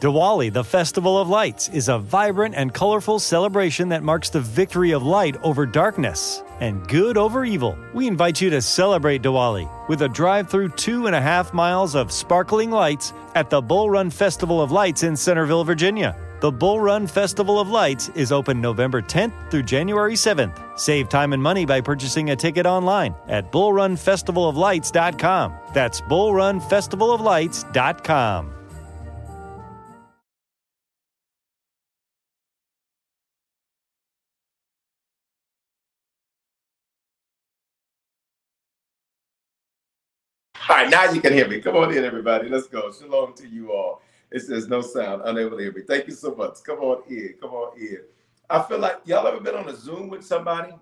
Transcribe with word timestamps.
Diwali, 0.00 0.52
the 0.52 0.62
Festival 0.62 1.18
of 1.18 1.28
Lights, 1.28 1.68
is 1.70 1.88
a 1.88 1.98
vibrant 1.98 2.54
and 2.54 2.72
colorful 2.72 3.18
celebration 3.18 3.88
that 3.88 4.04
marks 4.04 4.30
the 4.30 4.40
victory 4.40 4.92
of 4.92 5.02
light 5.02 5.36
over 5.42 5.66
darkness 5.66 6.44
and 6.60 6.86
good 6.86 7.18
over 7.18 7.44
evil. 7.44 7.76
We 7.92 8.06
invite 8.06 8.40
you 8.40 8.48
to 8.50 8.62
celebrate 8.62 9.22
Diwali 9.22 9.68
with 9.88 10.02
a 10.02 10.08
drive 10.08 10.48
through 10.48 10.68
two 10.70 11.06
and 11.06 11.16
a 11.16 11.20
half 11.20 11.52
miles 11.52 11.96
of 11.96 12.12
sparkling 12.12 12.70
lights 12.70 13.12
at 13.34 13.50
the 13.50 13.60
Bull 13.60 13.90
Run 13.90 14.08
Festival 14.08 14.62
of 14.62 14.70
Lights 14.70 15.02
in 15.02 15.16
Centreville, 15.16 15.64
Virginia. 15.64 16.16
The 16.40 16.52
Bull 16.52 16.78
Run 16.78 17.08
Festival 17.08 17.58
of 17.58 17.68
Lights 17.68 18.10
is 18.10 18.30
open 18.30 18.60
November 18.60 19.02
10th 19.02 19.50
through 19.50 19.64
January 19.64 20.14
7th. 20.14 20.78
Save 20.78 21.08
time 21.08 21.32
and 21.32 21.42
money 21.42 21.66
by 21.66 21.80
purchasing 21.80 22.30
a 22.30 22.36
ticket 22.36 22.66
online 22.66 23.16
at 23.26 23.50
bullrunfestivaloflights.com. 23.50 25.54
That's 25.74 26.00
bullrunfestivaloflights.com. 26.02 28.57
All 40.68 40.76
right, 40.76 40.90
now 40.90 41.10
you 41.12 41.20
can 41.20 41.32
hear 41.32 41.48
me. 41.48 41.60
Come 41.60 41.76
on 41.76 41.96
in, 41.96 42.04
everybody. 42.04 42.48
Let's 42.48 42.66
go. 42.68 42.92
Shalom 42.92 43.34
to 43.34 43.48
you 43.48 43.72
all. 43.72 44.02
It 44.32 44.40
says 44.40 44.68
no 44.68 44.82
sound, 44.82 45.22
unable 45.24 45.58
to 45.58 45.62
hear 45.62 45.72
me. 45.72 45.82
Thank 45.86 46.08
you 46.08 46.14
so 46.14 46.34
much. 46.34 46.62
Come 46.64 46.80
on 46.80 47.02
in. 47.08 47.34
Come 47.40 47.50
on 47.50 47.78
in. 47.78 47.98
I 48.50 48.62
feel 48.64 48.78
like 48.78 48.98
y'all 49.04 49.26
ever 49.28 49.40
been 49.40 49.54
on 49.54 49.68
a 49.68 49.76
Zoom 49.76 50.08
with 50.08 50.24
somebody 50.24 50.72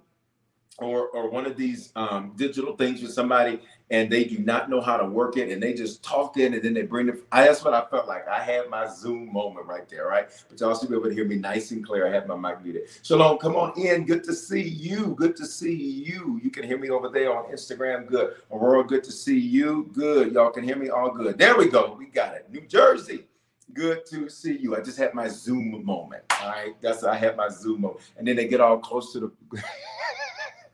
or 0.79 1.09
or 1.11 1.31
one 1.31 1.47
of 1.47 1.57
these 1.57 1.93
um, 1.97 2.33
digital 2.37 2.77
things 2.77 3.03
with 3.03 3.13
somebody 3.13 3.61
and 3.91 4.11
they 4.11 4.25
do 4.25 4.39
not 4.39 4.69
know 4.69 4.81
how 4.81 4.97
to 4.97 5.05
work 5.05 5.37
it 5.37 5.51
and 5.51 5.63
they 5.63 5.73
just 5.73 6.03
talk 6.03 6.37
in 6.37 6.55
and 6.55 6.63
then 6.63 6.75
they 6.75 6.83
bring 6.83 7.09
it. 7.09 7.23
I, 7.31 7.45
that's 7.45 7.65
what 7.65 7.73
I 7.73 7.85
felt 7.89 8.09
like. 8.09 8.27
I 8.27 8.43
had 8.43 8.69
my 8.69 8.89
Zoom 8.89 9.33
moment 9.33 9.67
right 9.67 9.89
there, 9.89 10.07
right? 10.07 10.29
But 10.49 10.61
y'all 10.61 10.77
should 10.77 10.89
be 10.89 10.97
able 10.97 11.09
to 11.09 11.15
hear 11.15 11.25
me 11.25 11.37
nice 11.37 11.71
and 11.71 11.87
clear. 11.87 12.07
I 12.07 12.11
have 12.11 12.27
my 12.27 12.37
mic 12.37 12.63
muted. 12.63 12.89
Shalom, 13.03 13.39
come 13.39 13.55
on 13.55 13.79
in. 13.79 14.05
Good 14.05 14.25
to 14.25 14.33
see 14.33 14.63
you. 14.63 15.15
Good 15.17 15.37
to 15.37 15.47
see 15.47 15.75
you. 15.75 16.41
You 16.43 16.51
can 16.51 16.65
hear 16.65 16.79
me 16.79 16.91
over 16.91 17.09
there 17.09 17.37
on 17.37 17.53
Instagram. 17.53 18.07
Good. 18.07 18.35
Aurora, 18.51 18.85
good 18.85 19.05
to 19.05 19.13
see 19.13 19.39
you. 19.39 19.89
Good. 19.93 20.33
Y'all 20.33 20.51
can 20.51 20.65
hear 20.65 20.77
me 20.77 20.89
all 20.89 21.11
good. 21.11 21.39
There 21.39 21.57
we 21.57 21.69
go. 21.69 21.95
We 21.99 22.07
got 22.07 22.35
it. 22.35 22.47
New 22.51 22.63
Jersey. 22.63 23.27
Good 23.73 24.07
to 24.07 24.29
see 24.29 24.57
you. 24.57 24.77
I 24.77 24.81
just 24.81 24.99
had 24.99 25.13
my 25.13 25.29
Zoom 25.29 25.85
moment. 25.85 26.23
All 26.41 26.49
right. 26.49 26.75
That's 26.81 27.05
I 27.05 27.17
had 27.17 27.37
my 27.37 27.49
Zoom 27.49 27.83
moment. 27.83 28.01
And 28.17 28.27
then 28.27 28.37
they 28.37 28.49
get 28.49 28.61
all 28.61 28.79
close 28.79 29.13
to 29.13 29.21
the 29.21 29.33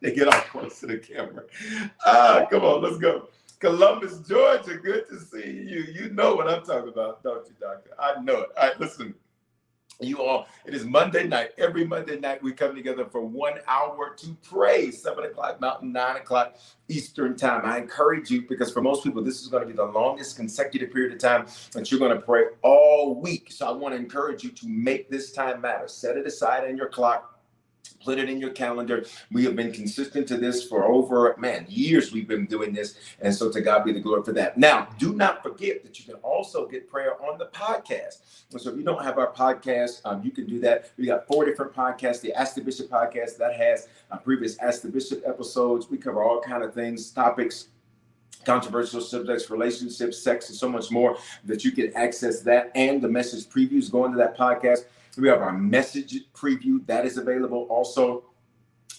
they 0.03 0.13
get 0.13 0.29
all 0.29 0.41
close 0.43 0.81
to 0.81 0.87
the 0.87 0.99
camera. 0.99 1.45
Ah, 2.05 2.47
come 2.51 2.65
on, 2.65 2.83
let's 2.83 2.99
go. 2.99 3.29
Columbus, 3.61 4.19
Georgia. 4.29 4.77
Good 4.77 5.09
to 5.09 5.21
see 5.21 5.47
you. 5.47 5.85
You 5.93 6.11
know 6.11 6.35
what 6.35 6.49
I'm 6.49 6.65
talking 6.65 6.89
about, 6.89 7.23
don't 7.23 7.47
you, 7.47 7.55
Doctor? 7.61 7.91
I 7.99 8.21
know 8.21 8.41
it. 8.41 8.51
All 8.57 8.69
right, 8.69 8.81
listen. 8.81 9.15
You 10.01 10.21
all, 10.21 10.49
it 10.67 10.75
is 10.75 10.85
Monday 10.85 11.29
night. 11.29 11.51
Every 11.59 11.87
Monday 11.87 12.19
night, 12.19 12.43
we 12.43 12.53
come 12.53 12.75
together 12.75 13.05
for 13.05 13.21
one 13.21 13.61
hour 13.69 14.17
to 14.17 14.37
pray. 14.43 14.91
Seven 14.91 15.25
o'clock 15.25 15.61
Mountain, 15.61 15.93
nine 15.93 16.17
o'clock 16.17 16.57
Eastern 16.89 17.37
time. 17.37 17.61
I 17.65 17.79
encourage 17.79 18.29
you 18.29 18.43
because 18.49 18.73
for 18.73 18.81
most 18.81 19.05
people, 19.05 19.23
this 19.23 19.41
is 19.43 19.47
going 19.47 19.63
to 19.63 19.69
be 19.69 19.75
the 19.75 19.85
longest 19.85 20.37
consecutive 20.37 20.93
period 20.93 21.13
of 21.13 21.21
time 21.21 21.47
that 21.73 21.91
you're 21.91 22.01
going 22.01 22.19
to 22.19 22.21
pray 22.21 22.47
all 22.63 23.15
week. 23.15 23.53
So 23.53 23.69
I 23.69 23.71
want 23.71 23.95
to 23.95 24.01
encourage 24.01 24.43
you 24.43 24.51
to 24.51 24.69
make 24.69 25.09
this 25.09 25.31
time 25.31 25.61
matter. 25.61 25.87
Set 25.87 26.17
it 26.17 26.27
aside 26.27 26.69
in 26.69 26.77
your 26.77 26.89
clock 26.89 27.32
put 28.05 28.19
it 28.19 28.29
in 28.29 28.41
your 28.41 28.51
calendar. 28.51 29.05
We 29.31 29.45
have 29.45 29.57
been 29.57 29.73
consistent 29.73 30.27
to 30.29 30.37
this 30.37 30.65
for 30.65 30.85
over, 30.85 31.35
man, 31.39 31.67
years 31.69 32.13
we've 32.13 32.29
been 32.29 32.47
doing 32.47 32.73
this. 32.73 32.97
And 33.21 33.35
so 33.35 33.51
to 33.51 33.61
God 33.61 33.85
be 33.85 33.93
the 33.93 34.01
glory 34.01 34.23
for 34.23 34.33
that. 34.33 34.59
Now, 34.59 34.89
do 34.99 35.15
not 35.15 35.43
forget 35.43 35.83
that 35.85 35.99
you 35.99 36.05
can 36.05 36.17
also 36.23 36.67
get 36.67 36.89
prayer 36.89 37.23
on 37.23 37.39
the 37.39 37.47
podcast. 37.47 38.19
So 38.59 38.71
if 38.71 38.77
you 38.77 38.85
don't 38.85 39.03
have 39.03 39.19
our 39.19 39.33
podcast, 39.33 40.03
um, 40.05 40.23
you 40.23 40.31
can 40.31 40.47
do 40.47 40.61
that. 40.61 40.91
We 40.99 41.07
got 41.07 41.27
four 41.27 41.45
different 41.45 41.73
podcasts. 41.73 42.21
The 42.21 42.35
Ask 42.35 42.55
the 42.55 42.61
Bishop 42.61 42.91
podcast 42.91 43.39
that 43.39 43.57
has 43.57 43.89
uh, 44.11 44.19
previous 44.19 44.59
Ask 44.59 44.83
the 44.83 44.89
Bishop 44.89 45.23
episodes. 45.27 45.89
We 45.91 45.97
cover 45.97 46.23
all 46.23 46.41
kind 46.41 46.63
of 46.63 46.75
things, 46.75 47.11
topics, 47.11 47.69
controversial 48.45 49.01
subjects, 49.01 49.51
relationships, 49.51 50.19
sex, 50.19 50.49
and 50.49 50.59
so 50.59 50.69
much 50.69 50.91
more 50.91 51.17
that 51.45 51.65
you 51.65 51.73
can 51.73 51.95
access 51.97 52.41
that 52.43 52.71
and 52.75 53.01
the 53.01 53.09
message 53.09 53.45
previews 53.47 53.91
going 53.91 54.13
to 54.13 54.19
that 54.19 54.37
podcast. 54.37 54.85
We 55.19 55.29
have 55.29 55.43
our 55.43 55.53
message 55.53 56.17
preview 56.35 56.85
that 56.87 57.05
is 57.05 57.19
available 57.19 57.67
also 57.69 58.25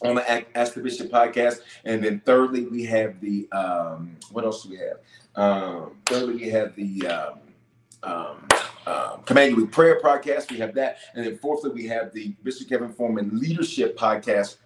on 0.04 0.16
the 0.16 0.58
Ask 0.58 0.74
the 0.74 0.82
Bishop 0.82 1.10
podcast. 1.10 1.60
And 1.86 2.04
then 2.04 2.22
thirdly, 2.26 2.68
we 2.68 2.84
have 2.86 3.20
the 3.20 3.48
um, 3.52 4.18
what 4.32 4.46
else 4.46 4.64
do 4.64 4.70
we 4.70 4.78
have? 4.78 5.00
Um, 5.36 5.98
thirdly, 6.06 6.36
we 6.36 6.50
have 6.50 6.76
the 6.76 7.08
um, 7.08 7.40
um, 8.04 8.48
um, 8.86 9.24
Command 9.26 9.56
Week 9.56 9.72
Prayer 9.72 10.00
podcast. 10.02 10.52
We 10.52 10.58
have 10.58 10.76
that. 10.76 10.98
And 11.16 11.26
then 11.26 11.38
fourthly, 11.38 11.72
we 11.72 11.88
have 11.88 12.14
the 12.14 12.36
Bishop 12.44 12.70
Kevin 12.70 12.92
Foreman 12.92 13.32
Leadership 13.34 13.98
podcast 13.98 14.58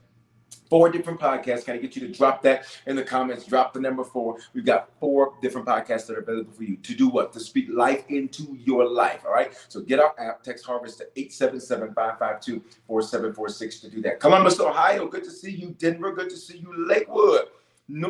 four 0.70 0.90
different 0.90 1.20
podcasts. 1.20 1.66
Can 1.66 1.76
I 1.76 1.78
get 1.78 1.96
you 1.96 2.08
to 2.08 2.14
drop 2.14 2.42
that 2.44 2.66
in 2.86 2.96
the 2.96 3.04
comments? 3.04 3.46
Drop 3.46 3.74
the 3.74 3.80
number 3.80 4.04
four. 4.04 4.38
We've 4.54 4.66
got 4.66 4.90
four 5.00 5.34
different 5.42 5.68
podcasts 5.68 6.08
that 6.08 6.18
are 6.18 6.22
available 6.22 6.52
for 6.52 6.64
you 6.64 6.78
to 6.78 6.96
do 6.96 7.08
what? 7.08 7.34
To 7.34 7.40
speak 7.40 7.68
life 7.70 8.04
into 8.10 8.58
your 8.64 8.88
life. 8.88 9.22
All 9.26 9.34
right. 9.34 9.54
So 9.68 9.82
get 9.82 10.00
our 10.00 10.14
app, 10.20 10.44
text 10.44 10.66
harvest 10.66 11.00
to 11.00 11.06
877 11.16 11.94
552 11.94 12.64
4746 12.88 13.80
to 13.80 13.90
do 13.90 14.02
that. 14.02 14.20
Columbus, 14.20 14.60
Ohio. 14.60 15.08
Good 15.08 15.24
to 15.24 15.32
see 15.32 15.52
you. 15.52 15.76
Denver. 15.78 16.14
Good 16.14 16.30
to 16.30 16.38
see 16.38 16.58
you. 16.58 16.88
Lakewood. 16.88 17.48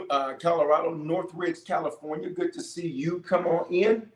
Uh, 0.09 0.33
Colorado, 0.41 0.95
Northridge, 0.95 1.63
California. 1.63 2.31
Good 2.31 2.51
to 2.53 2.63
see 2.63 2.87
you. 2.87 3.19
Come 3.19 3.45
on 3.45 3.71
in 3.71 4.09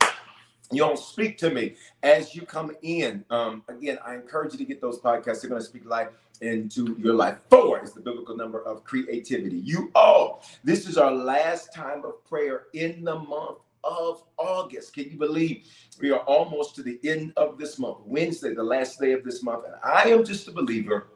don't 0.78 0.98
speak 0.98 1.38
to 1.40 1.50
me 1.50 1.76
as 2.04 2.36
you 2.36 2.44
come 2.44 2.72
in. 2.82 3.26
Um, 3.30 3.64
again, 3.68 4.00
I 4.06 4.16
encourage 4.16 4.54
you 4.54 4.60
to 4.60 4.66
get 4.66 4.82
those 4.82 5.00
podcasts. 5.00 5.42
They're 5.42 5.50
going 5.50 5.62
to 5.62 5.68
speak 5.68 5.86
life 5.86 6.10
into 6.42 6.96
your 7.00 7.14
life. 7.14 7.38
Four 7.50 7.84
is 7.84 7.94
the 7.94 8.02
biblical 8.02 8.36
number 8.36 8.64
of 8.64 8.84
creativity. 8.84 9.58
You 9.58 9.92
all, 9.96 10.44
this 10.64 10.88
is 10.88 10.98
our 10.98 11.12
last 11.12 11.74
time 11.74 12.04
of 12.04 12.24
prayer 12.26 12.64
in 12.74 13.04
the 13.04 13.20
month 13.20 13.60
of 13.84 14.24
August. 14.38 14.94
Can 14.94 15.10
you 15.10 15.18
believe 15.18 15.68
we 16.00 16.12
are 16.12 16.20
almost 16.22 16.76
to 16.76 16.84
the 16.84 17.00
end 17.04 17.34
of 17.38 17.58
this 17.58 17.80
month? 17.80 17.98
Wednesday, 18.06 18.54
the 18.54 18.64
last 18.64 19.00
day 19.00 19.14
of 19.14 19.24
this 19.24 19.44
month. 19.44 19.66
And 19.66 19.76
I 19.84 20.10
am 20.10 20.24
just 20.24 20.48
a 20.48 20.52
believer 20.52 21.08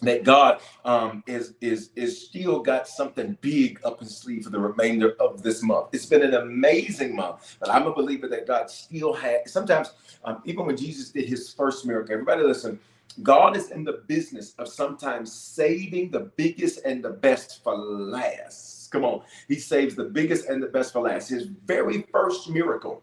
that 0.00 0.24
God 0.24 0.60
um, 0.84 1.22
is 1.26 1.54
is 1.60 1.90
is 1.94 2.26
still 2.26 2.60
got 2.60 2.88
something 2.88 3.38
big 3.40 3.78
up 3.84 4.00
his 4.00 4.16
sleeve 4.16 4.44
for 4.44 4.50
the 4.50 4.58
remainder 4.58 5.14
of 5.20 5.42
this 5.42 5.62
month. 5.62 5.88
It's 5.92 6.06
been 6.06 6.22
an 6.22 6.34
amazing 6.34 7.14
month, 7.14 7.56
but 7.60 7.70
I'm 7.70 7.86
a 7.86 7.94
believer 7.94 8.26
that 8.28 8.46
God 8.46 8.68
still 8.68 9.12
had. 9.12 9.48
Sometimes, 9.48 9.92
um, 10.24 10.42
even 10.44 10.66
when 10.66 10.76
Jesus 10.76 11.10
did 11.10 11.28
his 11.28 11.52
first 11.52 11.86
miracle, 11.86 12.12
everybody 12.12 12.42
listen. 12.42 12.80
God 13.22 13.56
is 13.56 13.70
in 13.70 13.84
the 13.84 14.02
business 14.06 14.54
of 14.58 14.68
sometimes 14.68 15.32
saving 15.32 16.10
the 16.10 16.30
biggest 16.36 16.80
and 16.84 17.02
the 17.02 17.10
best 17.10 17.62
for 17.62 17.76
last. 17.76 18.90
Come 18.90 19.04
on. 19.04 19.22
He 19.48 19.56
saves 19.56 19.94
the 19.94 20.04
biggest 20.04 20.48
and 20.48 20.62
the 20.62 20.66
best 20.66 20.92
for 20.92 21.02
last. 21.02 21.30
His 21.30 21.46
very 21.66 22.02
first 22.12 22.48
miracle, 22.48 23.02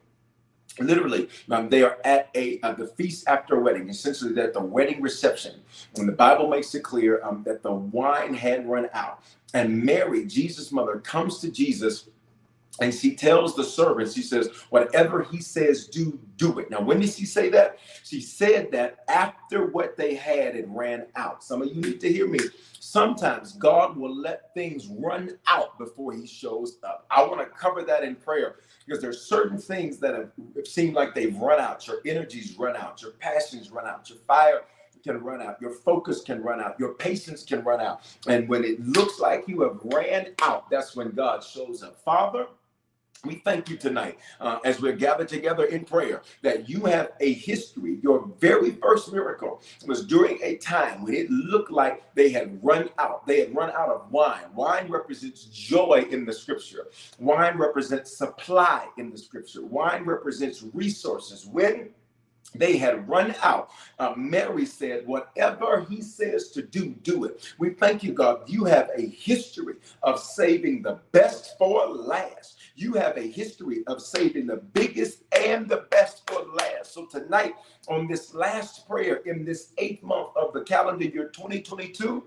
literally, 0.79 1.29
um, 1.49 1.69
they 1.69 1.83
are 1.83 1.97
at 2.05 2.29
a 2.35 2.59
the 2.59 2.91
feast 2.95 3.27
after 3.27 3.55
a 3.55 3.61
wedding. 3.61 3.89
Essentially, 3.89 4.33
they're 4.33 4.47
at 4.47 4.53
the 4.53 4.61
wedding 4.61 5.01
reception. 5.01 5.61
And 5.97 6.07
the 6.07 6.13
Bible 6.13 6.47
makes 6.47 6.73
it 6.75 6.83
clear 6.83 7.23
um, 7.23 7.43
that 7.43 7.63
the 7.63 7.73
wine 7.73 8.33
had 8.33 8.69
run 8.69 8.89
out. 8.93 9.23
And 9.53 9.83
Mary, 9.83 10.25
Jesus' 10.25 10.71
mother, 10.71 10.99
comes 10.99 11.39
to 11.39 11.51
Jesus 11.51 12.09
and 12.81 12.93
she 12.93 13.15
tells 13.15 13.55
the 13.55 13.63
servants, 13.63 14.13
she 14.13 14.21
says, 14.21 14.49
whatever 14.69 15.23
he 15.23 15.41
says, 15.41 15.87
do, 15.87 16.19
do 16.37 16.59
it. 16.59 16.69
Now, 16.71 16.81
when 16.81 16.99
did 16.99 17.11
she 17.11 17.25
say 17.25 17.49
that? 17.49 17.77
She 18.03 18.21
said 18.21 18.71
that 18.71 18.99
after 19.07 19.67
what 19.67 19.97
they 19.97 20.15
had, 20.15 20.55
it 20.55 20.65
ran 20.69 21.07
out. 21.15 21.43
Some 21.43 21.61
of 21.61 21.69
you 21.69 21.81
need 21.81 21.99
to 22.01 22.11
hear 22.11 22.27
me. 22.27 22.39
Sometimes 22.79 23.53
God 23.53 23.95
will 23.97 24.15
let 24.15 24.53
things 24.53 24.87
run 24.87 25.37
out 25.47 25.77
before 25.77 26.13
he 26.13 26.25
shows 26.25 26.77
up. 26.83 27.05
I 27.11 27.21
want 27.21 27.39
to 27.39 27.45
cover 27.45 27.83
that 27.83 28.03
in 28.03 28.15
prayer 28.15 28.55
because 28.85 29.01
there's 29.01 29.21
certain 29.21 29.59
things 29.59 29.99
that 29.99 30.15
have 30.15 30.31
seemed 30.65 30.95
like 30.95 31.13
they've 31.13 31.37
run 31.37 31.59
out. 31.59 31.85
Your 31.85 31.97
energies 32.05 32.57
run 32.57 32.75
out, 32.75 33.01
your 33.01 33.11
passions 33.11 33.69
run 33.69 33.85
out, 33.85 34.09
your 34.09 34.17
fire 34.19 34.61
can 35.03 35.21
run 35.21 35.41
out, 35.41 35.61
your 35.61 35.71
focus 35.71 36.21
can 36.21 36.41
run 36.41 36.59
out, 36.59 36.79
your 36.79 36.93
patience 36.95 37.43
can 37.43 37.63
run 37.63 37.79
out. 37.79 38.01
And 38.27 38.49
when 38.49 38.63
it 38.63 38.79
looks 38.81 39.19
like 39.19 39.47
you 39.47 39.61
have 39.61 39.79
ran 39.83 40.33
out, 40.41 40.69
that's 40.69 40.95
when 40.95 41.11
God 41.11 41.43
shows 41.43 41.83
up. 41.83 42.03
Father, 42.03 42.47
we 43.25 43.35
thank 43.35 43.69
you 43.69 43.75
tonight 43.75 44.17
uh, 44.39 44.59
as 44.63 44.81
we're 44.81 44.95
gathered 44.95 45.27
together 45.27 45.65
in 45.65 45.83
prayer 45.83 46.21
that 46.41 46.69
you 46.69 46.85
have 46.85 47.11
a 47.19 47.33
history. 47.33 47.99
Your 48.01 48.29
very 48.39 48.71
first 48.71 49.11
miracle 49.11 49.61
was 49.85 50.05
during 50.05 50.39
a 50.41 50.55
time 50.57 51.03
when 51.03 51.13
it 51.13 51.29
looked 51.29 51.71
like 51.71 52.03
they 52.15 52.29
had 52.29 52.63
run 52.63 52.89
out. 52.97 53.27
They 53.27 53.41
had 53.41 53.53
run 53.53 53.71
out 53.71 53.89
of 53.89 54.11
wine. 54.11 54.45
Wine 54.53 54.89
represents 54.89 55.45
joy 55.45 56.07
in 56.09 56.25
the 56.25 56.33
scripture, 56.33 56.87
wine 57.19 57.57
represents 57.57 58.15
supply 58.15 58.87
in 58.97 59.11
the 59.11 59.17
scripture, 59.17 59.65
wine 59.65 60.05
represents 60.05 60.63
resources. 60.73 61.45
When 61.45 61.89
they 62.55 62.77
had 62.77 63.07
run 63.07 63.35
out. 63.41 63.69
Uh, 63.99 64.13
Mary 64.17 64.65
said, 64.65 65.05
Whatever 65.05 65.85
he 65.89 66.01
says 66.01 66.49
to 66.51 66.61
do, 66.61 66.95
do 67.03 67.25
it. 67.25 67.53
We 67.59 67.71
thank 67.71 68.03
you, 68.03 68.13
God. 68.13 68.49
You 68.49 68.65
have 68.65 68.89
a 68.95 69.07
history 69.07 69.75
of 70.01 70.19
saving 70.19 70.81
the 70.81 70.99
best 71.11 71.57
for 71.57 71.87
last. 71.87 72.58
You 72.79 72.93
have 72.93 73.17
a 73.17 73.29
history 73.29 73.83
of 73.87 74.01
saving 74.01 74.47
the 74.47 74.55
biggest 74.55 75.23
and 75.33 75.67
the 75.67 75.85
best 75.91 76.25
for 76.29 76.45
last. 76.45 76.93
So, 76.93 77.05
tonight, 77.07 77.55
on 77.89 78.07
this 78.07 78.33
last 78.33 78.87
prayer 78.87 79.17
in 79.25 79.43
this 79.43 79.73
eighth 79.79 80.01
month 80.01 80.29
of 80.37 80.53
the 80.53 80.61
calendar 80.61 81.03
year 81.03 81.27
2022, 81.27 82.23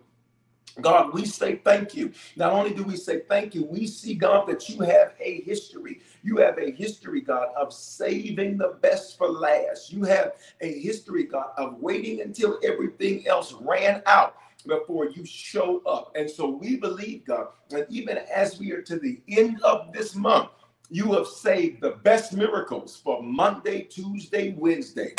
God, 0.83 1.15
we 1.15 1.25
say 1.25 1.57
thank 1.57 1.95
you. 1.95 2.13
Not 2.37 2.53
only 2.53 2.75
do 2.75 2.83
we 2.83 2.97
say 2.97 3.21
thank 3.31 3.55
you, 3.55 3.65
we 3.65 3.87
see, 3.87 4.15
God, 4.15 4.47
that 4.47 4.69
you 4.69 4.81
have 4.81 5.15
a 5.19 5.41
history. 5.41 6.01
You 6.23 6.37
have 6.39 6.59
a 6.59 6.71
history, 6.71 7.23
God, 7.23 7.49
of 7.57 7.73
saving 7.73 8.59
the 8.59 8.77
best 8.83 9.17
for 9.17 9.29
last. 9.31 9.91
You 9.91 10.05
have 10.05 10.33
a 10.61 10.81
history, 10.81 11.25
God, 11.25 11.53
of 11.57 11.79
waiting 11.81 12.21
until 12.21 12.59
everything 12.63 13.27
else 13.27 13.55
ran 13.55 14.03
out 14.05 14.37
before 14.63 15.09
you 15.11 15.25
show 15.25 15.83
up. 15.87 16.13
And 16.15 16.31
so 16.31 16.49
we 16.49 16.77
believe, 16.77 17.25
God, 17.25 17.49
and 17.71 17.87
even 17.89 18.19
as 18.19 18.59
we 18.59 18.73
are 18.73 18.83
to 18.83 18.99
the 18.99 19.21
end 19.29 19.61
of 19.63 19.93
this 19.93 20.15
month, 20.15 20.51
you 20.91 21.13
have 21.13 21.27
saved 21.27 21.81
the 21.81 21.93
best 22.03 22.33
miracles 22.33 23.01
for 23.03 23.23
Monday, 23.23 23.83
Tuesday, 23.83 24.55
Wednesday. 24.59 25.15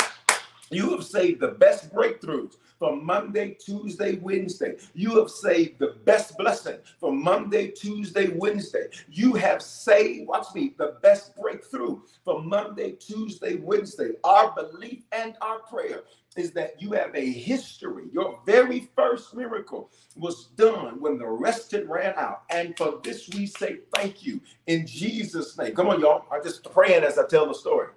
You 0.70 0.90
have 0.92 1.04
saved 1.04 1.40
the 1.40 1.48
best 1.48 1.92
breakthroughs 1.94 2.56
for 2.78 2.96
Monday, 2.96 3.56
Tuesday, 3.64 4.16
Wednesday. 4.16 4.76
You 4.94 5.18
have 5.20 5.30
saved 5.30 5.78
the 5.78 5.96
best 6.04 6.36
blessing 6.36 6.78
for 6.98 7.12
Monday, 7.12 7.68
Tuesday, 7.68 8.28
Wednesday. 8.28 8.88
You 9.10 9.34
have 9.34 9.62
saved, 9.62 10.26
watch 10.28 10.46
me, 10.54 10.74
the 10.78 10.96
best 11.02 11.36
breakthrough 11.36 12.00
for 12.24 12.42
Monday, 12.42 12.92
Tuesday, 12.92 13.56
Wednesday. 13.56 14.10
Our 14.24 14.54
belief 14.54 15.04
and 15.12 15.36
our 15.40 15.60
prayer 15.60 16.02
is 16.36 16.52
that 16.52 16.80
you 16.82 16.92
have 16.92 17.14
a 17.14 17.32
history. 17.32 18.04
Your 18.12 18.40
very 18.44 18.88
first 18.96 19.34
miracle 19.34 19.90
was 20.16 20.46
done 20.56 21.00
when 21.00 21.18
the 21.18 21.28
rest 21.28 21.70
had 21.72 21.88
ran 21.88 22.14
out. 22.16 22.42
And 22.50 22.76
for 22.76 23.00
this, 23.02 23.28
we 23.30 23.46
say 23.46 23.78
thank 23.94 24.26
you 24.26 24.40
in 24.66 24.86
Jesus' 24.86 25.56
name. 25.56 25.74
Come 25.74 25.88
on, 25.88 26.00
y'all. 26.00 26.24
I'm 26.32 26.42
just 26.42 26.64
praying 26.72 27.04
as 27.04 27.18
I 27.18 27.26
tell 27.26 27.46
the 27.46 27.54
story. 27.54 27.88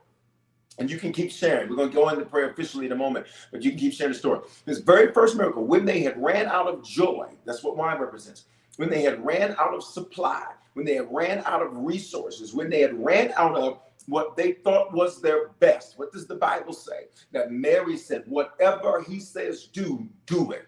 And 0.79 0.91
you 0.91 0.97
can 0.97 1.12
keep 1.12 1.31
sharing. 1.31 1.69
We're 1.69 1.75
going 1.75 1.89
to 1.89 1.95
go 1.95 2.09
into 2.09 2.25
prayer 2.25 2.51
officially 2.51 2.85
in 2.85 2.91
a 2.91 2.95
moment, 2.95 3.25
but 3.51 3.63
you 3.63 3.71
can 3.71 3.79
keep 3.79 3.94
sharing 3.94 4.13
the 4.13 4.19
story. 4.19 4.41
This 4.65 4.79
very 4.79 5.12
first 5.12 5.35
miracle, 5.35 5.65
when 5.65 5.85
they 5.85 6.01
had 6.01 6.21
ran 6.21 6.45
out 6.47 6.68
of 6.68 6.83
joy, 6.83 7.29
that's 7.45 7.63
what 7.63 7.77
wine 7.77 8.00
represents. 8.00 8.45
When 8.75 8.89
they 8.89 9.01
had 9.01 9.25
ran 9.25 9.56
out 9.57 9.74
of 9.74 9.83
supply, 9.83 10.45
when 10.74 10.85
they 10.85 10.94
had 10.94 11.12
ran 11.12 11.41
out 11.45 11.63
of 11.63 11.75
resources, 11.75 12.53
when 12.53 12.69
they 12.69 12.81
had 12.81 12.94
ran 13.03 13.33
out 13.35 13.56
of 13.56 13.79
what 14.07 14.35
they 14.38 14.53
thought 14.53 14.94
was 14.94 15.21
their 15.21 15.50
best. 15.59 15.97
What 15.97 16.12
does 16.12 16.27
the 16.27 16.35
Bible 16.35 16.74
say? 16.74 17.07
That 17.31 17.51
Mary 17.51 17.97
said, 17.97 18.23
Whatever 18.25 19.03
he 19.03 19.19
says, 19.19 19.65
do, 19.65 20.07
do 20.25 20.51
it. 20.51 20.68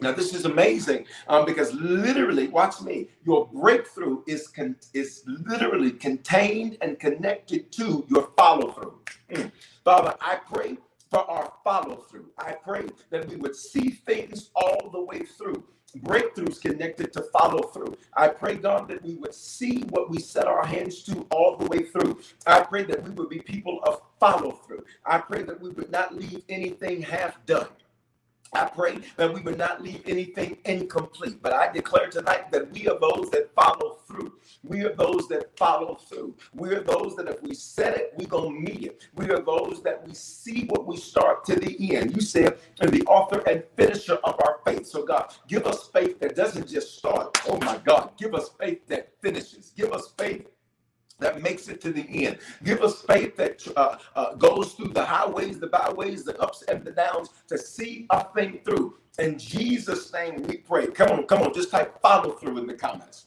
Now, 0.00 0.12
this 0.12 0.34
is 0.34 0.46
amazing 0.46 1.06
um, 1.28 1.44
because 1.44 1.74
literally, 1.74 2.48
watch 2.48 2.80
me, 2.80 3.08
your 3.24 3.48
breakthrough 3.52 4.22
is, 4.26 4.48
con- 4.48 4.76
is 4.94 5.22
literally 5.26 5.90
contained 5.90 6.78
and 6.80 6.98
connected 6.98 7.70
to 7.72 8.06
your 8.08 8.30
follow 8.36 8.72
through. 8.72 8.98
Father, 9.84 10.14
I 10.20 10.36
pray 10.52 10.78
for 11.10 11.20
our 11.30 11.52
follow 11.64 11.96
through. 11.96 12.26
I 12.38 12.52
pray 12.52 12.86
that 13.10 13.28
we 13.28 13.36
would 13.36 13.56
see 13.56 13.90
things 13.90 14.50
all 14.54 14.90
the 14.92 15.02
way 15.02 15.20
through. 15.20 15.64
Breakthroughs 16.00 16.60
connected 16.60 17.12
to 17.14 17.22
follow 17.32 17.62
through. 17.68 17.96
I 18.16 18.28
pray, 18.28 18.56
God, 18.56 18.88
that 18.88 19.02
we 19.04 19.16
would 19.16 19.34
see 19.34 19.82
what 19.90 20.10
we 20.10 20.20
set 20.20 20.46
our 20.46 20.66
hands 20.66 21.02
to 21.04 21.26
all 21.32 21.56
the 21.56 21.66
way 21.66 21.84
through. 21.84 22.20
I 22.46 22.60
pray 22.62 22.84
that 22.84 23.02
we 23.04 23.10
would 23.12 23.28
be 23.30 23.40
people 23.40 23.80
of 23.84 24.02
follow 24.20 24.52
through. 24.52 24.84
I 25.06 25.18
pray 25.18 25.42
that 25.44 25.60
we 25.60 25.70
would 25.70 25.90
not 25.90 26.14
leave 26.16 26.42
anything 26.48 27.02
half 27.02 27.44
done. 27.46 27.68
I 28.54 28.66
pray 28.66 28.98
that 29.16 29.32
we 29.32 29.40
would 29.42 29.58
not 29.58 29.82
leave 29.82 30.02
anything 30.06 30.58
incomplete. 30.64 31.40
But 31.42 31.52
I 31.54 31.72
declare 31.72 32.08
tonight 32.10 32.50
that 32.52 32.72
we 32.72 32.88
are 32.88 32.98
those 32.98 33.30
that 33.30 33.50
follow 33.54 33.98
through. 34.08 34.34
We 34.64 34.84
are 34.84 34.94
those 34.94 35.28
that 35.28 35.56
follow 35.56 35.96
through. 35.96 36.36
We 36.54 36.70
are 36.70 36.82
those 36.82 37.16
that 37.16 37.28
if 37.28 37.42
we 37.42 37.54
said 37.54 37.94
it, 37.96 38.14
we're 38.18 38.28
going 38.28 38.66
to 38.66 38.72
meet 38.72 38.84
it. 38.84 39.08
We 39.14 39.30
are 39.30 39.40
those 39.40 39.82
that 39.84 40.06
we 40.06 40.14
see 40.14 40.66
what 40.68 40.86
we 40.86 40.96
start 40.96 41.44
to 41.46 41.56
the 41.56 41.96
end. 41.96 42.16
You 42.16 42.22
said, 42.22 42.58
and 42.80 42.90
the 42.90 43.02
author 43.06 43.40
and 43.48 43.62
finisher 43.76 44.16
of 44.24 44.36
our 44.44 44.58
faith. 44.66 44.86
So, 44.86 45.04
God, 45.04 45.32
give 45.48 45.66
us 45.66 45.88
faith 45.88 46.18
that 46.20 46.36
doesn't 46.36 46.68
just 46.68 46.98
start. 46.98 47.38
Oh, 47.48 47.58
my 47.60 47.78
God. 47.78 48.12
Give 48.18 48.34
us 48.34 48.50
faith 48.60 48.86
that 48.88 49.10
finishes. 49.22 49.72
Give 49.76 49.92
us 49.92 50.12
faith 50.18 50.46
that 51.20 51.42
makes 51.42 51.68
it 51.68 51.80
to 51.82 51.92
the 51.92 52.06
end. 52.26 52.38
Give 52.64 52.82
us 52.82 53.02
faith 53.02 53.36
that 53.36 53.66
uh, 53.76 53.96
uh, 54.16 54.34
goes 54.34 54.72
through 54.74 54.88
the 54.88 55.04
highways, 55.04 55.58
the 55.60 55.68
byways, 55.68 56.24
the 56.24 56.38
ups 56.40 56.62
and 56.68 56.84
the 56.84 56.92
downs 56.92 57.30
to 57.48 57.58
see 57.58 58.06
a 58.10 58.24
thing 58.34 58.60
through. 58.64 58.96
In 59.18 59.38
Jesus' 59.38 60.12
name 60.12 60.42
we 60.44 60.58
pray. 60.58 60.86
Come 60.88 61.10
on, 61.10 61.26
come 61.26 61.42
on, 61.42 61.54
just 61.54 61.70
type 61.70 62.00
follow 62.02 62.32
through 62.32 62.58
in 62.58 62.66
the 62.66 62.74
comments. 62.74 63.26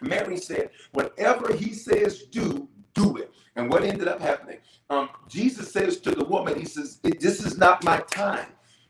Mary 0.00 0.36
said, 0.38 0.70
whatever 0.92 1.54
he 1.54 1.72
says, 1.72 2.24
do, 2.24 2.68
do 2.94 3.16
it. 3.16 3.32
And 3.56 3.70
what 3.70 3.84
ended 3.84 4.08
up 4.08 4.20
happening? 4.20 4.58
Um, 4.90 5.10
Jesus 5.28 5.72
says 5.72 5.98
to 6.00 6.12
the 6.12 6.24
woman, 6.24 6.58
he 6.58 6.64
says, 6.66 6.98
this 7.02 7.44
is 7.44 7.58
not 7.58 7.84
my 7.84 7.98
time. 8.10 8.48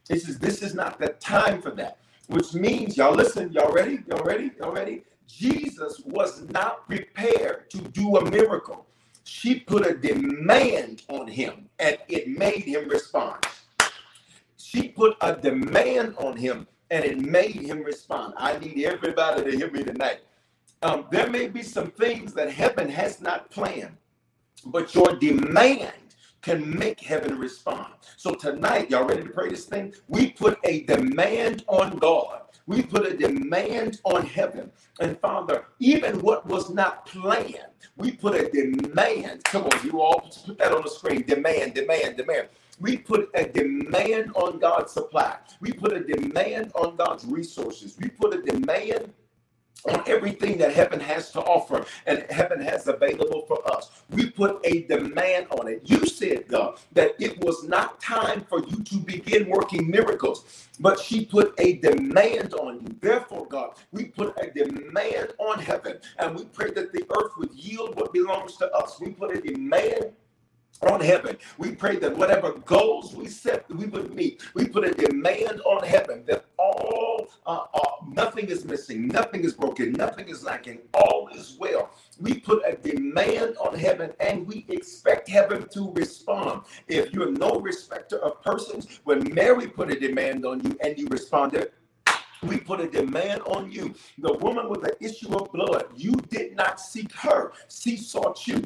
He 0.09 0.19
says, 0.19 0.39
this 0.39 0.63
is 0.63 0.75
not 0.75 0.99
the 0.99 1.09
time 1.09 1.63
for 1.63 1.71
that. 1.73 1.99
Which 2.29 2.55
means, 2.55 2.97
y'all 2.97 3.15
listen, 3.15 3.53
y'all 3.53 3.73
ready? 3.73 4.03
Y'all 4.09 4.25
ready? 4.25 4.53
Y'all 4.59 4.73
ready? 4.73 5.03
Jesus 5.29 6.01
was 6.07 6.43
not 6.51 6.87
prepared 6.87 7.71
to 7.71 7.79
do 7.79 8.17
a 8.17 8.31
miracle. 8.31 8.87
She 9.25 9.61
put 9.61 9.87
a 9.87 9.95
demand 9.95 11.03
on 11.09 11.29
him 11.29 11.69
and 11.79 11.99
it 12.09 12.29
made 12.29 12.65
him 12.65 12.89
respond. 12.89 13.47
She 14.57 14.89
put 14.89 15.17
a 15.21 15.35
demand 15.37 16.17
on 16.19 16.37
him 16.37 16.67
and 16.91 17.05
it 17.05 17.19
made 17.21 17.57
him 17.57 17.83
respond. 17.83 18.35
I 18.37 18.59
need 18.59 18.85
everybody 18.85 19.51
to 19.51 19.57
hear 19.57 19.71
me 19.71 19.85
tonight. 19.85 20.21
Um, 20.83 21.07
there 21.11 21.31
may 21.31 21.49
be 21.49 21.63
some 21.63 21.91
things 21.93 22.35
that 22.35 22.51
heaven 22.51 22.89
has 22.91 23.21
not 23.21 23.51
planned, 23.51 23.97
but 24.67 24.95
your 24.95 25.17
demand 25.17 25.93
can 26.43 26.79
make 26.79 27.01
heaven 27.01 27.39
respond. 27.39 27.95
So 28.17 28.35
tonight, 28.35 28.91
y'all 28.91 29.07
ready 29.07 29.25
to 29.25 29.31
pray 29.31 29.51
this 29.51 29.67
thing? 29.67 29.95
We 30.09 30.31
put 30.33 30.59
a 30.65 30.83
demand 30.83 31.65
on 31.69 31.99
God 31.99 32.42
we 32.67 32.83
put 32.83 33.07
a 33.07 33.17
demand 33.17 34.01
on 34.05 34.27
heaven. 34.27 34.71
And 35.01 35.19
Father, 35.21 35.65
even 35.79 36.21
what 36.21 36.47
was 36.47 36.71
not 36.71 37.07
planned, 37.07 37.57
we 37.97 38.13
put 38.13 38.35
a 38.35 38.51
demand. 38.51 39.45
Come 39.45 39.65
on, 39.65 39.85
you 39.87 40.01
all 40.01 40.31
put 40.47 40.59
that 40.59 40.73
on 40.73 40.83
the 40.83 40.91
screen. 40.91 41.23
Demand, 41.27 41.75
demand, 41.75 42.17
demand. 42.17 42.49
We 42.81 42.97
put 42.99 43.31
a 43.35 43.45
demand 43.47 44.33
on 44.35 44.59
God's 44.59 44.93
supply. 44.93 45.37
We 45.61 45.73
put 45.73 45.93
a 45.93 46.01
demand 46.01 46.73
on 46.75 46.97
God's 46.97 47.25
resources. 47.27 47.97
We 48.01 48.09
put 48.09 48.35
a 48.35 48.43
demand 48.43 49.13
on 49.87 50.03
everything 50.07 50.59
that 50.59 50.73
heaven 50.73 51.01
has 51.01 51.31
to 51.33 51.41
offer 51.41 51.85
and 52.07 52.25
heaven 52.31 52.61
has 52.61 52.87
available 52.89 53.45
for 53.47 53.61
us. 53.75 53.91
We 54.11 54.31
put 54.31 54.61
a 54.65 54.83
demand 54.85 55.49
on 55.51 55.69
it. 55.69 55.83
You 55.85 56.07
said, 56.07 56.49
God, 56.49 56.79
that 56.93 57.15
it 57.21 57.39
was 57.45 57.65
not 57.65 58.01
time 58.01 58.45
for 58.49 58.61
you 58.65 58.83
to 58.85 58.97
begin 58.99 59.49
working 59.49 59.91
miracles, 59.91 60.69
but 60.81 60.99
she 61.01 61.25
put 61.25 61.55
a 61.59 61.75
demand 61.75 62.55
on 62.55 62.81
you. 62.83 62.97
Therefore, 63.01 63.47
God, 63.47 63.75
we 63.93 64.05
put 64.07 64.35
a 64.39 64.51
demand 64.51 65.33
on 65.39 65.59
heaven 65.61 65.99
and 66.19 66.37
we 66.37 66.45
pray 66.47 66.71
that 66.73 66.93
the 66.93 67.05
earth 67.19 67.33
would 67.39 67.53
yield 67.53 67.97
what 67.97 68.13
belongs 68.13 68.57
to 68.59 68.71
us. 68.73 69.01
We 69.01 69.11
put 69.13 69.37
a 69.37 69.41
demand 69.41 70.13
on 70.83 71.01
heaven. 71.01 71.37
We 71.59 71.73
pray 71.75 71.97
that 71.99 72.17
whatever 72.17 72.53
goals 72.53 73.15
we 73.15 73.29
set, 73.29 73.69
we 73.71 73.87
would 73.87 74.15
meet. 74.15 74.43
We 74.55 74.67
put 74.69 74.85
a 74.87 74.93
demand 74.93 75.61
on 75.63 75.85
heaven 75.85 76.25
that 76.27 76.45
all, 76.59 77.12
uh, 77.47 77.65
uh, 77.75 77.81
nothing 78.09 78.47
is 78.47 78.65
missing, 78.65 79.09
nothing 79.09 79.45
is 79.45 79.55
broken, 79.55 79.93
nothing 79.93 80.29
is 80.29 80.45
lacking, 80.45 80.79
all 80.95 81.29
is 81.35 81.57
well. 81.59 81.91
We 82.21 82.35
put 82.35 82.63
a 82.67 82.77
demand 82.77 83.57
on 83.59 83.77
heaven 83.79 84.13
and 84.21 84.47
we 84.47 84.65
expect 84.69 85.29
heaven 85.29 85.69
to 85.71 85.93
respond. 85.95 86.63
If 86.89 87.13
you're 87.13 87.33
no 87.33 87.61
respecter 87.61 88.19
of 88.19 88.43
persons, 88.43 89.01
when 89.05 89.35
Mary 89.35 89.69
put 89.69 89.91
a 89.91 89.99
demand 89.99 90.47
on 90.47 90.61
you 90.65 90.79
and 90.85 90.99
you 90.99 91.09
responded, 91.09 91.73
we 92.43 92.59
put 92.59 92.81
a 92.81 92.89
demand 92.89 93.43
on 93.43 93.71
you. 93.71 93.95
The 94.19 94.33
woman 94.35 94.69
with 94.69 94.83
the 94.83 94.97
issue 95.05 95.33
of 95.35 95.53
blood, 95.53 95.87
you 95.97 96.13
did 96.29 96.57
not 96.57 96.81
seek 96.81 97.13
her. 97.15 97.53
She 97.69 97.97
sought 97.97 98.47
you. 98.47 98.63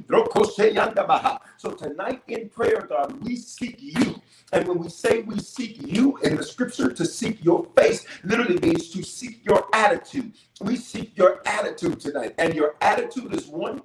So 1.59 1.71
tonight 1.73 2.23
in 2.29 2.49
prayer, 2.49 2.87
God, 2.89 3.23
we 3.23 3.37
seek 3.37 3.77
you. 3.79 4.21
And 4.53 4.67
when 4.69 4.79
we 4.79 4.89
say 4.89 5.23
we 5.23 5.39
seek 5.41 5.79
you 5.87 6.19
in 6.19 6.37
the 6.37 6.43
scripture, 6.43 6.91
to 6.93 7.05
seek 7.07 7.45
your 7.45 7.67
face 7.77 8.07
literally 8.25 8.59
means 8.61 8.91
to 8.91 9.03
seek 9.03 9.45
your 9.45 9.67
attitude. 9.75 10.33
We 10.61 10.77
seek 10.77 11.17
your 11.17 11.43
attitude 11.47 12.01
tonight. 12.01 12.35
And 12.39 12.55
your 12.55 12.77
attitude 12.81 13.35
is 13.35 13.47
one 13.47 13.83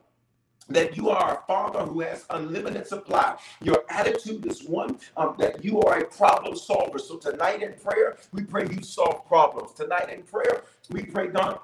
that 0.69 0.97
you 0.97 1.09
are 1.09 1.39
a 1.39 1.47
father 1.47 1.81
who 1.81 2.01
has 2.01 2.25
unlimited 2.29 2.87
supply. 2.87 3.37
Your 3.61 3.83
attitude 3.89 4.45
is 4.47 4.63
one 4.63 4.99
um, 5.17 5.35
that 5.39 5.63
you 5.63 5.81
are 5.81 5.99
a 5.99 6.05
problem 6.05 6.55
solver. 6.55 6.99
So 6.99 7.17
tonight 7.17 7.63
in 7.63 7.73
prayer, 7.73 8.17
we 8.33 8.43
pray 8.43 8.67
you 8.71 8.83
solve 8.83 9.27
problems. 9.27 9.73
Tonight 9.73 10.09
in 10.11 10.23
prayer, 10.23 10.63
we 10.89 11.03
pray, 11.03 11.27
God, 11.27 11.59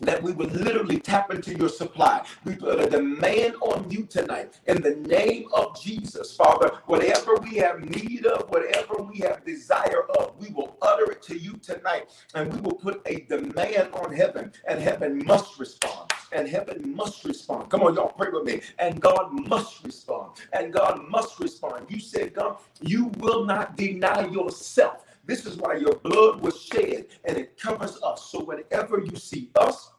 that 0.00 0.22
we 0.22 0.32
would 0.32 0.52
literally 0.54 0.98
tap 0.98 1.32
into 1.32 1.54
your 1.56 1.68
supply. 1.68 2.24
We 2.44 2.56
put 2.56 2.80
a 2.80 2.90
demand 2.90 3.56
on 3.62 3.90
you 3.90 4.04
tonight 4.06 4.58
in 4.66 4.82
the 4.82 4.96
name 4.96 5.48
of 5.54 5.80
Jesus, 5.80 6.34
Father. 6.36 6.70
Whatever 6.86 7.36
we 7.36 7.56
have 7.56 7.80
need 7.80 8.26
of, 8.26 8.48
whatever 8.50 9.02
we 9.02 9.18
have 9.20 9.44
desire 9.44 10.04
of, 10.18 10.34
we 10.40 10.50
will 10.50 10.76
utter 10.82 11.10
it 11.12 11.22
to 11.24 11.38
you 11.38 11.54
tonight 11.62 12.08
and 12.34 12.52
we 12.52 12.60
will 12.60 12.74
put 12.74 13.02
a 13.06 13.20
demand 13.22 13.92
on 13.94 14.12
heaven, 14.14 14.52
and 14.68 14.80
heaven 14.80 15.22
must 15.26 15.58
respond. 15.58 16.12
And 16.32 16.48
heaven 16.48 16.94
must 16.96 17.24
respond. 17.24 17.70
Come 17.70 17.82
on, 17.82 17.94
y'all 17.94 18.12
pray 18.12 18.28
with 18.32 18.44
me. 18.44 18.60
And 18.78 19.00
God 19.00 19.32
must 19.48 19.84
respond. 19.84 20.32
And 20.52 20.72
God 20.72 21.02
must 21.08 21.40
respond. 21.40 21.86
You 21.88 22.00
said, 22.00 22.34
God, 22.34 22.58
you 22.82 23.10
will 23.18 23.44
not 23.46 23.76
deny 23.76 24.26
yourself. 24.28 25.04
This 25.28 25.46
is 25.46 25.58
why 25.58 25.76
your 25.76 25.96
blood 25.96 26.42
was 26.42 26.60
shed 26.60 27.06
and 27.26 27.38
it 27.38 27.60
covers 27.60 28.00
us. 28.02 28.30
So 28.32 28.44
whenever 28.44 29.00
you 29.00 29.16
see 29.16 29.50
us, 29.56 29.92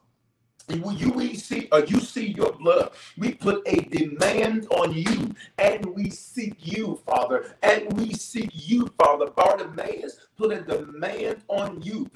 when 0.70 0.98
you 0.98 1.12
see 1.36 1.68
or 1.72 1.82
you 1.86 2.00
see 2.00 2.28
your 2.34 2.54
blood. 2.54 2.92
We 3.18 3.34
put 3.34 3.64
a 3.68 3.82
demand 3.82 4.68
on 4.72 4.94
you 4.94 5.36
and 5.58 5.86
we 5.96 6.10
seek 6.12 6.56
you 6.60 7.02
father 7.06 7.56
and 7.64 7.92
we 8.00 8.14
seek 8.14 8.52
you 8.54 8.88
father. 9.00 9.28
Bartimaeus 9.32 10.18
put 10.38 10.52
a 10.54 10.62
demand 10.62 11.44
on 11.50 11.82
you. 11.82 12.10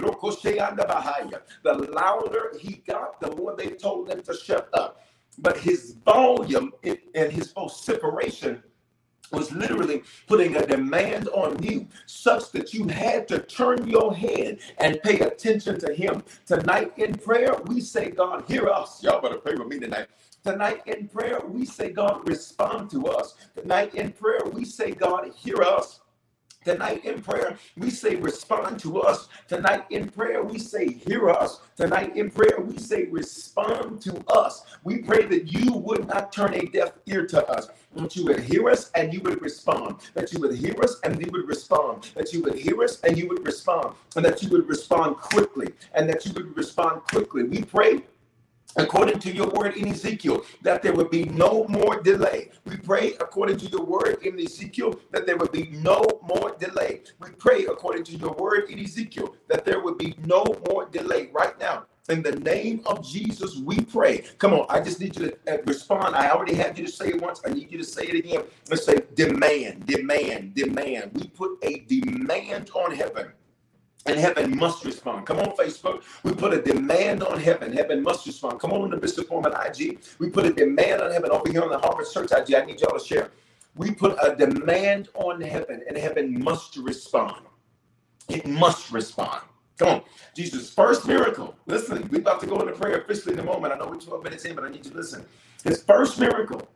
The 1.63 1.73
louder 1.93 2.53
he 2.59 2.75
got 2.87 3.19
the 3.21 3.35
more 3.35 3.55
they 3.57 3.69
told 3.71 4.09
him 4.09 4.21
to 4.23 4.35
shut 4.35 4.69
up. 4.73 5.01
But 5.39 5.57
his 5.57 5.95
volume 6.05 6.73
and 6.83 7.31
his 7.31 7.51
vociferation 7.53 8.63
was 9.33 9.51
literally 9.51 10.03
putting 10.27 10.55
a 10.55 10.65
demand 10.65 11.29
on 11.29 11.61
you 11.63 11.87
such 12.05 12.51
that 12.53 12.73
you 12.73 12.87
had 12.87 13.27
to 13.29 13.39
turn 13.39 13.87
your 13.87 14.15
head 14.15 14.59
and 14.79 15.01
pay 15.03 15.19
attention 15.19 15.79
to 15.79 15.93
him. 15.93 16.23
Tonight 16.45 16.93
in 16.97 17.15
prayer, 17.15 17.55
we 17.65 17.81
say, 17.81 18.11
God, 18.11 18.45
hear 18.47 18.69
us. 18.69 19.03
Y'all 19.03 19.21
better 19.21 19.37
pray 19.37 19.55
with 19.55 19.67
me 19.67 19.79
tonight. 19.79 20.07
Tonight 20.45 20.83
in 20.87 21.07
prayer, 21.09 21.39
we 21.47 21.65
say, 21.65 21.91
God, 21.91 22.27
respond 22.29 22.91
to 22.91 23.07
us. 23.07 23.35
Tonight 23.55 23.95
in 23.95 24.11
prayer, 24.13 24.41
we 24.53 24.65
say, 24.65 24.91
God, 24.91 25.31
hear 25.35 25.63
us. 25.63 26.01
Tonight 26.63 27.05
in 27.05 27.21
prayer, 27.21 27.57
we 27.77 27.89
say, 27.89 28.15
respond 28.15 28.79
to 28.81 29.01
us. 29.01 29.27
Tonight 29.47 29.85
in 29.89 30.09
prayer, 30.09 30.43
we 30.43 30.59
say, 30.59 30.91
hear 30.91 31.29
us. 31.29 31.61
Tonight 31.75 32.15
in 32.15 32.29
prayer, 32.29 32.59
we 32.59 32.77
say, 32.77 33.05
respond 33.05 34.01
to 34.01 34.23
us. 34.27 34.63
We 34.83 34.99
pray 34.99 35.25
that 35.25 35.51
you 35.51 35.73
would 35.73 36.07
not 36.07 36.31
turn 36.31 36.53
a 36.53 36.65
deaf 36.65 36.93
ear 37.05 37.25
to 37.27 37.45
us 37.49 37.67
that 37.95 38.15
you 38.15 38.25
would 38.25 38.39
hear 38.39 38.69
us 38.69 38.91
and 38.95 39.13
you 39.13 39.21
would 39.21 39.41
respond, 39.41 39.97
that 40.13 40.31
you 40.33 40.39
would 40.39 40.55
hear 40.55 40.75
us 40.81 40.99
and 41.03 41.19
you 41.21 41.29
would 41.31 41.47
respond, 41.47 42.09
that 42.15 42.33
you 42.33 42.41
would 42.41 42.55
hear 42.55 42.81
us 42.83 42.99
and 43.01 43.17
you 43.17 43.27
would 43.27 43.45
respond, 43.45 43.95
and 44.15 44.25
that 44.25 44.41
you 44.41 44.49
would 44.49 44.67
respond 44.67 45.15
quickly, 45.17 45.67
and 45.93 46.09
that 46.09 46.25
you 46.25 46.33
would 46.33 46.55
respond 46.57 47.01
quickly. 47.03 47.43
We 47.43 47.61
pray 47.61 48.03
according 48.77 49.19
to 49.19 49.31
your 49.33 49.49
word 49.49 49.75
in 49.77 49.87
Ezekiel, 49.89 50.43
that 50.61 50.81
there 50.81 50.93
would 50.93 51.09
be 51.11 51.25
no 51.25 51.65
more 51.69 52.01
delay. 52.01 52.49
We 52.65 52.77
pray 52.77 53.13
according 53.19 53.57
to 53.57 53.67
your 53.67 53.85
word 53.85 54.19
in 54.23 54.39
Ezekiel 54.39 54.99
that 55.11 55.25
there 55.25 55.37
would 55.37 55.51
be 55.51 55.69
no 55.83 56.03
more 56.23 56.55
delay. 56.59 57.01
We 57.19 57.29
pray 57.31 57.65
according 57.65 58.05
to 58.05 58.15
your 58.17 58.33
word 58.33 58.69
in 58.69 58.79
Ezekiel 58.79 59.35
that 59.49 59.65
there 59.65 59.81
would 59.81 59.97
be 59.97 60.15
no 60.25 60.43
more 60.69 60.85
delay 60.87 61.29
right 61.33 61.57
now. 61.59 61.85
In 62.09 62.21
the 62.21 62.33
name 62.33 62.81
of 62.85 63.07
Jesus, 63.07 63.57
we 63.57 63.79
pray. 63.81 64.25
Come 64.37 64.53
on, 64.53 64.65
I 64.69 64.81
just 64.81 64.99
need 64.99 65.15
you 65.17 65.29
to 65.29 65.37
uh, 65.53 65.57
respond. 65.65 66.15
I 66.15 66.29
already 66.31 66.53
had 66.53 66.77
you 66.77 66.85
to 66.85 66.91
say 66.91 67.09
it 67.09 67.21
once. 67.21 67.41
I 67.45 67.51
need 67.51 67.71
you 67.71 67.77
to 67.79 67.83
say 67.83 68.03
it 68.05 68.15
again. 68.15 68.43
Let's 68.69 68.85
say 68.85 68.99
demand, 69.15 69.85
demand, 69.87 70.53
demand. 70.55 71.11
We 71.13 71.27
put 71.29 71.57
a 71.63 71.79
demand 71.87 72.71
on 72.75 72.93
heaven. 72.93 73.31
And 74.05 74.19
heaven 74.19 74.57
must 74.57 74.83
respond. 74.85 75.25
Come 75.25 75.39
on, 75.39 75.55
Facebook. 75.55 76.03
We 76.23 76.33
put 76.33 76.53
a 76.53 76.61
demand 76.61 77.23
on 77.23 77.39
heaven. 77.39 77.71
Heaven 77.73 78.03
must 78.03 78.25
respond. 78.27 78.59
Come 78.59 78.73
on, 78.73 78.89
the 78.89 78.97
Bishop 78.97 79.27
Foreman 79.27 79.53
IG. 79.65 79.99
We 80.19 80.29
put 80.29 80.45
a 80.45 80.53
demand 80.53 81.01
on 81.01 81.11
heaven 81.11 81.31
over 81.31 81.49
here 81.51 81.63
on 81.63 81.69
the 81.69 81.79
Harvest 81.79 82.13
Church 82.13 82.31
IG. 82.31 82.55
I 82.55 82.65
need 82.65 82.81
y'all 82.81 82.97
to 82.97 83.05
share. 83.05 83.31
We 83.75 83.91
put 83.91 84.17
a 84.21 84.35
demand 84.35 85.09
on 85.15 85.41
heaven, 85.41 85.83
and 85.87 85.97
heaven 85.97 86.43
must 86.43 86.77
respond. 86.77 87.45
It 88.29 88.45
must 88.45 88.91
respond. 88.91 89.41
Come 89.79 89.89
on. 89.89 90.01
Jesus' 90.35 90.73
first 90.73 91.07
miracle. 91.07 91.55
Listen, 91.67 92.07
we're 92.11 92.19
about 92.19 92.41
to 92.41 92.47
go 92.47 92.59
into 92.61 92.73
prayer 92.73 93.01
officially 93.01 93.33
in 93.33 93.39
a 93.39 93.43
moment. 93.43 93.73
I 93.73 93.77
know 93.77 93.87
we're 93.87 93.99
12 93.99 94.23
minutes 94.23 94.45
in, 94.45 94.55
but 94.55 94.65
I 94.65 94.69
need 94.69 94.85
you 94.85 94.91
to 94.91 94.97
listen. 94.97 95.25
His 95.63 95.83
first 95.83 96.19
miracle, 96.19 96.67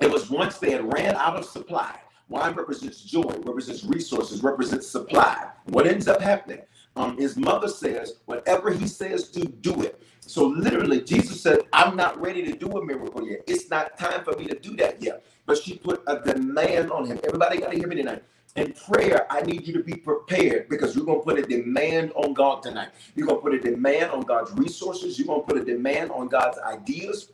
it 0.00 0.10
was 0.10 0.30
once 0.30 0.58
they 0.58 0.72
had 0.72 0.92
ran 0.92 1.14
out 1.16 1.36
of 1.36 1.44
supply. 1.46 1.98
Wine 2.28 2.54
represents 2.54 3.02
joy, 3.02 3.32
represents 3.44 3.84
resources, 3.84 4.42
represents 4.42 4.88
supply. 4.88 5.48
What 5.66 5.86
ends 5.86 6.08
up 6.08 6.20
happening? 6.20 6.62
Um, 6.96 7.16
his 7.18 7.36
mother 7.36 7.68
says, 7.68 8.14
whatever 8.24 8.72
he 8.72 8.86
says 8.88 9.28
to 9.30 9.44
do 9.44 9.82
it. 9.82 10.02
So 10.20 10.46
literally, 10.46 11.02
Jesus 11.02 11.40
said, 11.40 11.60
I'm 11.72 11.96
not 11.96 12.20
ready 12.20 12.42
to 12.44 12.52
do 12.52 12.68
a 12.78 12.84
miracle 12.84 13.26
yet. 13.28 13.44
It's 13.46 13.70
not 13.70 13.96
time 13.98 14.24
for 14.24 14.32
me 14.36 14.46
to 14.46 14.58
do 14.58 14.74
that 14.76 15.00
yet. 15.00 15.24
But 15.46 15.58
she 15.58 15.78
put 15.78 16.02
a 16.08 16.18
demand 16.20 16.90
on 16.90 17.06
him. 17.06 17.20
Everybody 17.24 17.58
got 17.58 17.70
to 17.70 17.78
hear 17.78 17.86
me 17.86 17.96
tonight. 17.96 18.24
In 18.56 18.72
prayer, 18.72 19.26
I 19.30 19.42
need 19.42 19.66
you 19.66 19.74
to 19.74 19.84
be 19.84 19.94
prepared 19.94 20.68
because 20.68 20.96
you're 20.96 21.04
going 21.04 21.20
to 21.20 21.24
put 21.24 21.38
a 21.38 21.42
demand 21.42 22.12
on 22.16 22.34
God 22.34 22.62
tonight. 22.62 22.88
You're 23.14 23.26
going 23.26 23.38
to 23.38 23.42
put 23.42 23.54
a 23.54 23.60
demand 23.60 24.10
on 24.10 24.22
God's 24.22 24.50
resources. 24.52 25.18
You're 25.18 25.28
going 25.28 25.42
to 25.42 25.46
put 25.46 25.58
a 25.58 25.64
demand 25.64 26.10
on 26.10 26.28
God's 26.28 26.58
ideas. 26.58 27.32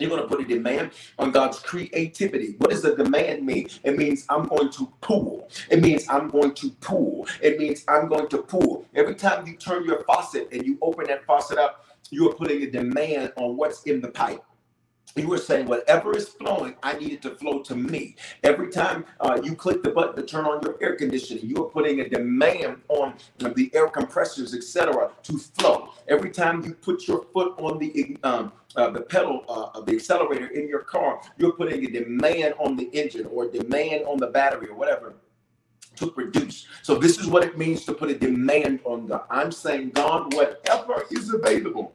You're 0.00 0.10
going 0.10 0.22
to 0.22 0.28
put 0.28 0.40
a 0.40 0.44
demand 0.44 0.92
on 1.18 1.30
God's 1.30 1.60
creativity. 1.60 2.56
What 2.58 2.70
does 2.70 2.82
the 2.82 2.96
demand 2.96 3.44
mean? 3.44 3.68
It 3.84 3.98
means 3.98 4.24
I'm 4.28 4.48
going 4.48 4.70
to 4.72 4.92
pull. 5.02 5.50
It 5.70 5.82
means 5.82 6.08
I'm 6.08 6.28
going 6.28 6.54
to 6.54 6.70
pull. 6.80 7.28
It 7.42 7.58
means 7.58 7.84
I'm 7.86 8.08
going 8.08 8.28
to 8.28 8.38
pull. 8.38 8.86
Every 8.94 9.14
time 9.14 9.46
you 9.46 9.56
turn 9.56 9.84
your 9.84 10.02
faucet 10.04 10.48
and 10.52 10.64
you 10.64 10.78
open 10.82 11.06
that 11.08 11.24
faucet 11.26 11.58
up, 11.58 11.84
you 12.10 12.28
are 12.30 12.34
putting 12.34 12.62
a 12.62 12.70
demand 12.70 13.32
on 13.36 13.56
what's 13.56 13.82
in 13.84 14.00
the 14.00 14.08
pipe 14.08 14.42
you 15.16 15.28
were 15.28 15.38
saying 15.38 15.66
whatever 15.66 16.16
is 16.16 16.28
flowing, 16.28 16.74
I 16.82 16.94
need 16.94 17.12
it 17.12 17.22
to 17.22 17.30
flow 17.30 17.62
to 17.62 17.74
me. 17.74 18.16
Every 18.44 18.70
time 18.70 19.04
uh, 19.20 19.40
you 19.42 19.54
click 19.54 19.82
the 19.82 19.90
button 19.90 20.16
to 20.16 20.22
turn 20.22 20.44
on 20.44 20.62
your 20.62 20.76
air 20.80 20.96
conditioning, 20.96 21.44
you 21.46 21.64
are 21.64 21.68
putting 21.68 22.00
a 22.00 22.08
demand 22.08 22.78
on 22.88 23.14
the 23.38 23.70
air 23.74 23.88
compressors, 23.88 24.54
etc., 24.54 25.10
to 25.24 25.38
flow. 25.38 25.90
Every 26.08 26.30
time 26.30 26.64
you 26.64 26.74
put 26.74 27.08
your 27.08 27.24
foot 27.32 27.54
on 27.58 27.78
the 27.78 28.16
um, 28.22 28.52
uh, 28.76 28.90
the 28.90 29.00
pedal 29.02 29.44
uh, 29.48 29.78
of 29.78 29.86
the 29.86 29.94
accelerator 29.94 30.48
in 30.48 30.68
your 30.68 30.80
car, 30.80 31.20
you're 31.38 31.52
putting 31.52 31.84
a 31.84 31.90
demand 31.90 32.54
on 32.58 32.76
the 32.76 32.84
engine 32.92 33.26
or 33.26 33.48
demand 33.48 34.04
on 34.06 34.18
the 34.18 34.28
battery 34.28 34.68
or 34.68 34.74
whatever 34.76 35.14
to 35.96 36.10
produce. 36.10 36.66
So 36.82 36.96
this 36.96 37.18
is 37.18 37.26
what 37.26 37.44
it 37.44 37.58
means 37.58 37.84
to 37.86 37.92
put 37.94 38.10
a 38.10 38.18
demand 38.18 38.80
on 38.84 39.06
God. 39.06 39.24
I'm 39.30 39.52
saying, 39.52 39.90
God, 39.90 40.34
whatever 40.34 41.04
is 41.10 41.32
available 41.32 41.94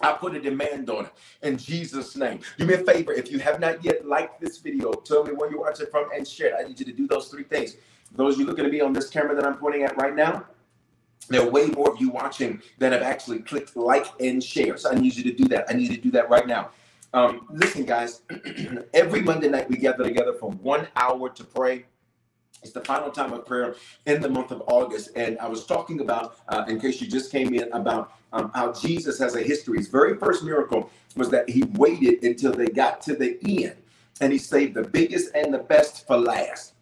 I 0.00 0.12
put 0.12 0.34
a 0.34 0.40
demand 0.40 0.90
on 0.90 1.06
it 1.06 1.12
in 1.42 1.56
Jesus' 1.56 2.16
name. 2.16 2.40
Do 2.58 2.66
me 2.66 2.74
a 2.74 2.78
favor 2.78 3.12
if 3.12 3.30
you 3.30 3.38
have 3.38 3.60
not 3.60 3.84
yet 3.84 4.06
liked 4.06 4.40
this 4.40 4.58
video, 4.58 4.92
tell 4.92 5.24
me 5.24 5.32
where 5.32 5.50
you 5.50 5.60
watch 5.60 5.80
it 5.80 5.90
from 5.90 6.10
and 6.14 6.26
share 6.26 6.48
it. 6.48 6.54
I 6.58 6.68
need 6.68 6.78
you 6.78 6.86
to 6.86 6.92
do 6.92 7.06
those 7.06 7.28
three 7.28 7.44
things. 7.44 7.76
Those 8.12 8.38
you 8.38 8.46
looking 8.46 8.64
at 8.66 8.70
me 8.72 8.80
on 8.80 8.92
this 8.92 9.08
camera 9.10 9.34
that 9.36 9.46
I'm 9.46 9.56
pointing 9.56 9.82
at 9.84 9.96
right 9.96 10.14
now, 10.14 10.46
there 11.28 11.42
are 11.42 11.50
way 11.50 11.66
more 11.66 11.92
of 11.92 12.00
you 12.00 12.10
watching 12.10 12.60
than 12.78 12.92
have 12.92 13.02
actually 13.02 13.40
clicked 13.40 13.76
like 13.76 14.06
and 14.20 14.42
share. 14.42 14.76
So 14.76 14.90
I 14.90 14.94
need 14.94 15.14
you 15.14 15.24
to 15.24 15.32
do 15.32 15.48
that. 15.48 15.66
I 15.68 15.74
need 15.74 15.90
you 15.90 15.96
to 15.96 16.02
do 16.02 16.10
that 16.12 16.28
right 16.28 16.46
now. 16.46 16.70
Um, 17.12 17.46
listen, 17.50 17.84
guys, 17.84 18.22
every 18.94 19.22
Monday 19.22 19.48
night 19.48 19.68
we 19.68 19.76
gather 19.76 20.04
together 20.04 20.34
for 20.34 20.50
one 20.50 20.88
hour 20.96 21.30
to 21.30 21.44
pray. 21.44 21.86
It's 22.62 22.72
the 22.72 22.80
final 22.80 23.10
time 23.10 23.32
of 23.32 23.46
prayer 23.46 23.76
in 24.06 24.20
the 24.20 24.28
month 24.28 24.50
of 24.50 24.62
August. 24.66 25.10
And 25.16 25.38
I 25.38 25.48
was 25.48 25.66
talking 25.66 26.00
about, 26.00 26.38
uh, 26.48 26.64
in 26.66 26.80
case 26.80 27.00
you 27.00 27.06
just 27.06 27.30
came 27.30 27.54
in, 27.54 27.70
about 27.72 28.14
um, 28.32 28.50
how 28.54 28.72
Jesus 28.72 29.18
has 29.18 29.36
a 29.36 29.42
history. 29.42 29.78
His 29.78 29.88
very 29.88 30.16
first 30.16 30.42
miracle 30.42 30.90
was 31.16 31.30
that 31.30 31.48
he 31.48 31.62
waited 31.74 32.24
until 32.24 32.52
they 32.52 32.66
got 32.66 33.00
to 33.02 33.14
the 33.14 33.38
end 33.44 33.76
and 34.20 34.32
he 34.32 34.38
saved 34.38 34.74
the 34.74 34.82
biggest 34.82 35.34
and 35.34 35.52
the 35.52 35.58
best 35.58 36.06
for 36.06 36.16
last. 36.16 36.73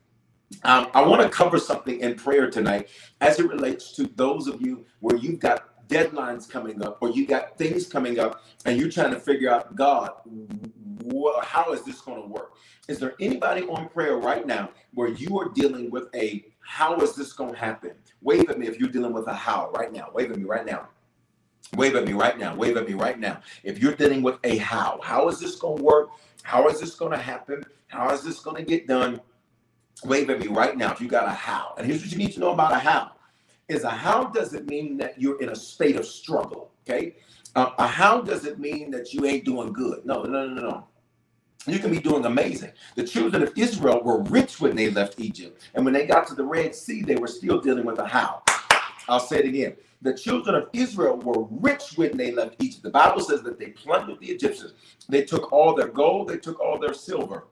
Um, 0.65 0.89
I 0.95 1.03
want 1.03 1.23
to 1.23 1.29
cover 1.29 1.59
something 1.59 2.01
in 2.01 2.15
prayer 2.15 2.51
tonight 2.51 2.89
as 3.21 3.39
it 3.39 3.49
relates 3.49 3.93
to 3.97 4.07
those 4.17 4.47
of 4.47 4.61
you 4.61 4.85
where 5.01 5.17
you've 5.17 5.41
got 5.41 5.89
deadlines 5.89 6.49
coming 6.49 6.83
up 6.83 6.99
or 7.01 7.11
you've 7.11 7.29
got 7.29 7.59
things 7.59 7.87
coming 7.87 8.19
up 8.19 8.43
and 8.65 8.79
you're 8.79 8.91
trying 8.91 9.13
to 9.13 9.21
figure 9.21 9.51
out, 9.51 9.75
God, 9.77 10.11
how 11.43 11.73
is 11.73 11.85
this 11.85 12.01
going 12.01 12.23
to 12.23 12.29
work? 12.29 12.55
Is 12.89 12.99
there 12.99 13.15
anybody 13.21 13.63
on 13.63 13.89
prayer 13.89 14.17
right 14.17 14.47
now 14.47 14.71
where 14.95 15.09
you 15.09 15.39
are 15.39 15.49
dealing 15.51 15.91
with 15.91 16.09
a 16.15 16.45
how 16.61 17.01
is 17.01 17.15
this 17.15 17.33
going 17.33 17.53
to 17.53 17.59
happen? 17.59 17.93
Wave 18.23 18.49
at 18.49 18.59
me 18.59 18.67
if 18.67 18.79
you're 18.79 18.89
dealing 18.89 19.13
with 19.13 19.27
a 19.27 19.35
how 19.35 19.71
right 19.73 19.93
now. 19.93 20.09
Wave 20.15 20.31
at 20.31 20.39
me 20.39 20.45
right 20.45 20.65
now. 20.65 20.89
Wave 21.75 21.97
at 21.97 22.05
me 22.05 22.13
right 22.13 22.39
now. 22.39 22.55
Wave 22.55 22.77
at 22.77 22.87
me 22.87 22.95
right 22.95 23.19
now. 23.19 23.41
If 23.65 23.79
you're 23.79 23.95
dealing 23.95 24.23
with 24.23 24.39
a 24.45 24.59
how, 24.59 25.01
how 25.03 25.29
is 25.29 25.41
this 25.41 25.57
going 25.57 25.79
to 25.79 25.83
work? 25.83 26.11
How 26.43 26.69
is 26.69 26.81
this 26.81 26.95
going 26.95 27.13
to 27.13 27.19
happen? 27.19 27.65
How 27.89 28.11
is 28.11 28.23
this 28.23 28.41
going 28.41 28.57
to 28.57 28.63
get 28.63 28.87
done? 28.87 29.21
Wave 30.05 30.31
at 30.31 30.41
me 30.41 30.49
right 30.49 30.77
now 30.77 30.93
if 30.93 31.01
you 31.01 31.09
got 31.09 31.27
a 31.29 31.33
how. 31.33 31.75
And 31.79 31.87
here's 31.87 32.03
what 32.03 32.13
you 32.13 32.19
need 32.19 32.33
to 32.33 32.41
know 32.41 32.53
about 32.53 32.73
a 32.73 32.79
how. 32.79 33.13
Is 33.69 33.85
a 33.85 33.91
how 33.91 34.25
doesn't 34.25 34.69
mean 34.69 34.97
that 34.99 35.21
you're 35.21 35.41
in 35.41 35.51
a 35.51 35.57
state 35.57 35.97
of 35.97 36.07
struggle. 36.07 36.73
Okay. 36.89 37.17
Uh, 37.55 37.71
a 37.79 37.87
how 37.87 38.21
doesn't 38.21 38.59
mean 38.59 38.91
that 38.91 39.15
you 39.15 39.25
ain't 39.27 39.45
doing 39.45 39.73
good. 39.73 40.05
No, 40.05 40.23
no, 40.25 40.49
no, 40.49 40.63
no. 40.63 40.89
you 41.67 41.79
can 41.79 41.91
be 41.91 42.01
doing 42.01 42.25
amazing. 42.25 42.73
The 42.97 43.05
children 43.05 43.43
of 43.43 43.53
Israel 43.57 44.03
were 44.03 44.23
rich 44.23 44.61
when 44.61 44.75
they 44.77 44.91
left 44.91 45.21
Egypt. 45.21 45.63
And 45.75 45.85
when 45.85 45.95
they 45.95 46.07
got 46.07 46.27
to 46.29 46.35
the 46.35 46.45
Red 46.45 46.75
Sea, 46.75 47.03
they 47.03 47.17
were 47.17 47.29
still 47.29 47.61
dealing 47.61 47.85
with 47.85 47.99
a 47.99 48.07
how. 48.07 48.43
I'll 49.09 49.21
say 49.21 49.39
it 49.41 49.47
again. 49.47 49.77
The 50.03 50.15
children 50.15 50.57
of 50.57 50.69
Israel 50.73 51.17
were 51.19 51.45
rich 51.51 51.93
when 51.97 52.17
they 52.17 52.33
left 52.33 52.57
Egypt. 52.61 52.83
The 52.83 52.91
Bible 52.91 53.21
says 53.21 53.43
that 53.43 53.59
they 53.59 53.69
plundered 53.69 54.21
the 54.21 54.29
Egyptians. 54.29 54.75
They 55.09 55.23
took 55.23 55.53
all 55.53 55.75
their 55.75 55.89
gold, 55.89 56.29
they 56.29 56.39
took 56.39 56.61
all 56.61 56.79
their 56.79 56.95
silver. 56.95 57.47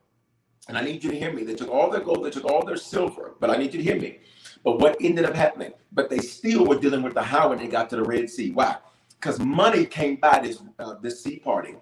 And 0.71 0.77
I 0.77 0.83
need 0.85 1.03
you 1.03 1.11
to 1.11 1.19
hear 1.19 1.33
me. 1.33 1.43
They 1.43 1.53
took 1.53 1.67
all 1.67 1.89
their 1.89 1.99
gold, 1.99 2.23
they 2.23 2.29
took 2.29 2.45
all 2.45 2.65
their 2.65 2.77
silver. 2.77 3.35
But 3.41 3.49
I 3.49 3.57
need 3.57 3.73
you 3.73 3.79
to 3.79 3.83
hear 3.83 3.99
me. 3.99 4.19
But 4.63 4.79
what 4.79 4.95
ended 5.01 5.25
up 5.25 5.35
happening? 5.35 5.73
But 5.91 6.09
they 6.09 6.19
still 6.19 6.65
were 6.65 6.79
dealing 6.79 7.01
with 7.01 7.13
the 7.13 7.21
how 7.21 7.49
when 7.49 7.57
they 7.57 7.67
got 7.67 7.89
to 7.89 7.97
the 7.97 8.03
Red 8.05 8.29
Sea. 8.29 8.51
Why? 8.51 8.77
Because 9.19 9.37
money 9.41 9.85
came 9.85 10.15
by 10.15 10.39
this 10.39 10.63
uh, 10.79 10.93
this 11.01 11.21
sea 11.21 11.39
party. 11.39 11.75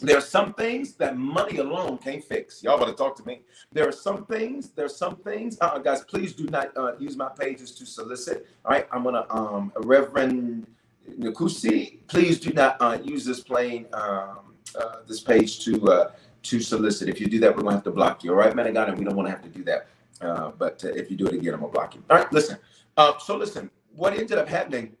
There 0.00 0.16
are 0.16 0.20
some 0.20 0.54
things 0.54 0.94
that 0.94 1.16
money 1.16 1.56
alone 1.56 1.98
can't 1.98 2.22
fix. 2.22 2.62
Y'all 2.62 2.78
better 2.78 2.92
talk 2.92 3.16
to 3.16 3.26
me. 3.26 3.40
There 3.72 3.88
are 3.88 3.92
some 4.06 4.24
things. 4.26 4.70
There 4.70 4.84
are 4.84 4.88
some 5.04 5.16
things. 5.16 5.58
Uh, 5.60 5.80
guys, 5.80 6.04
please 6.04 6.32
do 6.32 6.44
not 6.44 6.76
uh, 6.76 6.92
use 7.00 7.16
my 7.16 7.30
pages 7.36 7.72
to 7.72 7.86
solicit. 7.86 8.46
All 8.64 8.70
right, 8.70 8.86
I'm 8.92 9.02
gonna 9.02 9.26
um, 9.30 9.72
Reverend 9.78 10.68
Nakusi. 11.18 12.06
Please 12.06 12.38
do 12.38 12.52
not 12.52 12.76
uh, 12.80 12.98
use 13.02 13.24
this 13.24 13.40
plane, 13.40 13.86
um, 13.92 14.54
uh, 14.78 14.98
this 15.08 15.22
page 15.22 15.64
to 15.64 15.90
uh, 15.90 16.10
to 16.48 16.60
solicit. 16.60 17.08
If 17.08 17.20
you 17.20 17.26
do 17.26 17.40
that, 17.40 17.54
we're 17.54 17.62
gonna 17.62 17.76
have 17.76 17.84
to 17.84 17.90
block 17.90 18.24
you. 18.24 18.30
All 18.32 18.36
right, 18.38 18.54
man, 18.54 18.66
I 18.66 18.70
got 18.72 18.88
it. 18.88 18.96
We 18.96 19.04
don't 19.04 19.16
want 19.16 19.26
to 19.28 19.30
have 19.30 19.42
to 19.42 19.48
do 19.48 19.64
that. 19.64 19.88
Uh, 20.20 20.50
but 20.58 20.84
uh, 20.84 20.88
if 20.88 21.10
you 21.10 21.16
do 21.16 21.26
it 21.26 21.34
again, 21.34 21.54
I'm 21.54 21.60
gonna 21.60 21.72
block 21.72 21.94
you. 21.94 22.02
All 22.10 22.16
right, 22.16 22.32
listen. 22.32 22.58
Uh, 22.96 23.18
so 23.18 23.36
listen, 23.36 23.70
what 23.94 24.14
ended 24.14 24.38
up 24.38 24.48
happening 24.48 24.96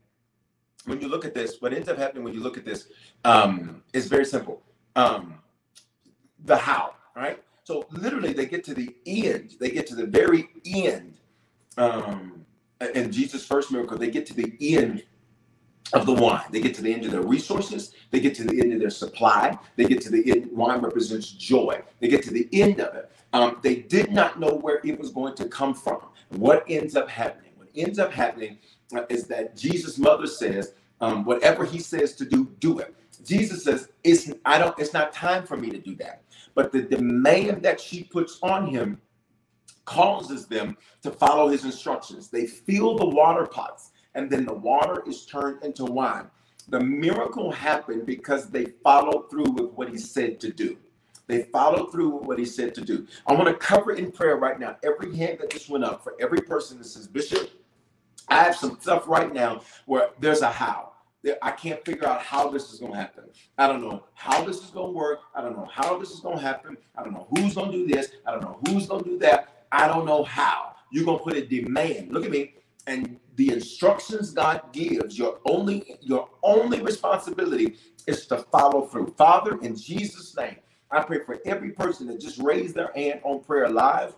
when 0.84 1.00
you 1.00 1.08
look 1.08 1.24
at 1.24 1.34
this, 1.34 1.60
what 1.60 1.72
ends 1.72 1.88
up 1.88 1.98
happening 1.98 2.24
when 2.24 2.34
you 2.34 2.40
look 2.40 2.56
at 2.56 2.64
this 2.64 2.88
um, 3.24 3.82
is 3.92 4.06
very 4.06 4.24
simple 4.24 4.62
um, 4.96 5.34
the 6.44 6.56
how, 6.56 6.94
right? 7.14 7.42
So 7.64 7.86
literally, 7.90 8.32
they 8.32 8.46
get 8.46 8.64
to 8.64 8.74
the 8.74 8.94
end. 9.06 9.56
They 9.60 9.70
get 9.70 9.86
to 9.88 9.94
the 9.94 10.06
very 10.06 10.48
end. 10.64 11.18
Um, 11.76 12.44
in 12.94 13.12
Jesus' 13.12 13.44
first 13.44 13.70
miracle, 13.70 13.98
they 13.98 14.10
get 14.10 14.26
to 14.26 14.34
the 14.34 14.54
end 14.60 15.04
of 15.92 16.06
the 16.06 16.12
wine. 16.12 16.44
They 16.50 16.60
get 16.60 16.74
to 16.74 16.82
the 16.82 16.92
end 16.92 17.04
of 17.04 17.12
their 17.12 17.22
resources. 17.22 17.92
They 18.10 18.20
get 18.20 18.34
to 18.36 18.44
the 18.44 18.60
end 18.60 18.72
of 18.72 18.80
their 18.80 18.90
supply. 18.90 19.58
They 19.76 19.84
get 19.84 20.00
to 20.02 20.10
the 20.10 20.30
end. 20.30 20.50
Wine 20.52 20.80
represents 20.80 21.30
joy. 21.30 21.80
They 22.00 22.08
get 22.08 22.22
to 22.24 22.30
the 22.32 22.48
end 22.52 22.80
of 22.80 22.94
it. 22.94 23.10
Um, 23.32 23.58
they 23.62 23.76
did 23.76 24.12
not 24.12 24.40
know 24.40 24.54
where 24.54 24.80
it 24.84 24.98
was 24.98 25.10
going 25.10 25.34
to 25.36 25.46
come 25.48 25.74
from. 25.74 26.00
What 26.30 26.64
ends 26.68 26.96
up 26.96 27.08
happening? 27.08 27.52
What 27.56 27.68
ends 27.76 27.98
up 27.98 28.12
happening 28.12 28.58
uh, 28.94 29.02
is 29.08 29.26
that 29.28 29.56
Jesus' 29.56 29.98
mother 29.98 30.26
says, 30.26 30.74
um, 31.00 31.24
"Whatever 31.24 31.64
he 31.64 31.78
says 31.78 32.14
to 32.16 32.24
do, 32.24 32.50
do 32.58 32.78
it." 32.78 32.94
Jesus 33.24 33.64
says, 33.64 33.88
it's 34.04 34.32
I 34.44 34.58
don't 34.58 34.78
it's 34.78 34.92
not 34.92 35.12
time 35.12 35.44
for 35.44 35.56
me 35.56 35.70
to 35.70 35.78
do 35.78 35.94
that. 35.96 36.22
But 36.54 36.72
the 36.72 36.82
demand 36.82 37.62
that 37.62 37.80
she 37.80 38.04
puts 38.04 38.38
on 38.42 38.66
him 38.66 39.00
causes 39.84 40.46
them 40.46 40.76
to 41.02 41.10
follow 41.10 41.48
his 41.48 41.64
instructions. 41.64 42.28
They 42.28 42.46
fill 42.46 42.96
the 42.96 43.06
water 43.06 43.46
pots 43.46 43.92
and 44.16 44.28
then 44.30 44.44
the 44.44 44.54
water 44.54 45.04
is 45.06 45.26
turned 45.26 45.62
into 45.62 45.84
wine. 45.84 46.28
The 46.68 46.80
miracle 46.80 47.52
happened 47.52 48.06
because 48.06 48.50
they 48.50 48.64
followed 48.82 49.30
through 49.30 49.50
with 49.52 49.70
what 49.74 49.88
he 49.88 49.98
said 49.98 50.40
to 50.40 50.50
do. 50.50 50.76
They 51.28 51.42
followed 51.44 51.92
through 51.92 52.08
with 52.08 52.24
what 52.24 52.38
he 52.38 52.44
said 52.44 52.74
to 52.76 52.80
do. 52.80 53.06
I 53.26 53.34
want 53.34 53.46
to 53.46 53.54
cover 53.54 53.92
in 53.92 54.10
prayer 54.10 54.36
right 54.36 54.58
now 54.58 54.76
every 54.82 55.14
hand 55.14 55.38
that 55.40 55.50
just 55.50 55.68
went 55.68 55.84
up 55.84 56.02
for 56.02 56.14
every 56.18 56.40
person 56.40 56.78
that 56.78 56.84
says, 56.84 57.06
Bishop, 57.06 57.50
I 58.28 58.42
have 58.42 58.56
some 58.56 58.78
stuff 58.80 59.06
right 59.06 59.32
now 59.32 59.60
where 59.84 60.10
there's 60.18 60.40
a 60.40 60.50
how. 60.50 60.92
I 61.42 61.50
can't 61.50 61.84
figure 61.84 62.06
out 62.06 62.22
how 62.22 62.48
this 62.48 62.72
is 62.72 62.78
going 62.78 62.92
to 62.92 62.98
happen. 62.98 63.24
I 63.58 63.66
don't 63.66 63.82
know 63.82 64.04
how 64.14 64.44
this 64.44 64.62
is 64.62 64.70
going 64.70 64.92
to 64.92 64.96
work. 64.96 65.20
I 65.34 65.40
don't 65.40 65.56
know 65.56 65.68
how 65.72 65.98
this 65.98 66.10
is 66.12 66.20
going 66.20 66.36
to 66.36 66.42
happen. 66.42 66.76
I 66.96 67.02
don't 67.02 67.12
know 67.12 67.26
who's 67.30 67.54
going 67.54 67.72
to 67.72 67.78
do 67.78 67.86
this. 67.86 68.12
I 68.26 68.30
don't 68.30 68.42
know 68.42 68.58
who's 68.66 68.86
going 68.86 69.02
to 69.04 69.10
do 69.10 69.18
that. 69.18 69.66
I 69.72 69.88
don't 69.88 70.06
know 70.06 70.22
how. 70.22 70.76
You're 70.92 71.04
going 71.04 71.18
to 71.18 71.24
put 71.24 71.34
a 71.34 71.44
demand. 71.44 72.12
Look 72.12 72.24
at 72.24 72.30
me. 72.30 72.54
And 72.86 73.18
the 73.36 73.52
instructions 73.52 74.32
God 74.32 74.62
gives, 74.72 75.18
your 75.18 75.40
only 75.46 75.96
your 76.02 76.28
only 76.42 76.82
responsibility 76.82 77.76
is 78.06 78.26
to 78.28 78.38
follow 78.38 78.86
through. 78.86 79.14
Father, 79.18 79.58
in 79.62 79.76
Jesus' 79.76 80.36
name, 80.36 80.56
I 80.90 81.02
pray 81.02 81.20
for 81.24 81.38
every 81.46 81.72
person 81.72 82.08
that 82.08 82.20
just 82.20 82.38
raised 82.38 82.74
their 82.76 82.92
hand 82.94 83.20
on 83.24 83.42
prayer 83.44 83.68
live 83.68 84.14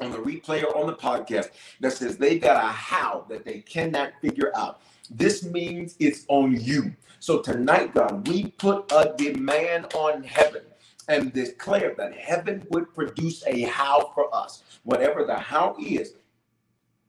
on 0.00 0.10
the 0.12 0.18
replay 0.18 0.64
or 0.64 0.76
on 0.76 0.86
the 0.86 0.94
podcast 0.94 1.50
that 1.80 1.92
says 1.92 2.18
they 2.18 2.38
got 2.38 2.62
a 2.62 2.68
how 2.68 3.26
that 3.28 3.44
they 3.44 3.60
cannot 3.60 4.12
figure 4.22 4.52
out. 4.56 4.80
This 5.10 5.44
means 5.44 5.96
it's 6.00 6.24
on 6.28 6.60
you. 6.60 6.94
So 7.20 7.40
tonight, 7.40 7.94
God, 7.94 8.26
we 8.28 8.48
put 8.48 8.90
a 8.92 9.14
demand 9.16 9.94
on 9.94 10.24
heaven 10.24 10.62
and 11.08 11.32
declare 11.32 11.94
that 11.96 12.16
heaven 12.16 12.66
would 12.70 12.94
produce 12.94 13.44
a 13.46 13.62
how 13.62 14.12
for 14.14 14.34
us. 14.34 14.64
Whatever 14.84 15.24
the 15.24 15.36
how 15.36 15.76
is, 15.80 16.14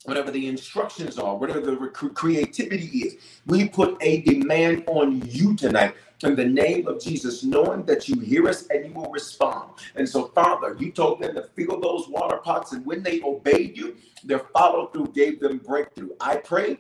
whatever 0.06 0.32
the 0.32 0.48
instructions 0.48 1.18
are, 1.18 1.36
whatever 1.36 1.62
the 1.62 1.78
creativity 2.14 3.00
is, 3.00 3.18
we 3.46 3.70
put 3.70 3.98
a 4.02 4.22
demand 4.22 4.84
on 4.88 5.22
you 5.28 5.56
tonight 5.56 5.96
in 6.24 6.36
the 6.36 6.46
name 6.46 6.88
of 6.88 7.02
Jesus, 7.02 7.44
knowing 7.44 7.84
that 7.86 8.08
you 8.08 8.20
hear 8.20 8.48
us 8.48 8.68
and 8.68 8.86
you 8.86 8.94
will 8.94 9.12
respond. 9.12 9.72
And 9.96 10.08
so, 10.08 10.28
Father, 10.28 10.76
you 10.80 10.92
told 10.92 11.22
them 11.22 11.36
to 11.36 11.44
fill 11.44 11.80
those 11.80 12.08
water 12.08 12.38
pots, 12.38 12.72
and 12.72 12.86
when 12.86 13.04
they 13.04 13.22
obeyed 13.24 13.78
you, 13.78 13.96
their 14.24 14.40
follow 14.40 14.88
through 14.88 15.08
gave 15.08 15.40
them 15.40 15.58
breakthrough. 15.58 16.10
I 16.22 16.38
pray 16.38 16.78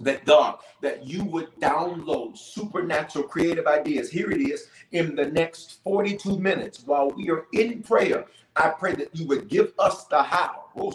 that 0.00 0.24
God, 0.24 0.58
that 0.82 1.06
you 1.06 1.24
would 1.24 1.54
download 1.60 2.36
supernatural 2.38 3.24
creative 3.24 3.66
ideas. 3.66 4.10
Here 4.10 4.30
it 4.30 4.40
is 4.40 4.68
in 4.92 5.16
the 5.16 5.26
next 5.26 5.82
42 5.82 6.38
minutes 6.38 6.82
while 6.84 7.10
we 7.10 7.30
are 7.30 7.46
in 7.52 7.82
prayer. 7.82 8.26
I 8.56 8.70
pray 8.70 8.94
that 8.94 9.14
you 9.14 9.26
would 9.28 9.48
give 9.48 9.72
us 9.78 10.04
the 10.06 10.22
how. 10.22 10.66
Oh, 10.76 10.92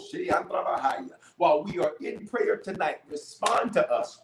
While 1.36 1.64
we 1.64 1.78
are 1.78 1.92
in 2.00 2.26
prayer 2.26 2.56
tonight, 2.56 3.00
respond 3.10 3.72
to 3.74 3.90
us 3.90 4.20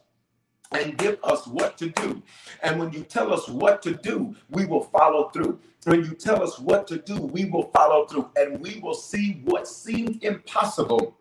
and 0.73 0.96
give 0.96 1.18
us 1.25 1.46
what 1.46 1.77
to 1.79 1.90
do. 1.90 2.23
And 2.62 2.79
when 2.79 2.92
you 2.92 3.03
tell 3.03 3.33
us 3.33 3.49
what 3.49 3.83
to 3.83 3.94
do, 3.94 4.37
we 4.51 4.66
will 4.66 4.85
follow 4.85 5.31
through. 5.31 5.59
When 5.85 6.05
you 6.05 6.12
tell 6.14 6.42
us 6.42 6.59
what 6.59 6.87
to 6.88 6.99
do, 6.99 7.16
we 7.16 7.46
will 7.46 7.70
follow 7.75 8.07
through 8.07 8.31
and 8.37 8.61
we 8.61 8.81
will 8.81 8.94
see 8.94 9.40
what 9.44 9.66
seemed 9.66 10.23
impossible 10.23 11.16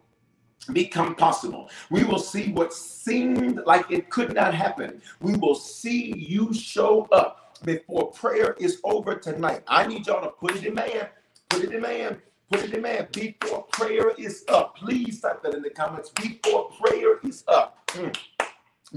become 0.74 1.16
possible. 1.16 1.70
We 1.90 2.04
will 2.04 2.20
see 2.20 2.52
what 2.52 2.74
seemed 2.74 3.62
like 3.66 3.92
it 3.92 4.10
could 4.10 4.34
not 4.34 4.54
happen. 4.54 5.02
We 5.22 5.36
will 5.38 5.56
see 5.56 6.14
you 6.18 6.54
show 6.54 7.08
up 7.12 7.60
before 7.64 8.12
prayer 8.12 8.56
is 8.60 8.80
over 8.84 9.16
tonight. 9.16 9.64
I 9.68 9.88
need 9.88 10.08
y'all 10.08 10.22
to 10.22 10.30
put 10.30 10.56
it 10.56 10.66
in 10.66 10.76
man, 10.76 11.08
put 11.50 11.64
it 11.64 11.74
in 11.74 11.82
man, 11.82 12.22
put 12.52 12.64
it 12.64 12.74
in 12.74 12.82
man 12.82 13.08
before 13.14 13.64
prayer 13.72 14.12
is 14.18 14.46
up. 14.50 14.78
Please 14.78 15.22
type 15.22 15.44
that 15.44 15.56
in 15.56 15.64
the 15.64 15.70
comments 15.70 16.10
before 16.12 16.72
prayer 16.82 17.20
is 17.24 17.44
up. 17.48 17.88
Mm 17.90 18.16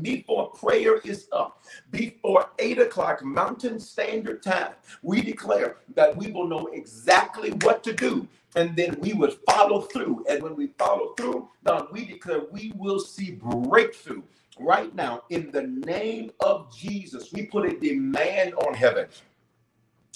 before 0.00 0.50
prayer 0.50 0.98
is 0.98 1.28
up, 1.32 1.62
before 1.90 2.50
8 2.58 2.78
o'clock 2.80 3.22
Mountain 3.24 3.80
Standard 3.80 4.42
Time, 4.42 4.72
we 5.02 5.20
declare 5.22 5.76
that 5.94 6.16
we 6.16 6.32
will 6.32 6.48
know 6.48 6.68
exactly 6.68 7.50
what 7.62 7.84
to 7.84 7.92
do. 7.92 8.26
And 8.56 8.76
then 8.76 8.96
we 9.00 9.14
would 9.14 9.38
follow 9.50 9.82
through. 9.82 10.24
And 10.28 10.42
when 10.42 10.56
we 10.56 10.68
follow 10.78 11.14
through, 11.16 11.48
now 11.64 11.88
we 11.92 12.04
declare 12.04 12.42
we 12.50 12.72
will 12.76 13.00
see 13.00 13.32
breakthrough 13.42 14.22
right 14.60 14.94
now 14.94 15.22
in 15.30 15.50
the 15.50 15.62
name 15.86 16.32
of 16.40 16.74
Jesus. 16.76 17.32
We 17.32 17.46
put 17.46 17.66
a 17.66 17.78
demand 17.78 18.54
on 18.54 18.74
heaven. 18.74 19.06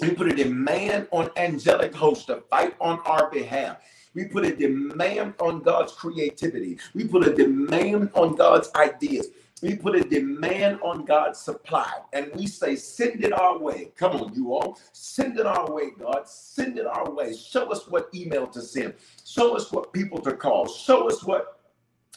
We 0.00 0.10
put 0.10 0.30
a 0.30 0.34
demand 0.34 1.08
on 1.10 1.30
angelic 1.36 1.94
hosts 1.94 2.26
to 2.26 2.42
fight 2.50 2.74
on 2.80 3.00
our 3.06 3.30
behalf. 3.30 3.78
We 4.14 4.24
put 4.26 4.44
a 4.44 4.54
demand 4.54 5.34
on 5.40 5.60
God's 5.62 5.92
creativity. 5.92 6.78
We 6.94 7.04
put 7.04 7.26
a 7.26 7.34
demand 7.34 8.10
on 8.14 8.34
God's 8.34 8.70
ideas. 8.74 9.28
We 9.62 9.74
put 9.74 9.94
a 9.94 10.02
demand 10.02 10.80
on 10.82 11.06
God's 11.06 11.38
supply 11.38 11.90
and 12.12 12.30
we 12.34 12.46
say, 12.46 12.76
send 12.76 13.24
it 13.24 13.32
our 13.32 13.58
way. 13.58 13.92
Come 13.96 14.12
on, 14.16 14.34
you 14.34 14.52
all. 14.52 14.78
Send 14.92 15.38
it 15.38 15.46
our 15.46 15.72
way, 15.72 15.90
God. 15.98 16.28
Send 16.28 16.78
it 16.78 16.86
our 16.86 17.10
way. 17.10 17.34
Show 17.34 17.70
us 17.72 17.88
what 17.88 18.10
email 18.14 18.46
to 18.48 18.60
send. 18.60 18.94
Show 19.24 19.56
us 19.56 19.72
what 19.72 19.94
people 19.94 20.20
to 20.20 20.32
call. 20.34 20.68
Show 20.68 21.08
us 21.08 21.24
what 21.24 21.55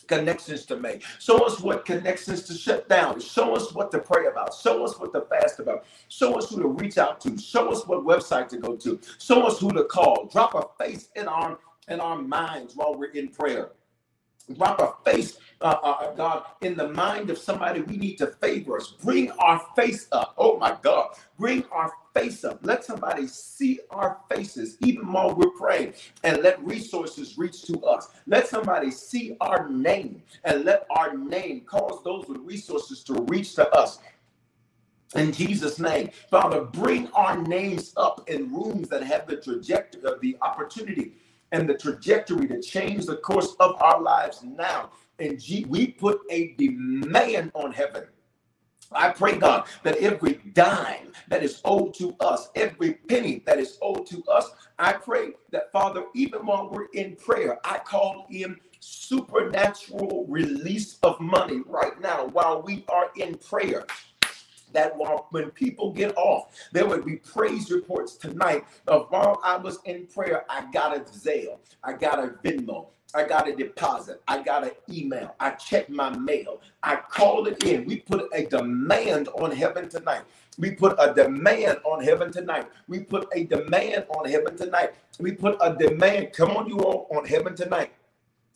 connections 0.09 0.65
to 0.67 0.77
make. 0.77 1.05
Show 1.19 1.45
us 1.45 1.61
what 1.61 1.85
connections 1.85 2.43
to 2.45 2.55
shut 2.55 2.89
down. 2.89 3.21
Show 3.21 3.55
us 3.55 3.73
what 3.73 3.91
to 3.93 3.99
pray 3.99 4.27
about. 4.27 4.55
Show 4.55 4.85
us 4.85 4.99
what 4.99 5.13
to 5.13 5.21
fast 5.23 5.61
about. 5.61 5.85
Show 6.09 6.37
us 6.39 6.49
who 6.51 6.61
to 6.63 6.69
reach 6.69 6.99
out 6.99 7.21
to. 7.21 7.37
Show 7.39 7.71
us 7.71 7.87
what 7.87 8.05
website 8.05 8.49
to 8.49 8.57
go 8.57 8.75
to. 8.77 8.99
Show 9.19 9.47
us 9.47 9.59
who 9.61 9.71
to 9.73 9.85
call. 9.85 10.27
Drop 10.33 10.55
a 10.55 10.83
face 10.83 11.09
in 11.15 11.29
our 11.29 11.59
in 11.89 12.01
our 12.01 12.17
minds 12.21 12.75
while 12.75 12.95
we're 12.95 13.11
in 13.13 13.29
prayer 13.29 13.71
drop 14.55 14.79
a 14.81 15.09
face, 15.11 15.39
uh, 15.61 15.75
uh, 15.83 15.87
uh, 15.87 16.15
God, 16.15 16.43
in 16.61 16.75
the 16.75 16.89
mind 16.89 17.29
of 17.29 17.37
somebody 17.39 17.81
we 17.81 17.97
need 17.97 18.17
to 18.17 18.27
favor 18.27 18.77
us. 18.77 18.93
Bring 19.03 19.31
our 19.33 19.61
face 19.75 20.07
up. 20.13 20.35
Oh 20.37 20.57
my 20.57 20.77
God. 20.83 21.15
Bring 21.39 21.65
our 21.71 21.91
face 22.13 22.43
up. 22.45 22.59
Let 22.63 22.85
somebody 22.85 23.27
see 23.27 23.79
our 23.91 24.19
faces 24.31 24.77
even 24.81 25.11
while 25.11 25.35
we're 25.35 25.51
praying 25.51 25.93
and 26.23 26.43
let 26.43 26.63
resources 26.65 27.37
reach 27.37 27.63
to 27.63 27.79
us. 27.81 28.09
Let 28.27 28.47
somebody 28.47 28.91
see 28.91 29.37
our 29.41 29.69
name 29.69 30.23
and 30.45 30.65
let 30.65 30.87
our 30.95 31.17
name 31.17 31.61
cause 31.61 32.03
those 32.03 32.27
with 32.27 32.39
resources 32.39 33.03
to 33.05 33.15
reach 33.29 33.55
to 33.55 33.69
us. 33.71 33.99
in 35.15 35.31
Jesus' 35.31 35.79
name. 35.79 36.09
Father, 36.29 36.61
bring 36.63 37.07
our 37.09 37.37
names 37.43 37.93
up 37.97 38.29
in 38.29 38.53
rooms 38.53 38.89
that 38.89 39.03
have 39.03 39.27
the 39.27 39.37
trajectory 39.37 40.01
of 40.03 40.15
uh, 40.15 40.17
the 40.21 40.37
opportunity 40.41 41.13
and 41.51 41.69
the 41.69 41.73
trajectory 41.75 42.47
to 42.47 42.61
change 42.61 43.05
the 43.05 43.17
course 43.17 43.55
of 43.59 43.81
our 43.81 44.01
lives 44.01 44.43
now. 44.43 44.91
And 45.19 45.39
G- 45.39 45.65
we 45.69 45.87
put 45.89 46.21
a 46.29 46.53
demand 46.57 47.51
on 47.55 47.73
heaven. 47.73 48.05
I 48.91 49.09
pray, 49.09 49.37
God, 49.37 49.67
that 49.83 49.97
every 49.97 50.35
dime 50.53 51.13
that 51.27 51.43
is 51.43 51.61
owed 51.65 51.93
to 51.95 52.15
us, 52.19 52.49
every 52.55 52.93
penny 52.93 53.43
that 53.45 53.59
is 53.59 53.77
owed 53.81 54.07
to 54.07 54.23
us, 54.25 54.49
I 54.79 54.93
pray 54.93 55.31
that, 55.51 55.71
Father, 55.71 56.05
even 56.15 56.45
while 56.45 56.69
we're 56.69 56.87
in 56.93 57.15
prayer, 57.15 57.59
I 57.63 57.79
call 57.79 58.27
in 58.31 58.57
supernatural 58.79 60.25
release 60.27 60.97
of 61.03 61.19
money 61.19 61.61
right 61.67 61.99
now 62.01 62.27
while 62.27 62.61
we 62.63 62.85
are 62.89 63.11
in 63.17 63.35
prayer. 63.37 63.85
That 64.73 64.95
while 64.97 65.27
when 65.31 65.51
people 65.51 65.91
get 65.93 66.15
off, 66.17 66.55
there 66.71 66.87
would 66.87 67.05
be 67.05 67.17
praise 67.17 67.71
reports 67.71 68.17
tonight 68.17 68.65
of 68.87 69.07
while 69.09 69.39
I 69.43 69.57
was 69.57 69.79
in 69.85 70.07
prayer, 70.07 70.45
I 70.49 70.69
got 70.71 70.95
a 70.95 71.01
Zelle, 71.01 71.59
I 71.83 71.93
got 71.93 72.19
a 72.19 72.27
Venmo, 72.43 72.87
I 73.15 73.23
got 73.23 73.47
a 73.47 73.55
deposit, 73.55 74.21
I 74.27 74.43
got 74.43 74.63
an 74.65 74.71
email, 74.89 75.35
I 75.39 75.51
checked 75.51 75.89
my 75.89 76.15
mail, 76.17 76.61
I 76.83 76.97
called 76.97 77.47
it 77.47 77.63
in. 77.63 77.85
We 77.85 77.97
put 78.01 78.29
a 78.33 78.45
demand 78.45 79.29
on 79.29 79.51
heaven 79.51 79.89
tonight. 79.89 80.23
We 80.59 80.71
put 80.71 80.95
a 80.99 81.13
demand 81.13 81.79
on 81.85 82.03
heaven 82.03 82.31
tonight. 82.31 82.67
We 82.87 83.01
put 83.01 83.27
a 83.35 83.43
demand 83.45 84.05
on 84.09 84.29
heaven 84.29 84.57
tonight. 84.57 84.93
We 85.19 85.31
put 85.33 85.57
a 85.61 85.75
demand, 85.75 86.33
come 86.33 86.51
on, 86.51 86.69
you 86.69 86.79
all, 86.81 87.07
on 87.15 87.25
heaven 87.25 87.55
tonight 87.55 87.91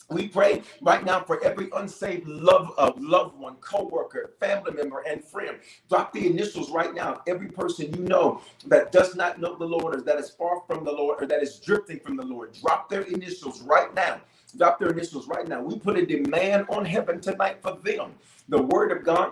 we 0.10 0.28
pray 0.30 0.64
right 0.82 1.06
now 1.06 1.22
for 1.24 1.44
every 1.44 1.70
unsaved 1.76 2.28
love 2.28 2.72
of 2.78 3.02
loved 3.02 3.38
one, 3.40 3.56
co-worker, 3.58 4.34
family 4.40 4.72
member, 4.74 5.02
and 5.02 5.24
friend. 5.24 5.58
Drop 5.90 6.14
the 6.14 6.28
initials 6.28 6.72
right 6.72 6.94
now. 6.96 7.22
Every 7.28 7.50
person 7.50 7.94
you 7.94 8.04
know 8.04 8.42
that 8.68 8.92
does 8.94 9.16
not 9.16 9.42
know 9.42 9.58
the 9.58 9.66
Lord, 9.66 9.96
or 9.96 10.02
that 10.02 10.18
is 10.18 10.30
far 10.32 10.62
from 10.68 10.86
the 10.86 10.92
Lord, 10.94 11.24
or 11.24 11.28
that 11.28 11.44
is 11.44 11.60
drifting 11.60 12.00
from 12.00 12.18
the 12.18 12.26
Lord, 12.26 12.54
drop 12.62 12.90
their 12.90 13.02
initials 13.04 13.62
right 13.64 13.94
now. 13.96 14.22
Drop 14.58 14.80
their 14.80 14.90
initials 14.90 15.28
right 15.28 15.48
now. 15.48 15.62
We 15.62 15.80
put 15.80 15.98
a 15.98 16.06
demand 16.06 16.68
on 16.70 16.86
heaven 16.86 17.20
tonight 17.22 17.58
for 17.62 17.78
them. 17.84 18.14
The 18.50 18.62
word 18.62 18.92
of 18.92 19.04
God 19.04 19.32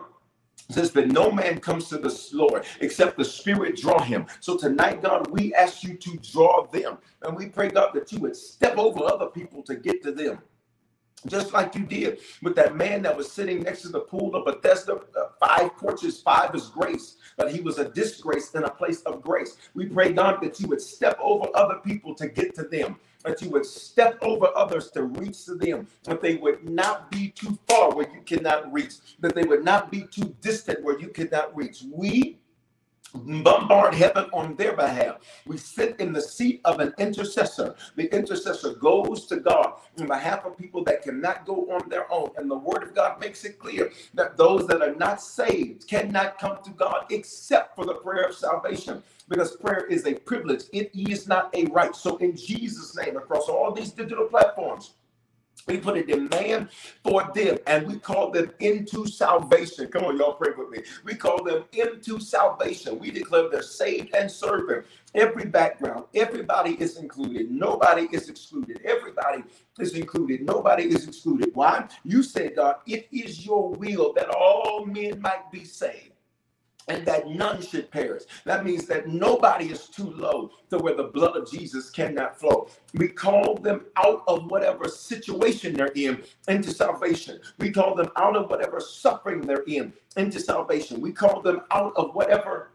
says 0.69 0.91
that 0.91 1.07
no 1.07 1.31
man 1.31 1.59
comes 1.59 1.89
to 1.89 1.97
the 1.97 2.29
Lord 2.33 2.65
except 2.79 3.17
the 3.17 3.25
Spirit 3.25 3.77
draw 3.77 4.01
him. 4.01 4.25
So 4.39 4.57
tonight, 4.57 5.01
God, 5.01 5.29
we 5.31 5.53
ask 5.53 5.83
you 5.83 5.95
to 5.95 6.17
draw 6.17 6.65
them. 6.67 6.97
And 7.23 7.35
we 7.35 7.47
pray, 7.47 7.69
God, 7.69 7.91
that 7.93 8.11
you 8.11 8.19
would 8.19 8.35
step 8.35 8.77
over 8.77 9.03
other 9.03 9.27
people 9.27 9.63
to 9.63 9.75
get 9.75 10.01
to 10.03 10.11
them 10.11 10.39
just 11.27 11.53
like 11.53 11.75
you 11.75 11.83
did 11.83 12.19
with 12.41 12.55
that 12.55 12.75
man 12.75 13.01
that 13.03 13.15
was 13.15 13.31
sitting 13.31 13.61
next 13.61 13.81
to 13.83 13.89
the 13.89 13.99
pool 13.99 14.35
of 14.35 14.45
Bethesda, 14.45 14.99
five 15.39 15.75
porches, 15.77 16.21
five 16.21 16.53
is 16.55 16.69
grace, 16.69 17.17
but 17.37 17.51
he 17.51 17.61
was 17.61 17.77
a 17.77 17.89
disgrace 17.89 18.53
in 18.53 18.63
a 18.63 18.69
place 18.69 19.01
of 19.01 19.21
grace. 19.21 19.57
We 19.73 19.85
pray, 19.85 20.13
God, 20.13 20.41
that 20.41 20.59
you 20.59 20.67
would 20.67 20.81
step 20.81 21.17
over 21.21 21.47
other 21.55 21.75
people 21.83 22.15
to 22.15 22.27
get 22.27 22.55
to 22.55 22.63
them, 22.63 22.97
that 23.23 23.41
you 23.41 23.49
would 23.51 23.65
step 23.65 24.17
over 24.21 24.49
others 24.55 24.91
to 24.91 25.03
reach 25.03 25.45
to 25.45 25.55
them, 25.55 25.87
that 26.03 26.21
they 26.21 26.35
would 26.35 26.67
not 26.67 27.11
be 27.11 27.29
too 27.29 27.57
far 27.67 27.93
where 27.93 28.09
you 28.13 28.21
cannot 28.21 28.71
reach, 28.73 28.95
that 29.19 29.35
they 29.35 29.43
would 29.43 29.63
not 29.63 29.91
be 29.91 30.07
too 30.11 30.35
distant 30.41 30.83
where 30.83 30.99
you 30.99 31.09
cannot 31.09 31.55
reach. 31.55 31.83
We 31.91 32.40
bombard 33.15 33.93
heaven 33.95 34.25
on 34.33 34.55
their 34.55 34.75
behalf. 34.75 35.17
We 35.45 35.57
sit 35.57 35.99
in 35.99 36.13
the 36.13 36.21
seat 36.21 36.61
of 36.65 36.79
an 36.79 36.93
intercessor. 36.99 37.75
The 37.95 38.13
intercessor 38.15 38.75
goes 38.75 39.25
to 39.27 39.37
God 39.37 39.73
on 39.99 40.07
behalf 40.07 40.45
of 40.45 40.57
people 40.57 40.83
that 40.85 41.03
cannot 41.03 41.45
go 41.45 41.71
on 41.71 41.89
their 41.89 42.11
own. 42.11 42.31
And 42.37 42.49
the 42.49 42.57
word 42.57 42.83
of 42.83 42.95
God 42.95 43.19
makes 43.19 43.45
it 43.45 43.59
clear 43.59 43.91
that 44.13 44.37
those 44.37 44.67
that 44.67 44.81
are 44.81 44.95
not 44.95 45.21
saved 45.21 45.87
cannot 45.87 46.39
come 46.39 46.59
to 46.63 46.71
God 46.71 47.05
except 47.11 47.75
for 47.75 47.85
the 47.85 47.95
prayer 47.95 48.25
of 48.29 48.35
salvation. 48.35 49.03
Because 49.29 49.55
prayer 49.55 49.85
is 49.87 50.05
a 50.05 50.13
privilege, 50.15 50.63
it 50.73 50.91
is 50.93 51.27
not 51.27 51.55
a 51.55 51.65
right. 51.67 51.95
So, 51.95 52.17
in 52.17 52.35
Jesus' 52.35 52.95
name, 52.97 53.17
across 53.17 53.47
all 53.49 53.71
these 53.71 53.91
digital 53.91 54.25
platforms, 54.27 54.93
we 55.67 55.77
put 55.77 55.97
a 55.97 56.03
demand 56.03 56.69
for 57.03 57.31
them 57.35 57.57
and 57.67 57.87
we 57.87 57.97
call 57.97 58.31
them 58.31 58.51
into 58.59 59.07
salvation. 59.07 59.87
Come 59.87 60.05
on, 60.05 60.17
y'all 60.17 60.33
pray 60.33 60.53
with 60.57 60.69
me. 60.69 60.83
We 61.05 61.15
call 61.15 61.43
them 61.43 61.65
into 61.73 62.19
salvation. 62.19 62.99
We 62.99 63.11
declare 63.11 63.49
they're 63.49 63.61
saved 63.61 64.15
and 64.15 64.29
serving. 64.31 64.83
Every 65.15 65.45
background, 65.45 66.05
everybody 66.15 66.73
is 66.81 66.97
included. 66.97 67.51
Nobody 67.51 68.07
is 68.11 68.29
excluded. 68.29 68.81
Everybody 68.85 69.43
is 69.79 69.93
included. 69.95 70.41
Nobody 70.43 70.83
is 70.83 71.07
excluded. 71.07 71.51
Why? 71.53 71.87
You 72.03 72.23
said, 72.23 72.55
God, 72.55 72.77
it 72.87 73.07
is 73.11 73.45
your 73.45 73.71
will 73.71 74.13
that 74.13 74.29
all 74.29 74.85
men 74.85 75.21
might 75.21 75.51
be 75.51 75.65
saved 75.65 76.10
and 76.87 77.05
that 77.05 77.27
none 77.29 77.61
should 77.61 77.91
perish. 77.91 78.23
That 78.45 78.65
means 78.65 78.85
that 78.87 79.07
nobody 79.07 79.67
is 79.71 79.87
too 79.87 80.11
low 80.11 80.51
to 80.69 80.77
where 80.79 80.95
the 80.95 81.05
blood 81.05 81.37
of 81.37 81.49
Jesus 81.51 81.89
cannot 81.89 82.39
flow. 82.39 82.67
We 82.93 83.07
call 83.09 83.55
them 83.55 83.85
out 83.97 84.23
of 84.27 84.49
whatever 84.51 84.87
situation 84.89 85.73
they're 85.73 85.93
in 85.95 86.23
into 86.47 86.71
salvation. 86.71 87.39
We 87.59 87.71
call 87.71 87.95
them 87.95 88.09
out 88.17 88.35
of 88.35 88.49
whatever 88.49 88.79
suffering 88.79 89.41
they're 89.41 89.63
in 89.67 89.93
into 90.17 90.39
salvation. 90.39 91.01
We 91.01 91.11
call 91.11 91.41
them 91.41 91.61
out 91.71 91.93
of 91.95 92.15
whatever 92.15 92.71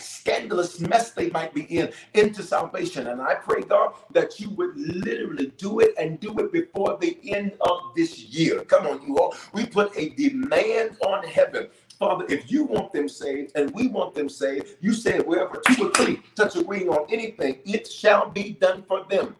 scandalous 0.00 0.80
mess 0.80 1.12
they 1.12 1.30
might 1.30 1.54
be 1.54 1.62
in 1.62 1.92
into 2.14 2.42
salvation. 2.42 3.08
And 3.08 3.20
I 3.20 3.34
pray, 3.36 3.62
God, 3.62 3.94
that 4.12 4.40
you 4.40 4.50
would 4.50 4.76
literally 4.76 5.52
do 5.58 5.80
it 5.80 5.94
and 5.98 6.20
do 6.20 6.38
it 6.38 6.52
before 6.52 6.98
the 7.00 7.18
end 7.34 7.54
of 7.62 7.80
this 7.96 8.18
year. 8.24 8.62
Come 8.62 8.86
on, 8.86 9.06
you 9.06 9.18
all. 9.18 9.34
We 9.54 9.66
put 9.66 9.96
a 9.96 10.10
demand 10.10 10.98
on 11.02 11.24
heaven 11.24 11.68
Father, 11.98 12.26
if 12.28 12.50
you 12.50 12.64
want 12.64 12.92
them 12.92 13.08
saved 13.08 13.52
and 13.54 13.70
we 13.72 13.88
want 13.88 14.14
them 14.14 14.28
saved, 14.28 14.76
you 14.80 14.92
said 14.92 15.26
wherever 15.26 15.62
two 15.66 15.88
or 15.88 15.90
three 15.92 16.22
touch 16.34 16.56
a 16.56 16.60
agreeing 16.60 16.90
on 16.90 17.06
anything, 17.10 17.58
it 17.64 17.90
shall 17.90 18.28
be 18.28 18.50
done 18.52 18.84
for 18.86 19.04
them. 19.08 19.36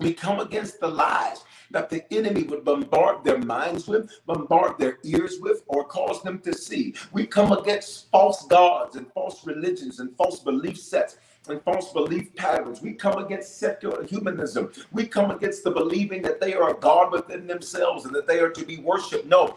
We 0.00 0.12
come 0.12 0.40
against 0.40 0.80
the 0.80 0.88
lies 0.88 1.44
that 1.70 1.88
the 1.88 2.04
enemy 2.12 2.42
would 2.44 2.64
bombard 2.64 3.24
their 3.24 3.38
minds 3.38 3.86
with, 3.86 4.10
bombard 4.26 4.78
their 4.78 4.98
ears 5.04 5.38
with, 5.40 5.62
or 5.68 5.84
cause 5.84 6.22
them 6.22 6.40
to 6.40 6.52
see. 6.52 6.94
We 7.12 7.26
come 7.26 7.52
against 7.52 8.10
false 8.10 8.46
gods 8.46 8.96
and 8.96 9.10
false 9.12 9.46
religions 9.46 10.00
and 10.00 10.14
false 10.16 10.40
belief 10.40 10.78
sets 10.78 11.16
and 11.48 11.62
false 11.62 11.92
belief 11.92 12.34
patterns. 12.34 12.82
We 12.82 12.92
come 12.92 13.24
against 13.24 13.58
secular 13.58 14.04
humanism. 14.04 14.72
We 14.92 15.06
come 15.06 15.30
against 15.30 15.64
the 15.64 15.70
believing 15.70 16.22
that 16.22 16.40
they 16.40 16.54
are 16.54 16.70
a 16.70 16.80
God 16.80 17.12
within 17.12 17.46
themselves 17.46 18.04
and 18.04 18.14
that 18.14 18.26
they 18.26 18.40
are 18.40 18.50
to 18.50 18.64
be 18.64 18.78
worshiped. 18.78 19.26
No, 19.26 19.56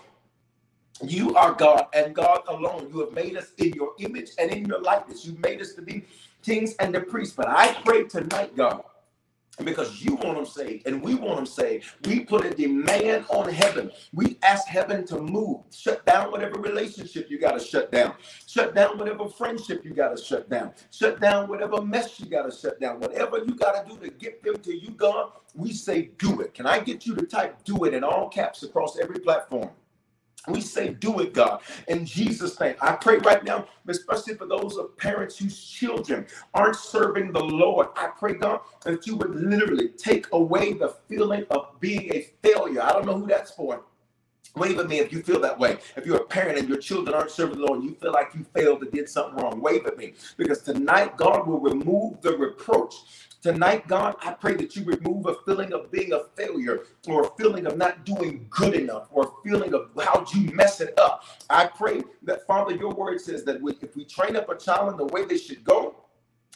you 1.04 1.36
are 1.36 1.54
God 1.54 1.88
and 1.94 2.14
God 2.14 2.42
alone. 2.48 2.90
You 2.92 3.02
have 3.02 3.14
made 3.14 3.38
us 3.38 3.54
in 3.58 3.74
your 3.74 3.94
image 4.00 4.32
and 4.38 4.52
in 4.52 4.66
your 4.66 4.82
likeness. 4.82 5.26
You 5.26 5.38
made 5.42 5.62
us 5.62 5.74
to 5.74 5.82
be 5.82 6.06
kings 6.44 6.76
and 6.80 6.94
the 6.94 7.02
priests. 7.02 7.36
But 7.36 7.48
I 7.48 7.74
pray 7.86 8.04
tonight, 8.06 8.56
God, 8.56 8.84
because 9.64 10.04
you 10.04 10.16
want 10.16 10.38
them 10.38 10.46
saved 10.46 10.88
and 10.88 11.02
we 11.02 11.16
want 11.16 11.38
them 11.38 11.46
saved. 11.46 11.86
We 12.06 12.22
put 12.22 12.46
a 12.46 12.52
demand 12.52 13.26
on 13.30 13.50
heaven. 13.50 13.92
We 14.14 14.38
ask 14.44 14.68
heaven 14.68 15.06
to 15.08 15.20
move, 15.20 15.62
shut 15.72 16.06
down 16.06 16.32
whatever 16.32 16.60
relationship 16.60 17.30
you 17.30 17.40
got 17.40 17.60
to 17.60 17.66
shut 17.66 17.92
down, 17.92 18.16
shut 18.48 18.76
down 18.76 18.98
whatever 18.98 19.28
friendship 19.30 19.86
you 19.86 19.94
got 19.94 20.18
to 20.18 20.24
shut 20.24 20.50
down, 20.50 20.74
shut 20.92 21.22
down 21.22 21.48
whatever 21.50 21.82
mess 21.82 22.20
you 22.20 22.26
got 22.28 22.50
to 22.50 22.58
shut 22.58 22.80
down, 22.80 23.00
whatever 23.00 23.40
you 23.40 23.56
got 23.56 23.86
to 23.86 23.94
do 23.94 24.00
to 24.02 24.10
get 24.12 24.44
them 24.44 24.58
to 24.58 24.74
you, 24.76 24.92
God. 24.92 25.32
We 25.56 25.74
say, 25.74 26.12
do 26.18 26.42
it. 26.42 26.54
Can 26.54 26.66
I 26.66 26.80
get 26.80 27.06
you 27.06 27.16
to 27.16 27.26
type 27.26 27.64
do 27.64 27.86
it 27.86 27.94
in 27.94 28.04
all 28.04 28.30
caps 28.30 28.64
across 28.64 29.00
every 29.00 29.20
platform? 29.20 29.70
We 30.48 30.62
say, 30.62 30.90
do 30.94 31.20
it, 31.22 31.34
God, 31.34 31.62
in 31.88 32.06
Jesus' 32.06 32.60
name. 32.60 32.76
I 32.82 32.94
pray 32.94 33.18
right 33.18 33.44
now, 33.44 33.68
especially 33.88 34.36
for 34.36 34.46
those 34.46 34.78
of 34.78 34.98
parents 34.98 35.38
whose 35.38 35.62
children 35.64 36.28
aren't 36.54 36.76
serving 36.76 37.32
the 37.32 37.44
Lord. 37.44 37.88
I 37.96 38.08
pray, 38.18 38.34
God, 38.34 38.62
that 38.84 39.08
you 39.08 39.16
would 39.18 39.36
literally 39.36 39.90
take 39.90 40.28
away 40.34 40.74
the 40.74 40.96
feeling 41.08 41.46
of 41.52 41.80
being 41.80 42.14
a 42.14 42.28
failure. 42.44 42.82
I 42.82 42.92
don't 42.94 43.06
know 43.06 43.20
who 43.20 43.28
that's 43.28 43.52
for. 43.52 43.84
Wave 44.56 44.80
at 44.80 44.88
me 44.90 45.00
if 45.00 45.14
you 45.14 45.24
feel 45.24 45.40
that 45.42 45.60
way. 45.60 45.80
If 45.98 46.06
you're 46.06 46.18
a 46.18 46.26
parent 46.26 46.60
and 46.60 46.70
your 46.70 46.78
children 46.80 47.16
aren't 47.16 47.32
serving 47.32 47.60
the 47.60 47.66
Lord, 47.66 47.82
and 47.82 47.90
you 47.90 47.96
feel 47.96 48.14
like 48.14 48.34
you 48.36 48.46
failed 48.56 48.84
or 48.84 48.88
did 48.88 49.10
something 49.10 49.38
wrong. 49.44 49.62
Wave 49.62 49.88
at 49.88 49.98
me. 49.98 50.14
Because 50.38 50.62
tonight, 50.62 51.18
God 51.18 51.48
will 51.48 51.60
remove 51.62 52.22
the 52.22 52.38
reproach 52.38 52.96
Tonight, 53.42 53.88
God, 53.88 54.16
I 54.22 54.34
pray 54.34 54.56
that 54.56 54.76
you 54.76 54.84
remove 54.84 55.26
a 55.28 55.36
feeling 55.46 55.72
of 55.72 55.90
being 55.92 56.12
a 56.12 56.26
failure 56.36 56.82
or 57.08 57.24
a 57.28 57.30
feeling 57.38 57.68
of 57.68 57.78
not 57.78 58.06
doing 58.06 58.48
good 58.50 58.74
enough 58.74 59.08
or 59.12 59.28
a 59.28 59.50
feeling 59.50 59.74
of 59.74 59.92
how 60.04 60.26
you 60.34 60.52
mess 60.52 60.82
it 60.82 61.00
up. 61.00 61.24
I 61.50 61.68
pray 61.68 62.04
that, 62.24 62.46
Father, 62.46 62.76
your 62.76 62.92
word 62.94 63.22
says 63.22 63.46
that 63.46 63.62
if 63.82 63.96
we 63.96 64.06
train 64.06 64.36
up 64.36 64.50
a 64.50 64.58
child 64.58 64.92
in 64.92 64.98
the 64.98 65.06
way 65.06 65.24
they 65.26 65.38
should 65.38 65.64
go, 65.64 65.96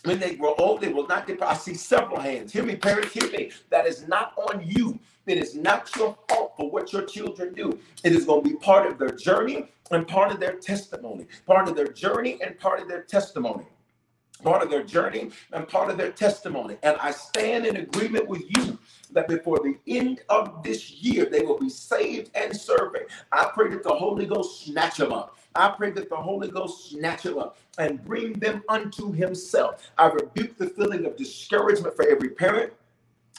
when 0.04 0.20
they 0.20 0.36
grow 0.36 0.56
old, 0.56 0.82
they 0.82 0.92
will 0.92 1.08
not 1.08 1.28
depart. 1.28 1.54
I 1.56 1.58
see 1.58 1.74
several 1.76 2.20
hands. 2.20 2.52
Hear 2.52 2.64
me, 2.64 2.76
parents, 2.76 3.14
hear 3.14 3.30
me. 3.32 3.52
That 3.70 3.88
is 3.88 4.08
not 4.08 4.34
on 4.38 4.64
you. 4.68 5.00
It 5.26 5.38
is 5.38 5.56
not 5.56 5.90
your 5.96 6.18
fault 6.28 6.54
for 6.58 6.70
what 6.70 6.92
your 6.92 7.04
children 7.06 7.54
do. 7.54 7.80
It 8.04 8.12
is 8.14 8.26
going 8.26 8.44
to 8.44 8.50
be 8.50 8.58
part 8.58 8.92
of 8.92 9.00
their 9.00 9.12
journey 9.12 9.70
and 9.92 10.06
part 10.06 10.34
of 10.34 10.42
their 10.42 10.56
testimony. 10.56 11.28
Part 11.46 11.70
of 11.70 11.78
their 11.78 11.88
journey 11.88 12.40
and 12.46 12.60
part 12.60 12.82
of 12.82 12.90
their 12.90 13.04
testimony. 13.04 13.66
Part 14.44 14.62
of 14.62 14.70
their 14.70 14.84
journey 14.84 15.32
and 15.52 15.68
part 15.68 15.90
of 15.90 15.98
their 15.98 16.12
testimony. 16.12 16.78
And 16.84 16.98
I 17.00 17.12
stand 17.12 17.66
in 17.66 17.78
agreement 17.78 18.28
with 18.28 18.44
you 18.50 18.78
that 19.12 19.28
before 19.28 19.60
the 19.60 19.78
end 19.88 20.22
of 20.30 20.64
this 20.64 20.92
year, 20.92 21.26
they 21.26 21.42
will 21.42 21.58
be 21.60 21.70
saved 21.70 22.32
and 22.36 22.56
serving. 22.56 23.04
I 23.32 23.50
pray 23.54 23.70
that 23.70 23.84
the 23.84 23.94
Holy 23.94 24.26
Ghost 24.26 24.66
snatch 24.66 24.98
them 24.98 25.14
up. 25.14 25.38
I 25.56 25.70
pray 25.70 25.92
that 25.92 26.10
the 26.10 26.16
Holy 26.16 26.50
Ghost 26.50 26.90
snatch 26.90 27.24
them 27.24 27.38
up 27.38 27.58
and 27.78 28.04
bring 28.04 28.34
them 28.34 28.64
unto 28.70 29.12
Himself. 29.12 29.92
I 29.98 30.08
rebuke 30.08 30.58
the 30.58 30.68
feeling 30.68 31.06
of 31.06 31.16
discouragement 31.16 31.96
for 31.96 32.08
every 32.08 32.30
parent. 32.30 32.74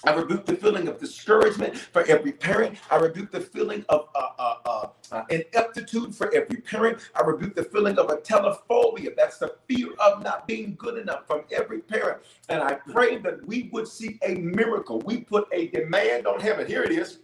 I 0.06 0.14
rebuke 0.14 0.46
the 0.46 0.56
feeling 0.56 0.88
of 0.88 1.00
discouragement 1.00 1.76
for 1.76 2.02
every 2.04 2.32
parent. 2.32 2.78
I 2.90 2.96
rebuke 2.96 3.30
the 3.32 3.40
feeling 3.40 3.84
of 3.88 4.08
uh, 4.14 4.28
uh, 4.38 4.56
uh, 4.66 4.86
uh, 5.12 5.24
ineptitude 5.30 6.14
for 6.14 6.34
every 6.34 6.58
parent. 6.58 6.98
I 7.14 7.22
rebuke 7.22 7.54
the 7.54 7.64
feeling 7.64 7.98
of 7.98 8.08
atelophobia. 8.08 9.16
That's 9.16 9.38
the 9.38 9.56
fear 9.68 9.92
of 10.00 10.22
not 10.22 10.46
being 10.46 10.74
good 10.78 10.98
enough 10.98 11.26
from 11.26 11.42
every 11.52 11.80
parent. 11.80 12.22
And 12.48 12.62
I 12.62 12.74
pray 12.74 13.18
that 13.18 13.46
we 13.46 13.70
would 13.72 13.88
see 13.88 14.18
a 14.22 14.34
miracle. 14.34 15.00
We 15.00 15.20
put 15.22 15.48
a 15.52 15.68
demand 15.68 16.26
on 16.26 16.40
heaven. 16.40 16.66
Here 16.66 16.82
it 16.82 16.92
is. 16.92 17.18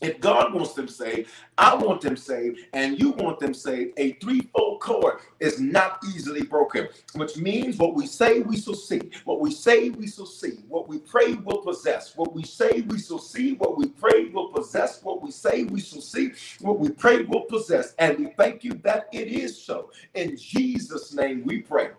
If 0.00 0.20
God 0.20 0.54
wants 0.54 0.74
them 0.74 0.88
saved, 0.88 1.30
I 1.58 1.74
want 1.74 2.02
them 2.02 2.16
saved, 2.16 2.60
and 2.72 2.98
you 3.00 3.10
want 3.10 3.40
them 3.40 3.54
saved, 3.54 3.94
a 3.98 4.12
threefold 4.14 4.80
cord 4.80 5.20
is 5.40 5.60
not 5.60 5.98
easily 6.14 6.42
broken, 6.44 6.88
which 7.14 7.36
means 7.36 7.78
what 7.78 7.94
we 7.94 8.06
say 8.06 8.40
we 8.40 8.60
shall 8.60 8.74
see. 8.74 9.00
What 9.24 9.40
we 9.40 9.52
say 9.52 9.90
we 9.90 10.08
shall 10.08 10.26
see. 10.26 10.60
What 10.68 10.88
we 10.88 10.98
pray 10.98 11.34
will 11.34 11.58
possess. 11.62 12.16
What 12.16 12.34
we 12.34 12.44
say 12.44 12.82
we 12.82 12.98
shall 13.00 13.18
see. 13.18 13.54
What 13.54 13.76
we 13.78 13.88
pray 13.88 14.26
will 14.30 14.48
possess. 14.48 15.02
What 15.02 15.22
we 15.22 15.30
say 15.32 15.64
we 15.64 15.80
shall 15.80 16.02
see. 16.02 16.32
What 16.60 16.78
we 16.78 16.90
pray 16.90 17.22
will 17.24 17.42
possess. 17.42 17.94
And 17.98 18.18
we 18.18 18.26
thank 18.36 18.64
you 18.64 18.74
that 18.84 19.08
it 19.12 19.28
is 19.28 19.60
so. 19.62 19.90
In 20.14 20.36
Jesus' 20.36 21.14
name 21.14 21.44
we 21.44 21.60
pray. 21.62 21.90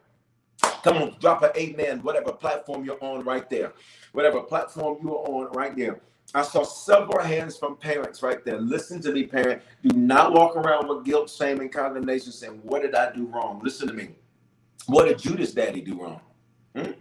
Come 0.84 0.98
on, 0.98 1.16
drop 1.20 1.44
an 1.44 1.52
amen, 1.58 2.02
whatever 2.04 2.32
platform 2.34 2.86
you're 2.86 3.04
on 3.04 3.26
right 3.26 3.50
there. 3.50 3.74
Whatever 4.14 4.42
platform 4.42 5.00
you 5.04 5.12
are 5.18 5.26
on 5.28 5.52
right 5.54 5.76
there. 5.78 6.02
I 6.34 6.44
saw 6.44 6.64
several 6.64 7.24
hands 7.24 7.58
from 7.58 7.76
parents 7.76 8.24
right 8.24 8.44
there. 8.46 8.60
Listen 8.60 9.02
to 9.02 9.12
me, 9.12 9.26
parent. 9.26 9.62
Do 9.84 9.98
not 9.98 10.34
walk 10.34 10.56
around 10.56 10.88
with 10.88 11.04
guilt, 11.04 11.30
shame, 11.30 11.60
and 11.60 11.72
condemnation 11.72 12.32
saying, 12.32 12.60
What 12.64 12.84
did 12.84 12.96
I 12.96 13.12
do 13.12 13.26
wrong? 13.26 13.60
Listen 13.64 13.88
to 13.90 13.94
me. 13.94 14.10
What 14.88 15.06
did 15.06 15.20
Judas' 15.20 15.54
daddy 15.54 15.82
do 15.82 16.02
wrong? 16.02 16.22
Hmm? 16.76 16.92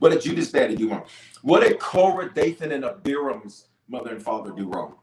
What 0.00 0.10
did 0.10 0.20
Judas' 0.20 0.52
daddy 0.52 0.76
do 0.76 0.90
wrong? 0.90 1.04
What 1.42 1.60
did 1.60 1.78
Korah, 1.78 2.32
Dathan, 2.34 2.72
and 2.72 2.84
Abiram's 2.84 3.68
mother 3.88 4.10
and 4.10 4.22
father 4.22 4.52
do 4.52 4.68
wrong? 4.68 4.96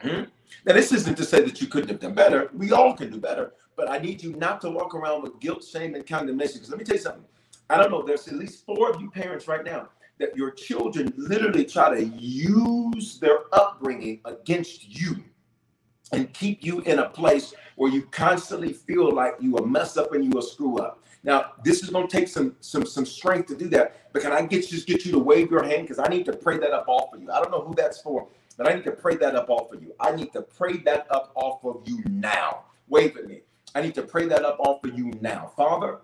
Hmm? 0.00 0.22
Now, 0.64 0.74
this 0.74 0.92
isn't 0.92 1.16
to 1.16 1.24
say 1.24 1.42
that 1.42 1.60
you 1.60 1.66
couldn't 1.66 1.90
have 1.90 2.00
done 2.00 2.14
better. 2.14 2.50
We 2.54 2.72
all 2.72 2.94
can 2.96 3.10
do 3.10 3.18
better. 3.18 3.52
But 3.76 3.90
I 3.90 3.98
need 3.98 4.22
you 4.22 4.32
not 4.36 4.60
to 4.60 4.70
walk 4.70 4.94
around 4.94 5.22
with 5.22 5.40
guilt, 5.40 5.64
shame, 5.64 5.94
and 5.94 6.06
condemnation. 6.06 6.54
Because 6.54 6.70
let 6.70 6.78
me 6.78 6.84
tell 6.84 6.96
you 6.96 7.02
something. 7.02 7.24
I 7.68 7.78
don't 7.78 7.90
know. 7.90 8.02
There's 8.02 8.28
at 8.28 8.34
least 8.34 8.64
four 8.64 8.90
of 8.90 9.00
you 9.00 9.10
parents 9.10 9.48
right 9.48 9.64
now 9.64 9.88
that 10.20 10.36
your 10.36 10.50
children 10.50 11.12
literally 11.16 11.64
try 11.64 11.92
to 11.92 12.04
use 12.04 13.18
their 13.18 13.38
upbringing 13.52 14.20
against 14.26 15.00
you 15.00 15.16
and 16.12 16.32
keep 16.34 16.62
you 16.62 16.80
in 16.80 16.98
a 16.98 17.08
place 17.08 17.54
where 17.76 17.90
you 17.90 18.02
constantly 18.02 18.72
feel 18.72 19.12
like 19.12 19.34
you 19.40 19.50
will 19.50 19.66
mess 19.66 19.96
up 19.96 20.12
and 20.12 20.22
you 20.22 20.30
will 20.30 20.42
screw 20.42 20.78
up. 20.78 21.02
Now, 21.22 21.52
this 21.64 21.82
is 21.82 21.90
going 21.90 22.06
to 22.06 22.16
take 22.16 22.28
some 22.28 22.56
some 22.60 22.84
some 22.86 23.06
strength 23.06 23.48
to 23.48 23.56
do 23.56 23.68
that. 23.70 24.12
But 24.12 24.22
can 24.22 24.32
I 24.32 24.42
get 24.42 24.68
just 24.68 24.86
get 24.86 25.04
you 25.04 25.12
to 25.12 25.18
wave 25.18 25.50
your 25.50 25.62
hand 25.62 25.82
because 25.82 25.98
I 25.98 26.08
need 26.08 26.26
to 26.26 26.32
pray 26.34 26.58
that 26.58 26.72
up 26.72 26.86
off 26.88 27.12
of 27.14 27.22
you. 27.22 27.30
I 27.30 27.40
don't 27.40 27.50
know 27.50 27.62
who 27.62 27.74
that's 27.74 28.00
for, 28.00 28.28
but 28.56 28.70
I 28.70 28.74
need 28.74 28.84
to 28.84 28.92
pray 28.92 29.16
that 29.16 29.34
up 29.34 29.48
off 29.50 29.72
of 29.72 29.82
you. 29.82 29.94
I 30.00 30.14
need 30.14 30.32
to 30.32 30.42
pray 30.42 30.78
that 30.78 31.06
up 31.10 31.32
off 31.34 31.64
of 31.64 31.82
you 31.86 32.02
now. 32.08 32.64
Wave 32.88 33.16
at 33.16 33.26
me. 33.26 33.40
I 33.74 33.82
need 33.82 33.94
to 33.94 34.02
pray 34.02 34.26
that 34.26 34.44
up 34.44 34.58
off 34.60 34.84
of 34.84 34.98
you 34.98 35.12
now, 35.20 35.52
Father. 35.56 36.00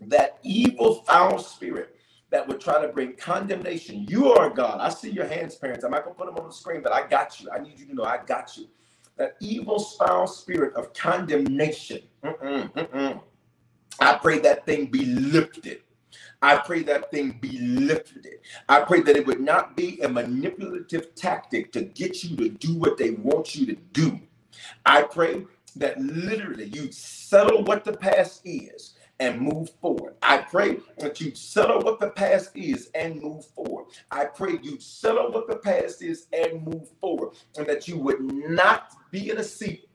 That 0.00 0.38
evil, 0.42 1.02
foul 1.06 1.38
spirit 1.38 1.96
that 2.32 2.48
would 2.48 2.60
try 2.60 2.82
to 2.82 2.88
bring 2.88 3.14
condemnation. 3.14 4.06
You 4.08 4.32
are 4.32 4.50
God. 4.50 4.80
I 4.80 4.88
see 4.88 5.10
your 5.10 5.26
hands, 5.26 5.54
parents. 5.54 5.84
I'm 5.84 5.92
not 5.92 6.04
going 6.04 6.16
to 6.16 6.18
put 6.18 6.26
them 6.34 6.42
on 6.42 6.48
the 6.48 6.54
screen, 6.54 6.82
but 6.82 6.92
I 6.92 7.06
got 7.06 7.40
you. 7.40 7.50
I 7.54 7.60
need 7.60 7.78
you 7.78 7.86
to 7.86 7.94
know 7.94 8.04
I 8.04 8.20
got 8.26 8.56
you. 8.56 8.68
That 9.18 9.36
evil, 9.40 9.78
foul 9.78 10.26
spirit 10.26 10.74
of 10.74 10.94
condemnation. 10.94 12.00
Mm-mm, 12.24 12.72
mm-mm. 12.72 13.20
I 14.00 14.14
pray 14.16 14.40
that 14.40 14.66
thing 14.66 14.86
be 14.86 15.04
lifted. 15.06 15.82
I 16.42 16.56
pray 16.56 16.82
that 16.84 17.10
thing 17.10 17.38
be 17.40 17.58
lifted. 17.58 18.26
I 18.68 18.80
pray 18.80 19.02
that 19.02 19.16
it 19.16 19.26
would 19.26 19.40
not 19.40 19.76
be 19.76 20.00
a 20.00 20.08
manipulative 20.08 21.14
tactic 21.14 21.72
to 21.72 21.82
get 21.82 22.24
you 22.24 22.36
to 22.38 22.48
do 22.48 22.76
what 22.78 22.98
they 22.98 23.10
want 23.12 23.54
you 23.54 23.66
to 23.66 23.76
do. 23.92 24.20
I 24.86 25.02
pray 25.02 25.46
that 25.76 26.00
literally 26.00 26.66
you 26.66 26.90
settle 26.92 27.64
what 27.64 27.84
the 27.84 27.92
past 27.96 28.42
is 28.44 28.94
and 29.20 29.40
move 29.40 29.70
forward. 29.80 30.14
I 30.22 30.38
pray 30.38 30.78
that 30.98 31.20
you 31.20 31.34
settle 31.34 31.80
what 31.80 32.00
the 32.00 32.10
past 32.10 32.50
is 32.56 32.90
and 32.94 33.20
move 33.22 33.44
forward. 33.46 33.86
I 34.10 34.24
pray 34.24 34.58
you 34.62 34.80
settle 34.80 35.30
what 35.32 35.48
the 35.48 35.56
past 35.56 36.02
is 36.02 36.26
and 36.32 36.66
move 36.66 36.88
forward, 37.00 37.34
and 37.56 37.66
that 37.66 37.86
you 37.86 37.98
would 37.98 38.20
not 38.20 38.92
be 39.10 39.30
in 39.30 39.38
a 39.38 39.44
seat 39.44 39.88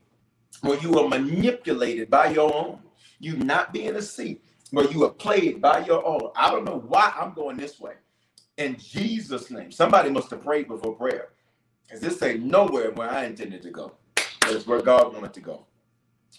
where 0.62 0.80
you 0.80 1.00
are 1.00 1.08
manipulated 1.10 2.10
by 2.10 2.32
your 2.32 2.54
own. 2.54 2.80
You 3.20 3.38
not 3.38 3.74
be 3.74 3.86
in 3.86 3.96
a 3.96 4.02
seat 4.02 4.44
where 4.72 4.90
you 4.92 5.04
are 5.04 5.12
played 5.12 5.62
by 5.62 5.86
your 5.86 6.06
own. 6.06 6.32
I 6.36 6.52
don't 6.52 6.66
know 6.66 6.84
why 6.88 7.14
I'm 7.20 7.34
going 7.34 7.58
this 7.58 7.80
way. 7.80 7.94
In 8.58 8.78
Jesus' 8.78 9.52
name, 9.52 9.72
somebody 9.72 10.10
must 10.10 10.30
have 10.32 10.44
prayed 10.44 10.68
before 10.68 10.96
prayer, 10.96 11.30
because 11.84 12.02
this 12.02 12.22
ain't 12.24 12.44
nowhere 12.44 12.92
where 12.92 13.10
I 13.10 13.26
intended 13.26 13.62
to 13.64 13.72
go. 13.72 13.94
But 14.16 14.52
it's 14.52 14.68
where 14.68 14.82
God 14.82 15.14
wanted 15.14 15.34
to 15.34 15.42
go. 15.42 15.66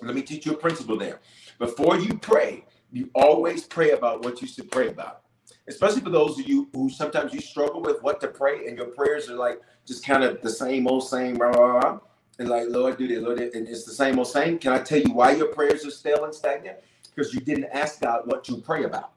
Let 0.03 0.14
me 0.14 0.23
teach 0.23 0.47
you 0.47 0.53
a 0.53 0.57
principle 0.57 0.97
there. 0.97 1.21
Before 1.59 1.99
you 1.99 2.17
pray, 2.19 2.64
you 2.92 3.11
always 3.14 3.64
pray 3.64 3.92
about 3.92 4.24
what 4.24 4.40
you 4.40 4.48
should 4.48 4.70
pray 4.70 4.88
about. 4.88 5.22
Especially 5.68 6.01
for 6.01 6.11
those 6.11 6.38
of 6.38 6.48
you 6.48 6.68
who 6.72 6.88
sometimes 6.88 7.33
you 7.35 7.40
struggle 7.40 7.83
with 7.83 8.03
what 8.03 8.20
to 8.22 8.29
pray, 8.29 8.66
and 8.66 8.77
your 8.77 8.87
prayers 8.87 9.29
are 9.29 9.37
like 9.37 9.61
just 9.87 10.05
kind 10.05 10.24
of 10.24 10.40
the 10.42 10.51
same 10.51 10.87
old 10.88 11.07
same, 11.07 11.35
blah, 11.35 11.53
blah, 11.53 11.81
blah. 11.81 12.01
and 12.38 12.48
like 12.48 12.68
Lord, 12.68 12.98
do 12.98 13.07
this, 13.07 13.20
Lord, 13.22 13.40
and 13.40 13.68
it's 13.68 13.85
the 13.85 13.92
same 13.92 14.18
old 14.18 14.29
same. 14.29 14.59
Can 14.59 14.72
I 14.72 14.79
tell 14.81 14.98
you 15.01 15.12
why 15.12 15.33
your 15.33 15.48
prayers 15.48 15.85
are 15.87 15.90
stale 15.90 16.24
and 16.24 16.35
stagnant? 16.35 16.79
Because 17.14 17.35
you 17.35 17.40
didn't 17.40 17.66
ask 17.72 18.01
God 18.01 18.22
what 18.27 18.44
to 18.44 18.59
pray 18.59 18.85
about. 18.85 19.12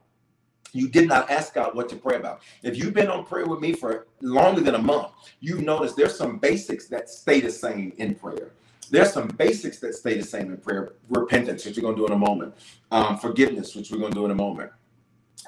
You 0.74 0.90
did 0.90 1.08
not 1.08 1.30
ask 1.30 1.54
God 1.54 1.76
what 1.76 1.90
to 1.90 1.96
pray 1.96 2.16
about. 2.16 2.42
If 2.64 2.78
you've 2.78 2.94
been 2.94 3.10
on 3.10 3.26
prayer 3.26 3.46
with 3.46 3.60
me 3.60 3.74
for 3.74 4.08
longer 4.22 4.62
than 4.62 4.76
a 4.76 4.82
month, 4.82 5.10
you've 5.42 5.62
noticed 5.62 5.98
there's 5.98 6.18
some 6.18 6.38
basics 6.38 6.88
that 6.88 7.10
stay 7.10 7.42
the 7.42 7.52
same 7.52 7.94
in 7.98 8.16
prayer. 8.16 8.52
There's 8.92 9.14
some 9.14 9.30
basics 9.30 9.80
that 9.80 9.96
stay 9.96 10.18
the 10.18 10.24
same 10.24 10.52
in 10.52 10.58
prayer. 10.58 10.94
Repentance, 11.10 11.66
which 11.66 11.78
we're 11.78 11.84
going 11.84 11.96
to 11.96 12.02
do 12.02 12.06
in 12.08 12.12
a 12.12 12.18
moment. 12.18 12.54
Um, 12.92 13.18
forgiveness, 13.18 13.74
which 13.74 13.90
we're 13.90 14.00
going 14.00 14.12
to 14.12 14.20
do 14.20 14.26
in 14.26 14.32
a 14.32 14.36
moment. 14.36 14.72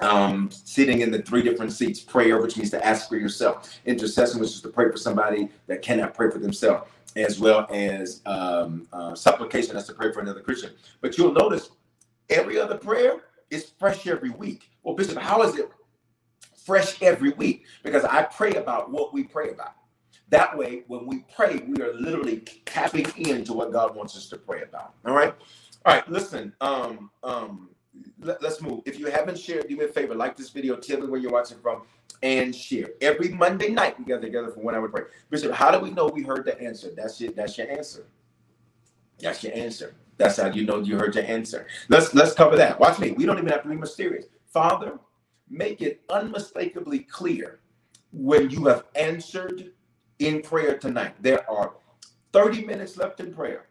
Um, 0.00 0.50
sitting 0.50 1.02
in 1.02 1.10
the 1.10 1.22
three 1.22 1.42
different 1.42 1.70
seats. 1.70 2.00
Prayer, 2.00 2.40
which 2.40 2.56
means 2.56 2.70
to 2.70 2.84
ask 2.84 3.08
for 3.08 3.16
yourself. 3.16 3.78
Intercession, 3.84 4.40
which 4.40 4.50
is 4.50 4.62
to 4.62 4.68
pray 4.68 4.90
for 4.90 4.96
somebody 4.96 5.50
that 5.66 5.82
cannot 5.82 6.14
pray 6.14 6.30
for 6.30 6.38
themselves, 6.38 6.88
as 7.16 7.38
well 7.38 7.66
as 7.70 8.22
um, 8.24 8.88
uh, 8.92 9.14
supplication, 9.14 9.74
that's 9.74 9.86
to 9.88 9.94
pray 9.94 10.10
for 10.10 10.20
another 10.20 10.40
Christian. 10.40 10.72
But 11.02 11.18
you'll 11.18 11.32
notice 11.32 11.70
every 12.30 12.58
other 12.58 12.78
prayer 12.78 13.20
is 13.50 13.72
fresh 13.78 14.06
every 14.06 14.30
week. 14.30 14.70
Well, 14.82 14.94
Bishop, 14.94 15.18
how 15.18 15.42
is 15.42 15.56
it 15.58 15.70
fresh 16.64 17.00
every 17.02 17.30
week? 17.32 17.66
Because 17.82 18.04
I 18.04 18.22
pray 18.22 18.54
about 18.54 18.90
what 18.90 19.12
we 19.12 19.22
pray 19.22 19.50
about. 19.50 19.74
That 20.34 20.58
way, 20.58 20.82
when 20.88 21.06
we 21.06 21.24
pray, 21.32 21.62
we 21.64 21.80
are 21.80 21.94
literally 21.94 22.38
tapping 22.66 23.06
into 23.16 23.52
what 23.52 23.70
God 23.70 23.94
wants 23.94 24.16
us 24.16 24.28
to 24.30 24.36
pray 24.36 24.62
about. 24.62 24.94
All 25.06 25.14
right. 25.14 25.32
All 25.86 25.94
right. 25.94 26.10
Listen. 26.10 26.52
Um. 26.60 27.08
Um. 27.22 27.68
Let, 28.20 28.42
us 28.42 28.60
move. 28.60 28.82
If 28.84 28.98
you 28.98 29.06
haven't 29.06 29.38
shared, 29.38 29.68
do 29.68 29.76
me 29.76 29.84
a 29.84 29.88
favor. 29.88 30.12
Like 30.12 30.36
this 30.36 30.50
video. 30.50 30.74
Tell 30.74 30.98
me 30.98 31.06
where 31.06 31.20
you're 31.20 31.30
watching 31.30 31.58
from, 31.58 31.82
and 32.24 32.52
share. 32.52 32.88
Every 33.00 33.28
Monday 33.28 33.68
night, 33.68 33.96
we 33.96 34.06
gather 34.06 34.22
together 34.22 34.50
for 34.50 34.58
one 34.58 34.74
hour 34.74 34.88
prayer. 34.88 35.10
Bishop, 35.30 35.52
how 35.52 35.70
do 35.70 35.78
we 35.78 35.92
know 35.92 36.06
we 36.08 36.24
heard 36.24 36.46
the 36.46 36.60
answer? 36.60 36.90
That's 36.96 37.20
it. 37.20 37.36
That's 37.36 37.56
your 37.56 37.70
answer. 37.70 38.04
That's 39.20 39.44
your 39.44 39.54
answer. 39.54 39.94
That's 40.16 40.36
how 40.38 40.48
you 40.48 40.66
know 40.66 40.80
you 40.80 40.98
heard 40.98 41.14
your 41.14 41.26
answer. 41.26 41.68
Let's 41.88 42.12
let's 42.12 42.34
cover 42.34 42.56
that. 42.56 42.80
Watch 42.80 42.98
me. 42.98 43.12
We 43.12 43.24
don't 43.24 43.38
even 43.38 43.50
have 43.50 43.62
to 43.62 43.68
be 43.68 43.76
mysterious. 43.76 44.26
Father, 44.48 44.98
make 45.48 45.80
it 45.80 46.00
unmistakably 46.10 46.98
clear 46.98 47.60
when 48.10 48.50
you 48.50 48.64
have 48.64 48.82
answered 48.96 49.70
in 50.18 50.42
prayer 50.42 50.76
tonight. 50.78 51.14
There 51.22 51.48
are 51.50 51.72
30 52.32 52.64
minutes 52.64 52.96
left 52.96 53.20
in 53.20 53.32
prayer. 53.34 53.66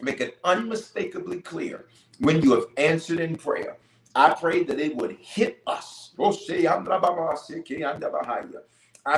Make 0.00 0.20
it 0.20 0.38
unmistakably 0.44 1.40
clear 1.40 1.86
when 2.20 2.40
you 2.42 2.52
have 2.54 2.66
answered 2.76 3.18
in 3.20 3.36
prayer. 3.36 3.76
I 4.14 4.34
pray 4.34 4.62
that 4.64 4.78
it 4.80 4.94
would 4.96 5.16
hit 5.20 5.62
us. 5.66 6.12
I 6.18 6.32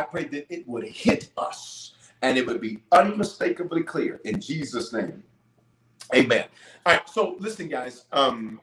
pray 0.02 0.24
that 0.26 0.46
it 0.50 0.68
would 0.68 0.84
hit 0.86 1.30
us 1.38 1.92
and 2.22 2.36
it 2.38 2.46
would 2.46 2.60
be 2.60 2.78
unmistakably 2.92 3.82
clear 3.82 4.20
in 4.24 4.40
Jesus' 4.40 4.92
name. 4.92 5.22
Amen. 6.14 6.44
All 6.86 6.92
right. 6.94 7.08
So 7.08 7.36
listen, 7.40 7.68
guys. 7.68 8.04
Um, 8.12 8.60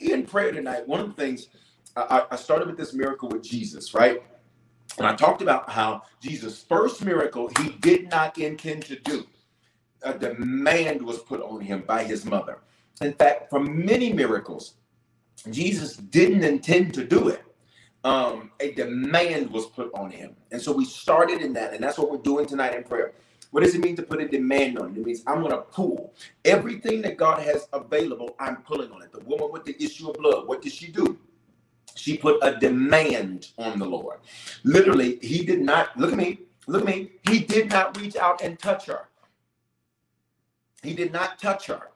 in 0.00 0.26
prayer 0.26 0.52
tonight, 0.52 0.86
one 0.88 1.00
of 1.00 1.08
the 1.08 1.14
things 1.14 1.48
I, 1.96 2.24
I 2.32 2.36
started 2.36 2.68
with 2.68 2.76
this 2.78 2.94
miracle 2.94 3.28
with 3.30 3.42
Jesus, 3.42 3.94
right? 3.94 4.22
And 4.98 5.06
I 5.06 5.14
talked 5.16 5.42
about 5.42 5.70
how 5.70 6.02
Jesus' 6.22 6.62
first 6.62 7.04
miracle 7.04 7.50
he 7.58 7.70
did 7.80 8.10
not 8.10 8.38
intend 8.38 8.84
to 8.84 8.98
do. 9.00 9.26
A 10.02 10.14
demand 10.18 11.02
was 11.02 11.18
put 11.20 11.40
on 11.42 11.60
him 11.60 11.82
by 11.86 12.04
his 12.04 12.24
mother. 12.24 12.58
In 13.00 13.12
fact, 13.14 13.50
for 13.50 13.60
many 13.60 14.12
miracles, 14.12 14.74
Jesus 15.50 15.96
didn't 15.96 16.44
intend 16.44 16.94
to 16.94 17.04
do 17.04 17.28
it. 17.28 17.42
Um, 18.04 18.50
a 18.60 18.72
demand 18.72 19.50
was 19.50 19.66
put 19.66 19.92
on 19.94 20.10
him. 20.10 20.36
And 20.52 20.60
so 20.60 20.72
we 20.72 20.84
started 20.84 21.40
in 21.40 21.52
that, 21.54 21.72
and 21.74 21.82
that's 21.82 21.98
what 21.98 22.10
we're 22.10 22.18
doing 22.18 22.46
tonight 22.46 22.74
in 22.74 22.84
prayer. 22.84 23.12
What 23.50 23.62
does 23.62 23.74
it 23.74 23.82
mean 23.82 23.96
to 23.96 24.02
put 24.02 24.20
a 24.20 24.28
demand 24.28 24.78
on 24.78 24.90
it? 24.90 24.98
It 24.98 25.06
means 25.06 25.22
I'm 25.26 25.40
going 25.40 25.52
to 25.52 25.62
pull 25.62 26.14
everything 26.44 27.02
that 27.02 27.16
God 27.16 27.42
has 27.42 27.68
available, 27.72 28.34
I'm 28.40 28.56
pulling 28.62 28.90
on 28.92 29.02
it. 29.02 29.12
The 29.12 29.20
woman 29.20 29.50
with 29.52 29.64
the 29.64 29.76
issue 29.82 30.10
of 30.10 30.16
blood, 30.16 30.48
what 30.48 30.62
did 30.62 30.72
she 30.72 30.88
do? 30.90 31.18
She 31.94 32.16
put 32.16 32.38
a 32.42 32.56
demand 32.58 33.48
on 33.58 33.78
the 33.78 33.86
Lord. 33.86 34.20
Literally, 34.64 35.18
he 35.22 35.44
did 35.44 35.60
not, 35.60 35.96
look 35.98 36.12
at 36.12 36.18
me, 36.18 36.40
look 36.66 36.82
at 36.82 36.88
me, 36.88 37.12
he 37.28 37.40
did 37.40 37.70
not 37.70 37.98
reach 38.00 38.16
out 38.16 38.42
and 38.42 38.58
touch 38.58 38.86
her. 38.86 39.08
He 40.82 40.94
did 40.94 41.12
not 41.12 41.38
touch 41.38 41.66
her. 41.66 41.88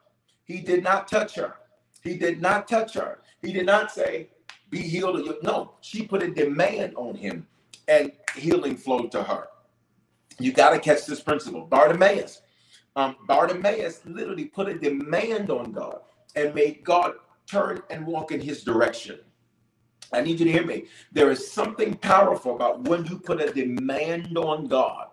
He 0.44 0.61
did 0.61 0.82
not 0.85 1.09
touch 1.09 1.35
her. 1.37 1.54
He 2.02 2.16
did 2.16 2.40
not 2.40 2.68
touch 2.68 2.94
her. 2.94 3.18
He 3.42 3.52
did 3.52 3.66
not 3.66 3.90
say, 3.90 4.28
be 4.70 4.80
healed. 4.80 5.20
No, 5.42 5.72
she 5.80 6.06
put 6.06 6.22
a 6.22 6.30
demand 6.30 6.94
on 6.96 7.14
him 7.14 7.46
and 7.88 8.12
healing 8.37 8.76
flowed 8.76 9.11
to 9.12 9.22
her. 9.22 9.48
You 10.38 10.52
got 10.52 10.70
to 10.70 10.78
catch 10.78 11.06
this 11.06 11.20
principle. 11.20 11.62
Bartimaeus, 11.66 12.42
um, 12.94 13.16
Bartimaeus 13.26 14.02
literally 14.04 14.46
put 14.46 14.68
a 14.68 14.78
demand 14.78 15.50
on 15.50 15.72
God 15.72 16.00
and 16.35 16.54
made 16.54 16.85
God 16.85 17.14
turn 17.46 17.82
and 17.90 18.06
walk 18.06 18.32
in 18.32 18.40
his 18.40 18.62
direction. 18.62 19.20
I 20.16 20.22
need 20.22 20.40
you 20.40 20.46
to 20.46 20.52
hear 20.52 20.64
me. 20.64 20.87
There 21.12 21.31
is 21.31 21.50
something 21.50 21.94
powerful 21.96 22.57
about 22.57 22.88
when 22.88 23.05
you 23.05 23.18
put 23.18 23.40
a 23.40 23.52
demand 23.52 24.37
on 24.38 24.66
God 24.66 25.09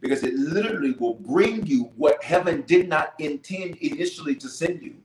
because 0.00 0.24
it 0.24 0.34
literally 0.34 0.92
will 0.92 1.14
bring 1.14 1.64
you 1.64 1.90
what 1.96 2.22
heaven 2.22 2.62
did 2.66 2.88
not 2.88 3.14
intend 3.18 3.76
initially 3.76 4.34
to 4.36 4.48
send 4.48 4.82
you. 4.82 4.96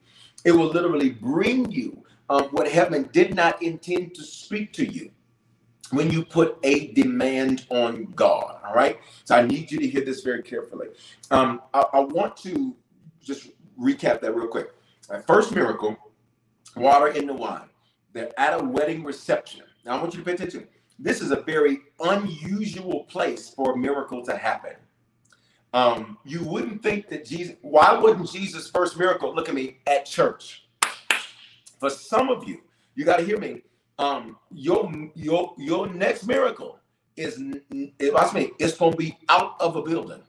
It 0.43 0.51
will 0.51 0.67
literally 0.67 1.11
bring 1.11 1.71
you 1.71 2.03
um, 2.29 2.45
what 2.45 2.69
heaven 2.69 3.09
did 3.11 3.35
not 3.35 3.61
intend 3.61 4.15
to 4.15 4.23
speak 4.23 4.73
to 4.73 4.91
you 4.91 5.11
when 5.91 6.11
you 6.11 6.25
put 6.25 6.57
a 6.63 6.87
demand 6.93 7.67
on 7.69 8.05
God. 8.15 8.59
All 8.65 8.73
right. 8.73 8.99
So 9.25 9.35
I 9.35 9.43
need 9.43 9.71
you 9.71 9.77
to 9.79 9.87
hear 9.87 10.03
this 10.03 10.21
very 10.21 10.41
carefully. 10.41 10.87
Um, 11.29 11.61
I, 11.73 11.83
I 11.93 11.99
want 11.99 12.35
to 12.37 12.75
just 13.21 13.49
recap 13.79 14.19
that 14.21 14.35
real 14.35 14.47
quick. 14.47 14.73
First 15.27 15.53
miracle, 15.53 15.95
water 16.75 17.09
in 17.09 17.27
the 17.27 17.33
wine. 17.33 17.69
They're 18.13 18.37
at 18.39 18.59
a 18.61 18.63
wedding 18.63 19.03
reception. 19.03 19.63
Now 19.85 19.97
I 19.97 20.01
want 20.01 20.13
you 20.13 20.19
to 20.21 20.25
pay 20.25 20.33
attention. 20.33 20.67
This 20.99 21.21
is 21.21 21.31
a 21.31 21.41
very 21.41 21.79
unusual 21.99 23.05
place 23.05 23.49
for 23.49 23.73
a 23.73 23.77
miracle 23.77 24.23
to 24.25 24.37
happen. 24.37 24.73
Um, 25.73 26.19
you 26.25 26.43
wouldn't 26.43 26.83
think 26.83 27.09
that 27.09 27.25
Jesus, 27.25 27.55
why 27.61 27.97
wouldn't 27.97 28.31
Jesus' 28.31 28.69
first 28.69 28.97
miracle, 28.97 29.33
look 29.35 29.49
at 29.49 29.55
me, 29.55 29.77
at 29.87 30.05
church? 30.05 30.67
For 31.79 31.89
some 31.89 32.29
of 32.29 32.47
you, 32.47 32.61
you 32.95 33.05
got 33.05 33.17
to 33.17 33.25
hear 33.25 33.39
me. 33.39 33.63
Um, 33.99 34.37
your 34.51 34.91
your 35.15 35.53
your 35.57 35.87
next 35.87 36.25
miracle 36.27 36.79
is 37.17 37.41
watch 38.01 38.33
me, 38.33 38.51
it's 38.59 38.77
gonna 38.77 38.95
be 38.95 39.17
out 39.29 39.55
of 39.61 39.75
a 39.75 39.81
building. 39.83 40.21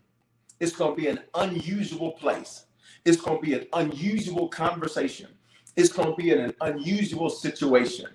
It's 0.60 0.72
gonna 0.72 0.94
be 0.94 1.08
an 1.08 1.20
unusual 1.34 2.12
place. 2.12 2.66
It's 3.04 3.20
gonna 3.20 3.40
be 3.40 3.54
an 3.54 3.66
unusual 3.74 4.48
conversation. 4.48 5.28
It's 5.76 5.92
gonna 5.92 6.14
be 6.16 6.30
in 6.30 6.40
an 6.40 6.54
unusual 6.62 7.30
situation. 7.30 8.08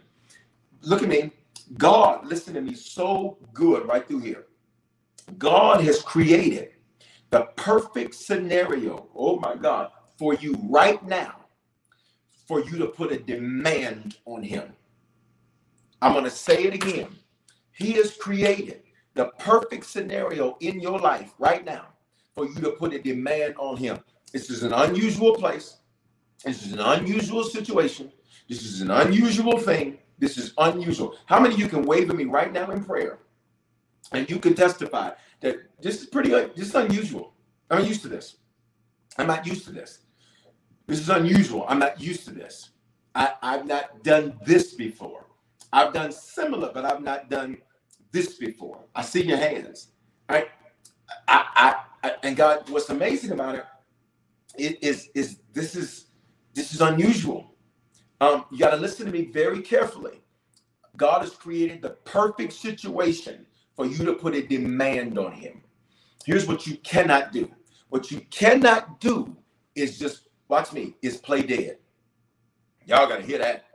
Look 0.83 1.03
at 1.03 1.09
me. 1.09 1.31
God, 1.77 2.25
listen 2.27 2.53
to 2.55 2.61
me, 2.61 2.75
so 2.75 3.37
good 3.53 3.87
right 3.87 4.07
through 4.07 4.21
here. 4.21 4.45
God 5.37 5.81
has 5.81 6.01
created 6.01 6.71
the 7.31 7.41
perfect 7.57 8.15
scenario, 8.15 9.09
oh 9.15 9.39
my 9.39 9.55
God, 9.55 9.91
for 10.17 10.35
you 10.35 10.55
right 10.69 11.03
now, 11.07 11.35
for 12.47 12.61
you 12.63 12.77
to 12.79 12.87
put 12.87 13.11
a 13.11 13.19
demand 13.19 14.17
on 14.25 14.43
Him. 14.43 14.73
I'm 16.01 16.13
going 16.13 16.25
to 16.25 16.31
say 16.31 16.65
it 16.65 16.75
again. 16.75 17.09
He 17.73 17.93
has 17.93 18.15
created 18.15 18.83
the 19.15 19.27
perfect 19.39 19.85
scenario 19.87 20.57
in 20.61 20.81
your 20.81 20.99
life 20.99 21.33
right 21.39 21.65
now 21.65 21.87
for 22.35 22.47
you 22.47 22.55
to 22.61 22.71
put 22.71 22.93
a 22.93 22.99
demand 22.99 23.55
on 23.59 23.77
Him. 23.77 23.99
This 24.33 24.49
is 24.51 24.63
an 24.63 24.73
unusual 24.73 25.35
place. 25.35 25.78
This 26.43 26.65
is 26.65 26.73
an 26.73 26.79
unusual 26.79 27.43
situation. 27.43 28.11
This 28.47 28.63
is 28.63 28.81
an 28.81 28.91
unusual 28.91 29.59
thing. 29.59 29.99
This 30.17 30.37
is 30.37 30.53
unusual. 30.57 31.15
How 31.25 31.39
many 31.39 31.53
of 31.55 31.59
you 31.59 31.67
can 31.67 31.83
wave 31.83 32.09
at 32.09 32.15
me 32.15 32.25
right 32.25 32.51
now 32.51 32.71
in 32.71 32.83
prayer? 32.83 33.19
And 34.11 34.29
you 34.29 34.39
can 34.39 34.55
testify 34.55 35.11
that 35.41 35.57
this 35.81 36.01
is 36.01 36.07
pretty, 36.07 36.33
uh, 36.33 36.49
this 36.55 36.69
is 36.69 36.75
unusual. 36.75 37.33
I'm 37.69 37.85
used 37.85 38.01
to 38.03 38.07
this. 38.07 38.37
I'm 39.17 39.27
not 39.27 39.45
used 39.45 39.65
to 39.65 39.71
this. 39.71 39.99
This 40.87 40.99
is 40.99 41.09
unusual. 41.09 41.65
I'm 41.67 41.79
not 41.79 42.01
used 42.01 42.25
to 42.25 42.31
this. 42.31 42.71
I, 43.13 43.33
I've 43.41 43.65
not 43.67 44.03
done 44.03 44.39
this 44.45 44.73
before. 44.73 45.25
I've 45.71 45.93
done 45.93 46.11
similar, 46.11 46.71
but 46.73 46.85
I've 46.85 47.03
not 47.03 47.29
done 47.29 47.57
this 48.11 48.35
before. 48.35 48.79
I 48.95 49.03
see 49.03 49.23
your 49.23 49.37
hands. 49.37 49.89
Right? 50.27 50.47
I, 51.27 51.45
I, 52.03 52.07
I 52.09 52.15
and 52.23 52.35
God, 52.35 52.69
what's 52.69 52.89
amazing 52.89 53.31
about 53.31 53.55
it, 53.55 53.65
it 54.57 54.83
is 54.83 55.09
is 55.13 55.39
this 55.53 55.75
is 55.75 56.07
this 56.53 56.73
is 56.73 56.81
unusual. 56.81 57.53
Um, 58.21 58.45
you 58.51 58.57
got 58.59 58.71
to 58.71 58.77
listen 58.77 59.05
to 59.05 59.11
me 59.11 59.25
very 59.25 59.61
carefully. 59.61 60.21
God 60.97 61.21
has 61.21 61.31
created 61.31 61.81
the 61.81 61.91
perfect 61.91 62.53
situation 62.53 63.45
for 63.75 63.85
you 63.85 64.05
to 64.05 64.13
put 64.13 64.35
a 64.35 64.45
demand 64.45 65.17
on 65.17 65.31
Him. 65.31 65.61
Here's 66.25 66.47
what 66.47 66.67
you 66.67 66.77
cannot 66.77 67.31
do. 67.31 67.49
What 67.89 68.11
you 68.11 68.21
cannot 68.31 68.99
do 68.99 69.35
is 69.75 69.97
just 69.97 70.29
watch 70.47 70.73
me. 70.73 70.95
Is 71.01 71.17
play 71.17 71.41
dead. 71.41 71.77
Y'all 72.85 73.07
got 73.07 73.17
to 73.21 73.25
hear 73.25 73.39
that. 73.39 73.65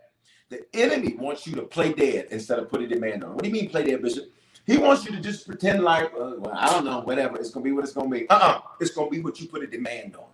The 0.50 0.64
enemy 0.74 1.14
wants 1.18 1.46
you 1.46 1.54
to 1.56 1.62
play 1.62 1.92
dead 1.92 2.28
instead 2.30 2.58
of 2.58 2.68
put 2.70 2.82
a 2.82 2.86
demand 2.86 3.24
on. 3.24 3.34
What 3.34 3.42
do 3.42 3.48
you 3.48 3.54
mean 3.54 3.70
play 3.70 3.84
dead, 3.84 4.02
Bishop? 4.02 4.26
He 4.66 4.78
wants 4.78 5.04
you 5.04 5.12
to 5.12 5.20
just 5.20 5.46
pretend 5.46 5.82
like, 5.82 6.06
uh, 6.06 6.34
well, 6.38 6.52
I 6.54 6.70
don't 6.70 6.84
know, 6.84 7.00
whatever. 7.00 7.36
It's 7.38 7.50
gonna 7.50 7.64
be 7.64 7.72
what 7.72 7.84
it's 7.84 7.92
gonna 7.92 8.10
be. 8.10 8.28
Uh-uh. 8.28 8.60
It's 8.80 8.90
gonna 8.92 9.10
be 9.10 9.20
what 9.20 9.40
you 9.40 9.48
put 9.48 9.62
a 9.62 9.66
demand 9.66 10.16
on. 10.16 10.26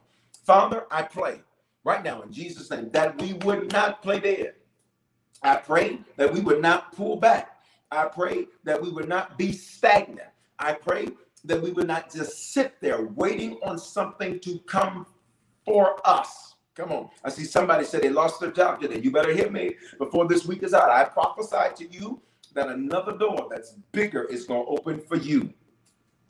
Father, 0.45 0.87
I 0.91 1.03
pray 1.03 1.41
right 1.85 2.03
now 2.05 2.23
in 2.23 2.33
Jesus' 2.33 2.71
name 2.71 2.91
that 2.93 3.21
we 3.21 3.35
would 3.35 3.73
not 3.73 4.03
play 4.03 4.21
dead. 4.21 4.55
I 5.43 5.57
pray 5.57 6.01
that 6.17 6.33
we 6.33 6.41
would 6.41 6.61
not 6.61 6.95
pull 6.95 7.17
back. 7.17 7.61
I 7.91 8.07
pray 8.07 8.47
that 8.65 8.81
we 8.81 8.91
would 8.91 9.09
not 9.09 9.39
be 9.39 9.53
stagnant. 9.53 10.29
I 10.59 10.75
pray 10.75 11.09
that 11.45 11.61
we 11.63 11.73
would 11.73 11.87
not 11.87 12.13
just 12.13 12.53
sit 12.53 12.75
there 12.81 13.03
waiting 13.03 13.59
on 13.65 13.79
something 13.79 14.39
to 14.41 14.59
come 14.61 15.07
for 15.65 16.07
us. 16.07 16.55
Come 16.75 16.93
on. 16.93 17.11
I 17.25 17.31
see 17.31 17.45
somebody 17.45 17.85
said 17.85 18.03
they 18.03 18.11
lost 18.11 18.41
their 18.41 18.53
job 18.53 18.81
today. 18.81 19.01
You 19.01 19.11
better 19.11 19.33
hit 19.35 19.53
me 19.53 19.77
before 19.99 20.29
this 20.29 20.47
week 20.47 20.63
is 20.63 20.75
out. 20.75 20.91
I 20.91 21.05
prophesy 21.05 21.75
to 21.87 21.93
you 21.93 22.21
that 22.55 22.69
another 22.69 23.17
door 23.17 23.49
that's 23.51 23.73
bigger 23.93 24.25
is 24.25 24.45
going 24.45 24.65
to 24.65 24.71
open 24.71 25.01
for 25.01 25.17
you. 25.17 25.53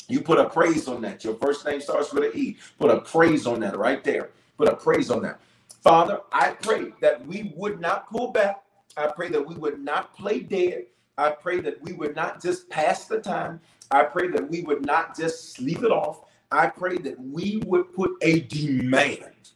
You 0.08 0.22
put 0.22 0.38
a 0.38 0.48
praise 0.48 0.88
on 0.88 1.02
that. 1.02 1.24
Your 1.24 1.34
first 1.36 1.64
name 1.66 1.80
starts 1.80 2.12
with 2.12 2.24
an 2.24 2.32
E. 2.34 2.56
Put 2.78 2.90
a 2.90 3.00
praise 3.00 3.46
on 3.46 3.60
that 3.60 3.78
right 3.78 4.02
there. 4.02 4.30
Put 4.60 4.68
a 4.68 4.76
praise 4.76 5.10
on 5.10 5.22
that. 5.22 5.40
Father, 5.82 6.20
I 6.32 6.50
pray 6.50 6.92
that 7.00 7.26
we 7.26 7.54
would 7.56 7.80
not 7.80 8.10
pull 8.10 8.30
back. 8.30 8.62
I 8.94 9.06
pray 9.06 9.30
that 9.30 9.48
we 9.48 9.54
would 9.54 9.80
not 9.80 10.14
play 10.14 10.40
dead. 10.40 10.84
I 11.16 11.30
pray 11.30 11.60
that 11.60 11.80
we 11.80 11.94
would 11.94 12.14
not 12.14 12.42
just 12.42 12.68
pass 12.68 13.06
the 13.06 13.20
time. 13.20 13.62
I 13.90 14.02
pray 14.02 14.28
that 14.28 14.50
we 14.50 14.60
would 14.60 14.84
not 14.84 15.16
just 15.16 15.54
sleep 15.54 15.82
it 15.82 15.90
off. 15.90 16.24
I 16.52 16.66
pray 16.66 16.98
that 16.98 17.18
we 17.18 17.62
would 17.64 17.94
put 17.94 18.10
a 18.20 18.40
demand 18.40 19.52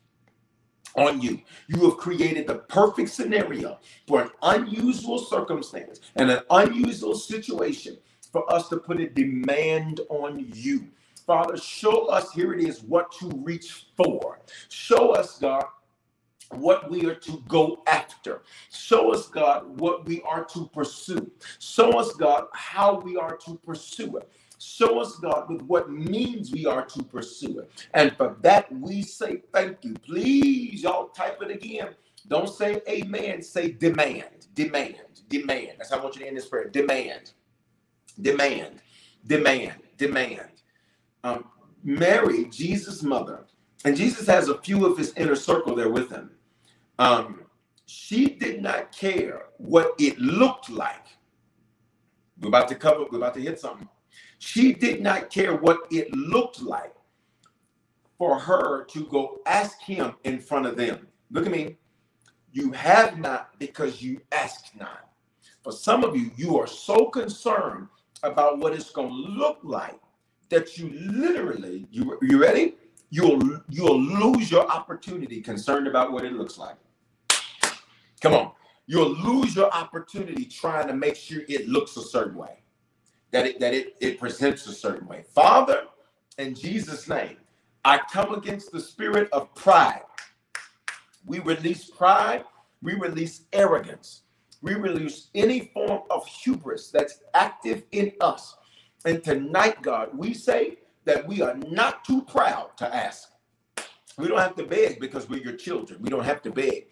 on 0.97 1.21
you. 1.21 1.43
You 1.67 1.85
have 1.91 1.99
created 1.99 2.47
the 2.47 2.55
perfect 2.55 3.11
scenario 3.11 3.81
for 4.07 4.23
an 4.23 4.31
unusual 4.41 5.19
circumstance 5.19 6.01
and 6.17 6.31
an 6.31 6.41
unusual 6.49 7.15
situation 7.15 7.99
for 8.33 8.51
us 8.51 8.71
to 8.71 8.79
put 8.79 9.01
a 9.01 9.11
demand 9.11 10.01
on 10.09 10.47
you. 10.55 10.87
Father, 11.27 11.57
show 11.57 12.07
us, 12.07 12.33
here 12.33 12.55
it 12.55 12.63
is, 12.63 12.83
what 12.83 13.13
to 13.21 13.31
reach 13.45 13.87
for. 13.97 14.41
Show 14.69 15.13
us, 15.13 15.39
God, 15.39 15.65
what 16.51 16.91
we 16.91 17.07
are 17.07 17.15
to 17.15 17.43
go 17.49 17.83
after. 17.87 18.43
Show 18.73 19.13
us, 19.13 19.29
God, 19.29 19.79
what 19.81 20.07
we 20.07 20.23
are 20.23 20.45
to 20.47 20.67
pursue. 20.73 21.31
Show 21.59 21.99
us, 21.99 22.13
God, 22.15 22.47
how 22.53 23.01
we 23.01 23.17
are 23.17 23.37
to 23.39 23.57
pursue 23.65 24.17
it. 24.19 24.31
Show 24.59 25.01
us, 25.01 25.17
God, 25.17 25.51
with 25.51 25.63
what 25.63 25.91
means 25.91 26.53
we 26.53 26.67
are 26.67 26.85
to 26.87 27.03
pursue 27.05 27.61
it. 27.61 27.87
And 27.95 28.17
for 28.17 28.37
that, 28.43 28.73
we 28.73 29.03
say 29.03 29.43
thank 29.53 29.85
you. 29.85 29.95
Please, 29.95 30.83
y'all 30.83 31.09
type 31.09 31.43
it 31.43 31.51
again. 31.51 31.91
Don't 32.29 32.49
say 32.49 32.81
amen, 32.89 33.43
say 33.43 33.73
demand, 33.73 34.47
demand, 34.55 34.97
demand. 35.29 35.73
That's 35.79 35.91
how 35.91 35.99
I 35.99 36.03
want 36.03 36.17
you 36.17 36.23
to 36.23 36.29
end 36.29 36.37
this 36.39 36.47
prayer. 36.47 36.69
Demand, 36.69 37.33
demand, 38.21 38.81
demand, 39.27 39.75
demand. 39.99 40.54
Um, 41.25 41.47
Mary, 41.85 42.47
Jesus' 42.47 43.03
mother, 43.03 43.47
and 43.85 43.97
Jesus 43.97 44.29
has 44.29 44.49
a 44.51 44.59
few 44.63 44.87
of 44.87 44.99
his 44.99 45.15
inner 45.17 45.37
circle 45.37 45.77
there 45.77 45.91
with 45.91 46.11
him. 46.11 46.33
Um, 46.99 47.43
she 47.87 48.29
did 48.31 48.63
not 48.63 48.93
care 48.97 49.47
what 49.59 49.95
it 49.99 50.19
looked 50.21 50.71
like. 50.71 51.07
We're 52.41 52.49
about 52.49 52.69
to 52.69 52.77
cover, 52.77 53.07
we're 53.11 53.19
about 53.19 53.35
to 53.35 53.43
hit 53.43 53.61
something. 53.61 53.89
She 54.39 54.75
did 54.75 55.03
not 55.03 55.31
care 55.31 55.57
what 55.57 55.81
it 55.91 56.15
looked 56.15 56.63
like 56.63 56.95
for 58.19 58.39
her 58.39 58.85
to 58.87 59.07
go 59.07 59.41
ask 59.47 59.81
him 59.83 60.15
in 60.25 60.41
front 60.41 60.67
of 60.67 60.77
them. 60.77 61.09
Look 61.31 61.47
at 61.47 61.53
me. 61.53 61.77
You 62.53 62.73
have 62.73 63.19
not 63.19 63.59
because 63.59 64.03
you 64.03 64.21
ask 64.33 64.67
not. 64.79 65.09
For 65.63 65.73
some 65.73 66.05
of 66.05 66.17
you, 66.17 66.31
you 66.37 66.59
are 66.59 66.67
so 66.69 67.07
concerned 67.07 67.89
about 68.23 68.59
what 68.59 68.75
it's 68.75 68.91
going 68.91 69.11
to 69.11 69.15
look 69.33 69.59
like 69.63 70.01
that 70.51 70.77
you 70.79 70.91
literally, 70.95 71.87
you, 71.91 72.19
you 72.23 72.41
ready? 72.41 72.75
You'll 73.11 73.61
you'll 73.69 74.01
lose 74.01 74.51
your 74.51 74.67
opportunity 74.69 75.41
concerned 75.41 75.87
about 75.87 76.13
what 76.13 76.25
it 76.25 76.33
looks 76.33 76.59
like. 76.59 76.77
Come 78.21 78.35
on. 78.35 78.53
You'll 78.87 79.15
lose 79.15 79.57
your 79.57 79.71
opportunity 79.73 80.45
trying 80.45 80.89
to 80.89 80.95
make 80.95 81.17
sure 81.17 81.43
it 81.49 81.69
looks 81.69 81.97
a 81.97 82.03
certain 82.03 82.37
way, 82.37 82.63
that 83.31 83.47
it 83.47 83.61
that 83.61 83.73
it, 83.73 83.97
it 84.01 84.19
presents 84.19 84.67
a 84.67 84.73
certain 84.73 85.07
way. 85.07 85.25
Father, 85.35 85.85
in 86.39 86.55
Jesus' 86.55 87.09
name, 87.09 87.37
I 87.85 87.99
come 88.13 88.35
against 88.35 88.73
the 88.73 88.81
spirit 88.81 89.29
of 89.33 89.55
pride. 89.55 90.03
We 91.27 91.39
release 91.39 91.85
pride, 91.89 92.45
we 92.83 92.95
release 92.95 93.43
arrogance, 93.53 94.23
we 94.61 94.75
release 94.75 95.29
any 95.35 95.71
form 95.73 96.03
of 96.11 96.27
hubris 96.27 96.91
that's 96.91 97.21
active 97.35 97.85
in 97.93 98.13
us. 98.21 98.57
And 99.05 99.23
tonight, 99.23 99.83
God, 99.83 100.11
we 100.17 100.33
say 100.35 100.79
that 101.05 101.27
we 101.27 101.43
are 101.43 101.55
not 101.69 102.05
too 102.05 102.23
proud 102.23 102.77
to 102.79 102.95
ask. 102.95 103.31
We 104.17 104.29
don't 104.29 104.39
have 104.39 104.57
to 104.57 104.65
beg 104.65 105.01
because 105.01 105.29
we're 105.29 105.43
your 105.43 105.57
children. 105.57 106.01
We 106.01 106.09
don't 106.09 106.25
have 106.25 106.43
to 106.43 106.51
beg. 106.51 106.87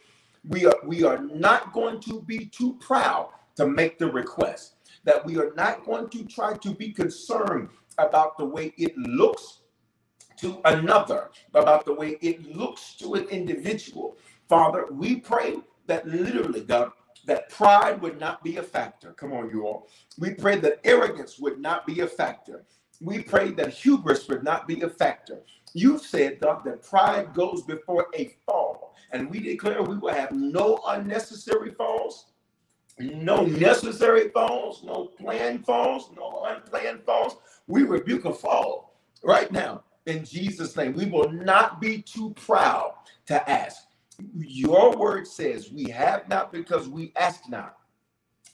We 0.46 0.66
are 0.66 0.76
we 0.84 1.04
are 1.04 1.18
not 1.18 1.72
going 1.72 2.00
to 2.00 2.20
be 2.22 2.46
too 2.46 2.76
proud 2.80 3.30
to 3.56 3.66
make 3.66 3.98
the 3.98 4.10
request. 4.10 4.74
That 5.04 5.24
we 5.24 5.38
are 5.38 5.52
not 5.56 5.84
going 5.84 6.08
to 6.10 6.24
try 6.24 6.56
to 6.56 6.74
be 6.74 6.92
concerned 6.92 7.68
about 7.98 8.36
the 8.38 8.44
way 8.44 8.74
it 8.76 8.96
looks 8.96 9.60
to 10.38 10.60
another, 10.64 11.30
about 11.54 11.84
the 11.84 11.94
way 11.94 12.18
it 12.20 12.54
looks 12.54 12.94
to 12.96 13.14
an 13.14 13.24
individual. 13.28 14.16
Father, 14.48 14.86
we 14.90 15.16
pray 15.16 15.56
that 15.86 16.06
literally, 16.06 16.62
God, 16.62 16.90
that 17.26 17.48
pride 17.50 18.00
would 18.02 18.18
not 18.18 18.42
be 18.42 18.56
a 18.56 18.62
factor. 18.62 19.12
Come 19.12 19.32
on, 19.32 19.50
you 19.50 19.66
all. 19.66 19.88
We 20.18 20.34
pray 20.34 20.58
that 20.60 20.80
arrogance 20.84 21.38
would 21.38 21.60
not 21.60 21.86
be 21.86 22.00
a 22.00 22.06
factor. 22.06 22.64
We 23.00 23.22
pray 23.22 23.50
that 23.52 23.70
hubris 23.70 24.28
would 24.28 24.44
not 24.44 24.66
be 24.66 24.82
a 24.82 24.88
factor. 24.88 25.40
You've 25.74 26.02
said, 26.02 26.40
God, 26.40 26.64
that 26.64 26.82
pride 26.82 27.34
goes 27.34 27.62
before 27.62 28.06
a 28.14 28.36
fall. 28.46 28.94
And 29.10 29.30
we 29.30 29.40
declare 29.40 29.82
we 29.82 29.98
will 29.98 30.14
have 30.14 30.32
no 30.32 30.80
unnecessary 30.86 31.70
falls, 31.72 32.26
no 32.98 33.44
necessary 33.44 34.28
falls, 34.30 34.82
no 34.84 35.06
planned 35.06 35.64
falls, 35.64 36.10
no 36.16 36.44
unplanned 36.46 37.02
falls. 37.04 37.36
We 37.66 37.82
rebuke 37.82 38.24
a 38.24 38.32
fall 38.32 38.96
right 39.22 39.50
now 39.50 39.84
in 40.06 40.24
Jesus' 40.24 40.76
name. 40.76 40.92
We 40.94 41.06
will 41.06 41.30
not 41.30 41.80
be 41.80 42.02
too 42.02 42.30
proud 42.34 42.94
to 43.26 43.50
ask. 43.50 43.84
Your 44.36 44.96
word 44.96 45.26
says 45.26 45.70
we 45.72 45.84
have 45.90 46.28
not 46.28 46.52
because 46.52 46.88
we 46.88 47.12
ask 47.16 47.48
not. 47.48 47.76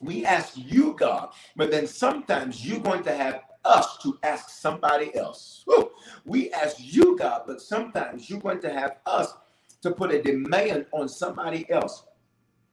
We 0.00 0.24
ask 0.24 0.54
you, 0.56 0.94
God, 0.98 1.30
but 1.56 1.70
then 1.70 1.86
sometimes 1.86 2.64
you're 2.66 2.80
going 2.80 3.02
to 3.04 3.14
have 3.14 3.42
us 3.64 3.98
to 4.02 4.18
ask 4.22 4.50
somebody 4.50 5.14
else. 5.16 5.64
Woo. 5.66 5.90
We 6.24 6.52
ask 6.52 6.76
you, 6.78 7.16
God, 7.18 7.42
but 7.46 7.60
sometimes 7.60 8.30
you're 8.30 8.40
going 8.40 8.60
to 8.60 8.72
have 8.72 8.98
us 9.06 9.34
to 9.82 9.90
put 9.90 10.12
a 10.12 10.22
demand 10.22 10.86
on 10.92 11.08
somebody 11.08 11.68
else. 11.70 12.04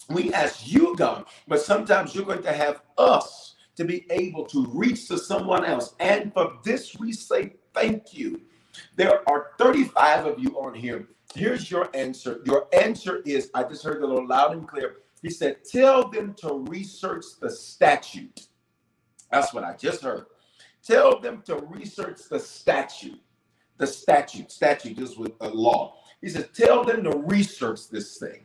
We 0.09 0.33
ask 0.33 0.71
you, 0.71 0.95
God, 0.95 1.25
but 1.47 1.61
sometimes 1.61 2.13
you're 2.13 2.25
going 2.25 2.43
to 2.43 2.53
have 2.53 2.81
us 2.97 3.55
to 3.75 3.85
be 3.85 4.05
able 4.11 4.45
to 4.47 4.67
reach 4.67 5.07
to 5.07 5.17
someone 5.17 5.65
else. 5.65 5.95
And 5.99 6.33
for 6.33 6.53
this, 6.63 6.95
we 6.97 7.11
say 7.11 7.55
thank 7.73 8.13
you. 8.13 8.41
There 8.95 9.27
are 9.29 9.51
35 9.57 10.25
of 10.27 10.39
you 10.39 10.51
on 10.59 10.75
here. 10.75 11.07
Here's 11.36 11.69
your 11.69 11.89
answer. 11.93 12.41
Your 12.45 12.67
answer 12.73 13.21
is 13.25 13.51
I 13.53 13.63
just 13.63 13.83
heard 13.83 14.01
little 14.01 14.25
loud 14.25 14.53
and 14.53 14.67
clear. 14.67 14.97
He 15.21 15.29
said, 15.29 15.57
Tell 15.69 16.07
them 16.09 16.33
to 16.36 16.65
research 16.69 17.25
the 17.41 17.49
statute. 17.49 18.47
That's 19.31 19.53
what 19.53 19.63
I 19.65 19.73
just 19.73 20.01
heard. 20.01 20.27
Tell 20.86 21.19
them 21.19 21.41
to 21.45 21.57
research 21.57 22.21
the 22.29 22.39
statute. 22.39 23.19
The 23.77 23.88
statute. 23.88 24.51
Statute 24.51 24.97
is 24.99 25.17
with 25.17 25.33
a 25.41 25.49
law. 25.49 25.97
He 26.21 26.29
says, 26.29 26.47
Tell 26.53 26.86
them 26.86 27.03
to 27.03 27.17
research 27.17 27.89
this 27.89 28.17
thing. 28.17 28.41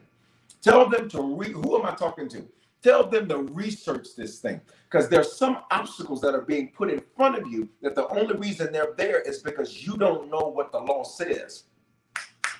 Tell 0.60 0.88
them 0.88 1.08
to 1.10 1.22
read. 1.36 1.52
Who 1.52 1.78
am 1.78 1.86
I 1.86 1.94
talking 1.94 2.28
to? 2.30 2.44
Tell 2.82 3.06
them 3.06 3.28
to 3.28 3.38
research 3.38 4.08
this 4.16 4.40
thing 4.40 4.60
because 4.90 5.08
there's 5.08 5.36
some 5.36 5.58
obstacles 5.70 6.20
that 6.22 6.34
are 6.34 6.40
being 6.40 6.68
put 6.68 6.90
in 6.90 7.02
front 7.14 7.36
of 7.36 7.46
you 7.46 7.68
that 7.82 7.94
the 7.94 8.08
only 8.08 8.34
reason 8.36 8.72
they're 8.72 8.94
there 8.96 9.20
is 9.20 9.42
because 9.42 9.86
you 9.86 9.96
don't 9.98 10.30
know 10.30 10.50
what 10.54 10.72
the 10.72 10.78
law 10.78 11.04
says. 11.04 11.64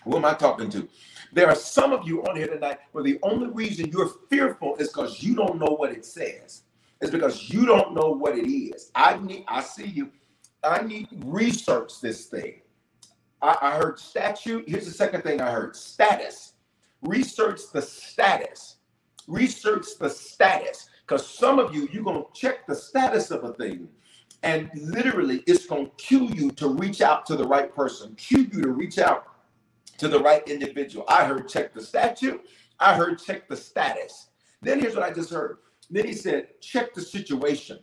Who 0.04 0.16
am 0.16 0.24
I 0.24 0.34
talking 0.34 0.70
to? 0.70 0.88
There 1.32 1.48
are 1.48 1.54
some 1.54 1.92
of 1.92 2.06
you 2.06 2.22
on 2.24 2.36
here 2.36 2.48
tonight 2.48 2.78
where 2.92 3.04
the 3.04 3.18
only 3.22 3.48
reason 3.48 3.90
you're 3.90 4.10
fearful 4.28 4.76
is 4.76 4.88
because 4.88 5.22
you 5.22 5.34
don't 5.34 5.58
know 5.58 5.74
what 5.76 5.92
it 5.92 6.04
says. 6.04 6.62
It's 7.00 7.10
because 7.10 7.50
you 7.50 7.66
don't 7.66 7.94
know 7.94 8.10
what 8.10 8.36
it 8.36 8.50
is. 8.50 8.90
I 8.94 9.18
need, 9.18 9.44
I 9.48 9.62
see 9.62 9.86
you. 9.86 10.10
I 10.62 10.82
need 10.82 11.08
research 11.24 12.00
this 12.00 12.26
thing. 12.26 12.60
I, 13.40 13.56
I 13.60 13.70
heard 13.76 13.98
statute. 13.98 14.68
Here's 14.68 14.86
the 14.86 14.92
second 14.92 15.22
thing 15.22 15.40
I 15.40 15.50
heard 15.50 15.76
status. 15.76 16.54
Research 17.02 17.60
the 17.72 17.80
status 17.80 18.76
research 19.30 19.86
the 19.98 20.10
status 20.10 20.88
because 21.06 21.26
some 21.26 21.58
of 21.58 21.74
you 21.74 21.88
you're 21.92 22.04
to 22.04 22.26
check 22.34 22.66
the 22.66 22.74
status 22.74 23.30
of 23.30 23.44
a 23.44 23.52
thing 23.54 23.88
and 24.42 24.70
literally 24.74 25.42
it's 25.46 25.66
going 25.66 25.86
to 25.86 25.92
cue 25.92 26.28
you 26.34 26.50
to 26.50 26.68
reach 26.68 27.00
out 27.00 27.24
to 27.26 27.36
the 27.36 27.44
right 27.44 27.74
person 27.74 28.14
cue 28.16 28.48
you 28.52 28.62
to 28.62 28.72
reach 28.72 28.98
out 28.98 29.29
to 30.00 30.08
the 30.08 30.18
right 30.18 30.48
individual 30.48 31.04
i 31.08 31.24
heard 31.24 31.48
check 31.48 31.72
the 31.72 31.82
statute 31.82 32.40
i 32.80 32.94
heard 32.94 33.18
check 33.18 33.48
the 33.48 33.56
status 33.56 34.30
then 34.62 34.80
here's 34.80 34.94
what 34.94 35.04
i 35.04 35.12
just 35.12 35.30
heard 35.30 35.58
then 35.90 36.06
he 36.06 36.14
said 36.14 36.48
check 36.60 36.92
the 36.94 37.02
situation 37.02 37.78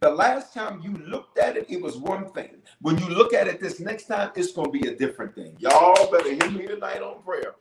the 0.00 0.10
last 0.10 0.52
time 0.52 0.80
you 0.82 0.92
looked 1.06 1.38
at 1.38 1.56
it, 1.56 1.66
it 1.68 1.80
was 1.80 1.96
one 1.96 2.30
thing. 2.32 2.56
When 2.80 2.98
you 2.98 3.08
look 3.08 3.32
at 3.32 3.48
it 3.48 3.60
this 3.60 3.80
next 3.80 4.06
time, 4.06 4.32
it's 4.34 4.52
going 4.52 4.70
to 4.70 4.78
be 4.78 4.88
a 4.88 4.94
different 4.94 5.34
thing. 5.34 5.56
Y'all 5.58 6.10
better 6.10 6.30
hear 6.30 6.50
me 6.50 6.66
tonight 6.66 7.02
on 7.02 7.22
prayer. 7.22 7.54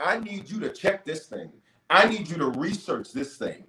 I 0.00 0.18
need 0.18 0.50
you 0.50 0.58
to 0.60 0.70
check 0.70 1.04
this 1.04 1.26
thing. 1.26 1.52
I 1.90 2.08
need 2.08 2.28
you 2.28 2.36
to 2.38 2.46
research 2.46 3.12
this 3.12 3.36
thing. 3.36 3.64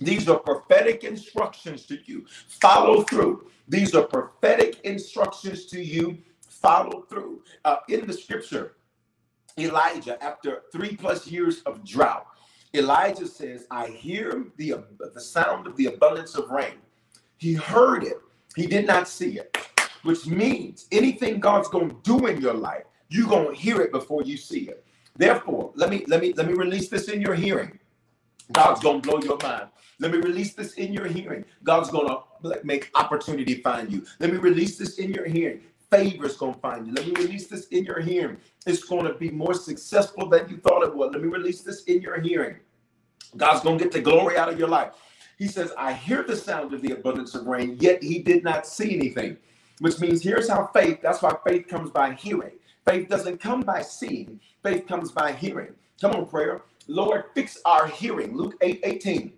These 0.00 0.28
are 0.28 0.38
prophetic 0.38 1.04
instructions 1.04 1.84
to 1.86 1.98
you. 2.06 2.24
Follow 2.48 3.02
through. 3.02 3.50
These 3.68 3.94
are 3.94 4.04
prophetic 4.04 4.80
instructions 4.84 5.66
to 5.66 5.82
you. 5.82 6.18
Follow 6.48 7.02
through. 7.02 7.42
Uh, 7.64 7.76
in 7.88 8.06
the 8.06 8.12
scripture, 8.12 8.76
Elijah, 9.58 10.22
after 10.22 10.62
three 10.72 10.96
plus 10.96 11.26
years 11.26 11.62
of 11.62 11.84
drought, 11.84 12.26
Elijah 12.74 13.26
says, 13.26 13.66
I 13.70 13.88
hear 13.88 14.46
the, 14.56 14.84
the 15.14 15.20
sound 15.20 15.66
of 15.66 15.76
the 15.76 15.86
abundance 15.86 16.34
of 16.34 16.50
rain. 16.50 16.76
He 17.38 17.54
heard 17.54 18.04
it, 18.04 18.18
he 18.56 18.66
did 18.66 18.86
not 18.86 19.08
see 19.08 19.38
it, 19.38 19.56
which 20.04 20.26
means 20.26 20.86
anything 20.92 21.40
God's 21.40 21.68
going 21.68 21.90
to 21.90 21.96
do 22.02 22.26
in 22.26 22.40
your 22.40 22.54
life, 22.54 22.84
you're 23.10 23.28
going 23.28 23.54
to 23.54 23.60
hear 23.60 23.80
it 23.82 23.92
before 23.92 24.22
you 24.22 24.36
see 24.36 24.68
it. 24.68 24.84
Therefore, 25.16 25.72
let 25.76 25.90
me 25.90 26.04
let 26.08 26.22
me 26.22 26.32
let 26.34 26.46
me 26.46 26.54
release 26.54 26.88
this 26.88 27.08
in 27.08 27.20
your 27.20 27.34
hearing. 27.34 27.78
God's 28.52 28.80
gonna 28.82 29.00
blow 29.00 29.20
your 29.20 29.38
mind. 29.42 29.68
Let 30.00 30.12
me 30.12 30.18
release 30.18 30.54
this 30.54 30.74
in 30.74 30.92
your 30.92 31.06
hearing. 31.06 31.44
God's 31.64 31.90
gonna 31.90 32.18
make 32.64 32.90
opportunity 32.94 33.56
find 33.56 33.92
you. 33.92 34.04
Let 34.20 34.32
me 34.32 34.38
release 34.38 34.78
this 34.78 34.98
in 34.98 35.12
your 35.12 35.26
hearing. 35.26 35.62
Favor 35.92 36.26
is 36.26 36.38
gonna 36.38 36.54
find 36.54 36.88
you. 36.88 36.94
Let 36.94 37.06
me 37.08 37.14
release 37.14 37.48
this 37.48 37.68
in 37.68 37.84
your 37.84 38.00
hearing. 38.00 38.38
It's 38.66 38.84
gonna 38.84 39.14
be 39.14 39.30
more 39.30 39.54
successful 39.54 40.28
than 40.30 40.50
you 40.50 40.58
thought 40.58 40.84
it 40.84 40.96
would. 40.96 41.12
Let 41.14 41.22
me 41.22 41.28
release 41.28 41.62
this 41.62 41.84
in 41.84 42.02
your 42.02 42.20
hearing. 42.20 42.56
God's 43.36 43.62
gonna 43.62 43.78
get 43.78 43.92
the 43.92 44.02
glory 44.02 44.38
out 44.38 44.50
of 44.52 44.58
your 44.58 44.68
life. 44.68 44.92
He 45.38 45.48
says, 45.48 45.72
I 45.78 45.94
hear 45.94 46.24
the 46.24 46.36
sound 46.36 46.74
of 46.74 46.82
the 46.82 46.92
abundance 46.92 47.34
of 47.34 47.46
rain, 47.46 47.78
yet 47.80 48.02
he 48.02 48.20
did 48.20 48.44
not 48.44 48.66
see 48.66 48.96
anything. 48.96 49.38
Which 49.80 50.00
means 50.00 50.22
here's 50.22 50.48
how 50.48 50.68
faith, 50.74 51.00
that's 51.02 51.22
why 51.22 51.34
faith 51.46 51.68
comes 51.68 51.90
by 51.90 52.14
hearing. 52.14 52.52
Faith 52.86 53.08
doesn't 53.10 53.40
come 53.40 53.62
by 53.62 53.82
seeing, 53.82 54.40
faith 54.62 54.88
comes 54.88 55.12
by 55.12 55.32
hearing. 55.32 55.74
Come 56.00 56.12
on, 56.12 56.26
prayer. 56.26 56.62
Lord, 56.88 57.26
fix 57.34 57.60
our 57.66 57.88
hearing. 57.88 58.36
Luke 58.36 58.56
8 58.62 58.80
18. 58.84 59.32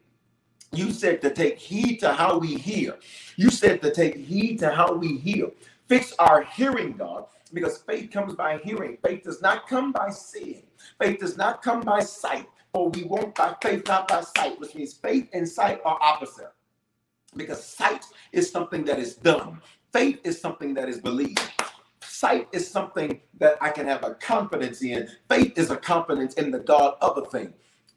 You 0.73 0.93
said 0.93 1.23
to 1.23 1.31
take 1.33 1.59
heed 1.59 1.99
to 2.01 2.15
how 2.15 2.39
we 2.39 2.57
hear. 2.57 2.97
You 3.37 3.51
said 3.51 3.83
to 3.83 3.93
take 3.93 4.17
heed 4.17 4.59
to 4.61 4.71
how 4.71 4.95
we 4.95 5.19
hear. 5.19 5.49
Fix 5.89 6.15
our 6.19 6.45
hearing, 6.45 6.95
God, 6.95 7.27
because 7.55 7.79
faith 7.79 8.11
comes 8.11 8.35
by 8.35 8.59
hearing. 8.59 8.99
Faith 9.05 9.25
does 9.25 9.43
not 9.43 9.69
come 9.69 9.93
by 9.93 10.11
seeing. 10.11 10.65
Faith 11.01 11.21
does 11.21 11.37
not 11.39 11.63
come 11.63 11.83
by 11.83 12.01
sight. 12.01 12.49
For 12.73 12.91
we 12.91 13.05
walk 13.05 13.37
by 13.37 13.55
faith, 13.63 13.87
not 13.89 14.09
by 14.09 14.23
sight, 14.23 14.61
which 14.61 14.75
means 14.75 14.95
faith 14.95 15.29
and 15.35 15.49
sight 15.49 15.81
are 15.85 15.99
opposite. 16.03 16.53
Because 17.37 17.65
sight 17.65 18.05
is 18.33 18.51
something 18.51 18.85
that 18.87 18.99
is 18.99 19.17
done. 19.17 19.61
Faith 19.93 20.21
is 20.25 20.41
something 20.41 20.75
that 20.75 20.89
is 20.89 21.01
believed. 21.01 21.41
Sight 22.03 22.49
is 22.53 22.69
something 22.69 23.21
that 23.39 23.57
I 23.61 23.71
can 23.71 23.87
have 23.87 24.05
a 24.05 24.15
confidence 24.17 24.83
in. 24.83 25.09
Faith 25.31 25.59
is 25.59 25.71
a 25.71 25.77
confidence 25.77 26.35
in 26.35 26.51
the 26.51 26.61
God 26.61 26.97
of 27.03 27.19
a 27.19 27.27
thing. 27.27 27.55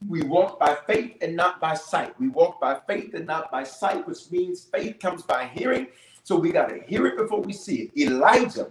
We 0.08 0.24
walk 0.24 0.60
by 0.60 0.78
faith 0.88 1.18
and 1.22 1.36
not 1.36 1.62
by 1.62 1.76
sight. 1.76 2.20
We 2.20 2.30
walk 2.30 2.62
by 2.62 2.80
faith 2.88 3.14
and 3.16 3.28
not 3.28 3.52
by 3.52 3.64
sight, 3.64 4.08
which 4.08 4.32
means 4.32 4.66
faith 4.66 5.00
comes 5.00 5.24
by 5.24 5.48
hearing. 5.48 5.88
So 6.28 6.36
we 6.36 6.52
got 6.52 6.68
to 6.68 6.82
hear 6.86 7.08
it 7.08 7.16
before 7.16 7.40
we 7.40 7.54
see 7.54 7.84
it. 7.84 7.98
Elijah, 7.98 8.68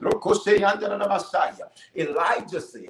Elijah 1.97 2.61
said, 2.61 2.89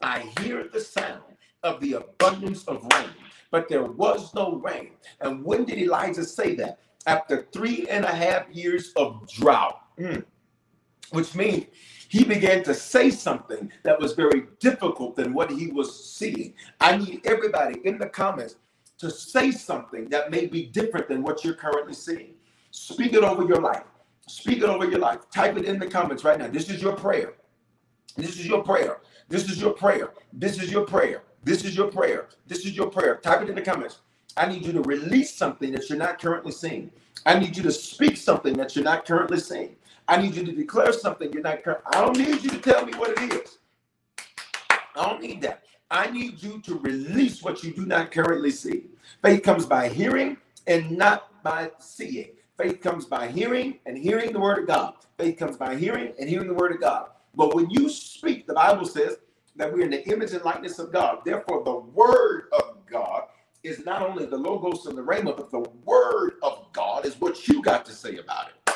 I 0.00 0.32
hear 0.38 0.68
the 0.72 0.78
sound 0.78 1.22
of 1.64 1.80
the 1.80 1.94
abundance 1.94 2.62
of 2.66 2.86
rain. 2.94 3.08
But 3.50 3.68
there 3.68 3.82
was 3.82 4.32
no 4.32 4.60
rain. 4.64 4.92
And 5.20 5.44
when 5.44 5.64
did 5.64 5.78
Elijah 5.78 6.22
say 6.22 6.54
that? 6.54 6.78
After 7.08 7.48
three 7.52 7.88
and 7.90 8.04
a 8.04 8.14
half 8.14 8.48
years 8.52 8.92
of 8.94 9.28
drought. 9.28 9.80
Mm. 9.98 10.24
Which 11.10 11.34
means 11.34 11.66
he 12.08 12.22
began 12.22 12.62
to 12.62 12.74
say 12.74 13.10
something 13.10 13.72
that 13.82 13.98
was 13.98 14.12
very 14.12 14.44
difficult 14.60 15.16
than 15.16 15.34
what 15.34 15.50
he 15.50 15.66
was 15.66 16.12
seeing. 16.12 16.54
I 16.80 16.96
need 16.96 17.22
everybody 17.26 17.80
in 17.82 17.98
the 17.98 18.06
comments 18.06 18.54
to 18.98 19.10
say 19.10 19.50
something 19.50 20.08
that 20.10 20.30
may 20.30 20.46
be 20.46 20.66
different 20.66 21.08
than 21.08 21.24
what 21.24 21.42
you're 21.42 21.54
currently 21.54 21.94
seeing. 21.94 22.33
Speak 22.74 23.12
it 23.12 23.22
over 23.22 23.44
your 23.44 23.60
life. 23.60 23.84
Speak 24.26 24.58
it 24.58 24.64
over 24.64 24.84
your 24.84 24.98
life. 24.98 25.30
Type 25.30 25.56
it 25.56 25.64
in 25.64 25.78
the 25.78 25.86
comments 25.86 26.24
right 26.24 26.36
now. 26.36 26.48
This 26.48 26.68
is 26.68 26.82
your 26.82 26.96
prayer. 26.96 27.34
This 28.16 28.30
is 28.30 28.48
your 28.48 28.64
prayer. 28.64 29.00
This 29.28 29.48
is 29.48 29.60
your 29.60 29.74
prayer. 29.74 30.10
This 30.32 30.60
is 30.60 30.72
your 30.72 30.84
prayer. 30.84 31.22
This 31.44 31.64
is 31.64 31.76
your 31.76 31.86
prayer. 31.86 32.30
This 32.48 32.66
is 32.66 32.76
your 32.76 32.88
prayer. 32.88 33.18
Type 33.18 33.42
it 33.42 33.48
in 33.48 33.54
the 33.54 33.62
comments. 33.62 34.00
I 34.36 34.48
need 34.48 34.66
you 34.66 34.72
to 34.72 34.82
release 34.82 35.32
something 35.32 35.70
that 35.70 35.88
you're 35.88 35.96
not 35.96 36.20
currently 36.20 36.50
seeing. 36.50 36.90
I 37.24 37.38
need 37.38 37.56
you 37.56 37.62
to 37.62 37.70
speak 37.70 38.16
something 38.16 38.54
that 38.54 38.74
you're 38.74 38.84
not 38.84 39.06
currently 39.06 39.38
seeing. 39.38 39.76
I 40.08 40.20
need 40.20 40.34
you 40.34 40.44
to 40.44 40.52
declare 40.52 40.92
something 40.92 41.32
you're 41.32 41.42
not. 41.42 41.60
I 41.94 42.00
don't 42.00 42.18
need 42.18 42.42
you 42.42 42.50
to 42.50 42.58
tell 42.58 42.84
me 42.84 42.92
what 42.94 43.10
it 43.16 43.34
is. 43.34 43.58
I 44.68 44.78
don't 44.96 45.22
need 45.22 45.42
that. 45.42 45.62
I 45.92 46.10
need 46.10 46.42
you 46.42 46.60
to 46.62 46.78
release 46.80 47.40
what 47.40 47.62
you 47.62 47.72
do 47.72 47.86
not 47.86 48.10
currently 48.10 48.50
see. 48.50 48.86
Faith 49.22 49.44
comes 49.44 49.64
by 49.64 49.88
hearing 49.88 50.38
and 50.66 50.90
not 50.90 51.42
by 51.44 51.70
seeing. 51.78 52.30
Faith 52.56 52.80
comes 52.80 53.06
by 53.06 53.28
hearing 53.28 53.78
and 53.86 53.98
hearing 53.98 54.32
the 54.32 54.40
word 54.40 54.60
of 54.60 54.66
God. 54.68 54.94
Faith 55.18 55.38
comes 55.38 55.56
by 55.56 55.74
hearing 55.74 56.12
and 56.20 56.28
hearing 56.28 56.46
the 56.46 56.54
word 56.54 56.72
of 56.72 56.80
God. 56.80 57.08
But 57.34 57.54
when 57.54 57.68
you 57.70 57.88
speak, 57.88 58.46
the 58.46 58.54
Bible 58.54 58.86
says 58.86 59.16
that 59.56 59.72
we're 59.72 59.84
in 59.84 59.90
the 59.90 60.08
image 60.08 60.32
and 60.32 60.44
likeness 60.44 60.78
of 60.78 60.92
God. 60.92 61.20
Therefore, 61.24 61.64
the 61.64 61.74
word 61.74 62.48
of 62.52 62.86
God 62.86 63.24
is 63.64 63.84
not 63.84 64.02
only 64.02 64.26
the 64.26 64.36
logos 64.36 64.86
and 64.86 64.96
the 64.96 65.02
rhema, 65.02 65.36
but 65.36 65.50
the 65.50 65.68
word 65.84 66.34
of 66.42 66.66
God 66.72 67.06
is 67.06 67.20
what 67.20 67.48
you 67.48 67.62
got 67.62 67.84
to 67.86 67.92
say 67.92 68.18
about 68.18 68.48
it. 68.50 68.74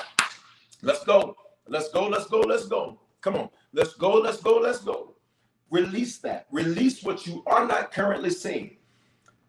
Let's 0.82 1.04
go. 1.04 1.36
Let's 1.68 1.90
go. 1.90 2.08
Let's 2.08 2.26
go. 2.26 2.40
Let's 2.40 2.66
go. 2.66 2.98
Come 3.20 3.36
on. 3.36 3.50
Let's 3.72 3.94
go. 3.94 4.14
Let's 4.14 4.40
go. 4.40 4.56
Let's 4.56 4.80
go. 4.80 5.14
Release 5.70 6.18
that. 6.18 6.46
Release 6.50 7.04
what 7.04 7.26
you 7.26 7.44
are 7.46 7.66
not 7.66 7.92
currently 7.92 8.30
seeing. 8.30 8.77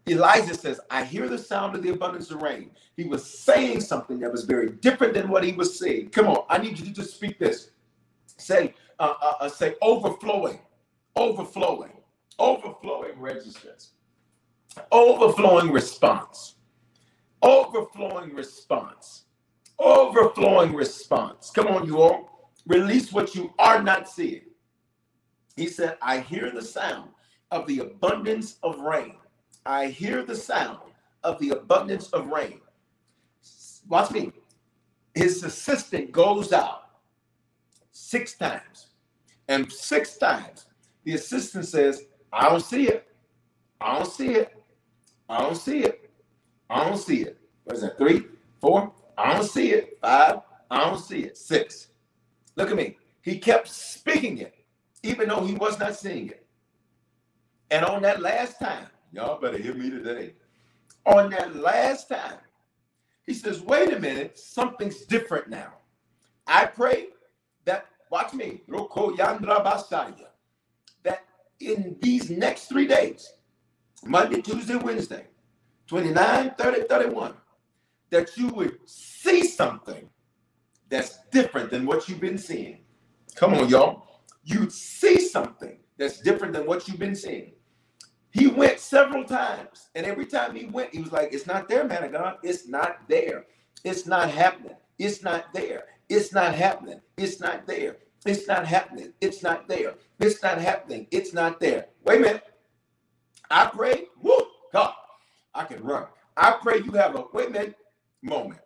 Elijah 0.08 0.54
says, 0.54 0.80
I 0.90 1.04
hear 1.04 1.28
the 1.28 1.38
sound 1.38 1.76
of 1.76 1.82
the 1.82 1.90
abundance 1.90 2.30
of 2.30 2.42
rain. 2.42 2.70
He 2.96 3.04
was 3.04 3.24
saying 3.24 3.80
something 3.82 4.18
that 4.20 4.32
was 4.32 4.44
very 4.44 4.70
different 4.70 5.14
than 5.14 5.28
what 5.28 5.44
he 5.44 5.52
was 5.52 5.78
saying. 5.78 6.10
Come 6.10 6.26
on, 6.28 6.44
I 6.48 6.58
need 6.58 6.78
you 6.78 6.84
to 6.86 6.92
just 6.92 7.14
speak 7.14 7.38
this. 7.38 7.70
Say, 8.38 8.74
uh, 8.98 9.14
uh, 9.22 9.34
uh, 9.42 9.48
say 9.48 9.76
overflowing, 9.82 10.60
overflowing, 11.16 11.92
overflowing 12.38 13.18
registers, 13.20 13.90
overflowing 14.92 15.72
response, 15.72 16.56
overflowing 17.42 18.34
response, 18.34 19.24
overflowing 19.78 20.74
response. 20.74 21.50
Come 21.50 21.68
on, 21.68 21.86
you 21.86 22.00
all, 22.02 22.52
release 22.66 23.12
what 23.12 23.34
you 23.34 23.52
are 23.58 23.82
not 23.82 24.08
seeing. 24.08 24.42
He 25.56 25.68
said, 25.68 25.98
I 26.02 26.20
hear 26.20 26.50
the 26.50 26.62
sound 26.62 27.10
of 27.50 27.66
the 27.66 27.80
abundance 27.80 28.58
of 28.62 28.80
rain. 28.80 29.16
I 29.66 29.86
hear 29.88 30.22
the 30.22 30.34
sound 30.34 30.78
of 31.22 31.38
the 31.38 31.50
abundance 31.50 32.08
of 32.10 32.28
rain. 32.28 32.60
Watch 33.88 34.10
me. 34.10 34.32
His 35.14 35.42
assistant 35.42 36.12
goes 36.12 36.52
out 36.52 36.82
six 37.92 38.34
times. 38.34 38.88
And 39.48 39.70
six 39.70 40.16
times, 40.16 40.66
the 41.04 41.14
assistant 41.14 41.66
says, 41.66 42.04
I 42.32 42.48
don't 42.48 42.64
see 42.64 42.88
it. 42.88 43.08
I 43.80 43.98
don't 43.98 44.06
see 44.06 44.28
it. 44.28 44.54
I 45.28 45.40
don't 45.42 45.56
see 45.56 45.80
it. 45.80 46.10
I 46.68 46.84
don't 46.84 46.98
see 46.98 47.22
it. 47.22 47.38
What 47.64 47.76
is 47.76 47.82
that? 47.82 47.98
Three, 47.98 48.24
four? 48.60 48.92
I 49.18 49.34
don't 49.34 49.44
see 49.44 49.72
it. 49.72 49.98
Five? 50.00 50.40
I 50.70 50.84
don't 50.84 51.00
see 51.00 51.20
it. 51.24 51.36
Six. 51.36 51.88
Look 52.56 52.70
at 52.70 52.76
me. 52.76 52.96
He 53.22 53.38
kept 53.38 53.68
speaking 53.68 54.38
it, 54.38 54.54
even 55.02 55.28
though 55.28 55.44
he 55.44 55.54
was 55.54 55.78
not 55.78 55.96
seeing 55.96 56.28
it. 56.28 56.46
And 57.70 57.84
on 57.84 58.02
that 58.02 58.20
last 58.20 58.58
time, 58.58 58.86
Y'all 59.12 59.40
better 59.40 59.58
hear 59.58 59.74
me 59.74 59.90
today. 59.90 60.34
On 61.06 61.30
that 61.30 61.56
last 61.56 62.08
time, 62.08 62.38
he 63.26 63.34
says, 63.34 63.60
wait 63.60 63.92
a 63.92 63.98
minute, 63.98 64.38
something's 64.38 65.02
different 65.02 65.48
now. 65.48 65.74
I 66.46 66.66
pray 66.66 67.08
that, 67.64 67.86
watch 68.10 68.32
me, 68.34 68.62
that 71.02 71.24
in 71.60 71.96
these 72.00 72.30
next 72.30 72.66
three 72.66 72.86
days, 72.86 73.32
Monday, 74.04 74.42
Tuesday, 74.42 74.76
Wednesday, 74.76 75.26
29, 75.86 76.54
30, 76.58 76.82
31, 76.82 77.34
that 78.10 78.36
you 78.36 78.48
would 78.48 78.78
see 78.88 79.44
something 79.44 80.08
that's 80.88 81.18
different 81.30 81.70
than 81.70 81.86
what 81.86 82.08
you've 82.08 82.20
been 82.20 82.38
seeing. 82.38 82.78
Come 83.34 83.54
on, 83.54 83.68
y'all. 83.68 84.06
You'd 84.44 84.72
see 84.72 85.20
something 85.20 85.78
that's 85.98 86.20
different 86.20 86.52
than 86.54 86.66
what 86.66 86.88
you've 86.88 86.98
been 86.98 87.14
seeing. 87.14 87.52
He 88.32 88.48
went 88.48 88.80
several 88.80 89.24
times, 89.24 89.88
and 89.94 90.06
every 90.06 90.26
time 90.26 90.54
he 90.56 90.66
went, 90.66 90.94
he 90.94 91.02
was 91.02 91.12
like, 91.12 91.32
It's 91.32 91.46
not 91.46 91.68
there, 91.68 91.84
man 91.84 92.04
of 92.04 92.12
God. 92.12 92.38
It's 92.42 92.68
not 92.68 93.08
there. 93.08 93.46
It's 93.84 94.06
not 94.06 94.30
happening. 94.30 94.76
It's 94.98 95.22
not 95.22 95.52
there. 95.54 95.84
It's 96.08 96.32
not 96.32 96.54
happening. 96.54 97.00
It's 97.16 97.40
not 97.40 97.66
there. 97.66 97.96
It's 98.26 98.46
not 98.48 98.66
happening. 98.66 99.12
It's 99.20 99.42
not 99.42 99.68
there. 99.68 99.94
It's 100.20 100.42
not 100.42 100.58
happening. 100.58 101.06
It's 101.10 101.32
not 101.34 101.60
there. 101.60 101.86
Wait 102.04 102.18
a 102.18 102.20
minute. 102.20 102.44
I 103.50 103.66
pray, 103.66 104.04
whoo, 104.22 104.46
God, 104.72 104.94
I 105.54 105.64
can 105.64 105.82
run. 105.84 106.06
I 106.36 106.58
pray 106.62 106.78
you 106.84 106.92
have 106.92 107.16
a 107.16 107.24
wait 107.32 107.48
a 107.48 107.52
minute 107.52 107.76
moment 108.22 108.60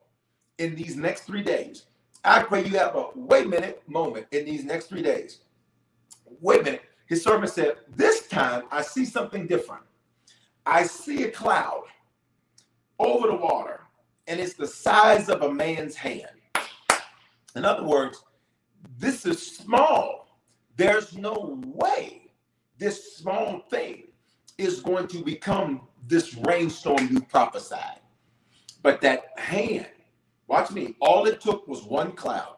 in 0.58 0.76
these 0.76 0.96
next 0.96 1.22
three 1.22 1.42
days. 1.42 1.86
I 2.24 2.42
pray 2.42 2.64
you 2.64 2.78
have 2.78 2.96
a 2.96 3.06
wait 3.14 3.46
a 3.46 3.48
minute 3.48 3.82
moment 3.88 4.26
in 4.32 4.44
these 4.46 4.64
next 4.64 4.86
three 4.88 5.02
days. 5.02 5.40
Wait 6.40 6.62
a 6.62 6.64
minute. 6.64 6.82
His 7.14 7.22
servant 7.22 7.52
said, 7.52 7.76
This 7.94 8.26
time 8.26 8.64
I 8.72 8.82
see 8.82 9.04
something 9.04 9.46
different. 9.46 9.84
I 10.66 10.82
see 10.82 11.22
a 11.22 11.30
cloud 11.30 11.84
over 12.98 13.28
the 13.28 13.36
water, 13.36 13.82
and 14.26 14.40
it's 14.40 14.54
the 14.54 14.66
size 14.66 15.28
of 15.28 15.42
a 15.42 15.54
man's 15.54 15.94
hand. 15.94 16.26
In 17.54 17.64
other 17.64 17.84
words, 17.84 18.24
this 18.98 19.26
is 19.26 19.40
small. 19.40 20.40
There's 20.76 21.16
no 21.16 21.62
way 21.64 22.32
this 22.78 23.14
small 23.16 23.60
thing 23.70 24.08
is 24.58 24.80
going 24.80 25.06
to 25.06 25.22
become 25.22 25.82
this 26.08 26.34
rainstorm 26.34 27.08
you 27.12 27.20
prophesied. 27.20 28.00
But 28.82 29.00
that 29.02 29.38
hand, 29.38 29.86
watch 30.48 30.72
me, 30.72 30.96
all 31.00 31.26
it 31.26 31.40
took 31.40 31.68
was 31.68 31.84
one 31.84 32.10
cloud. 32.10 32.56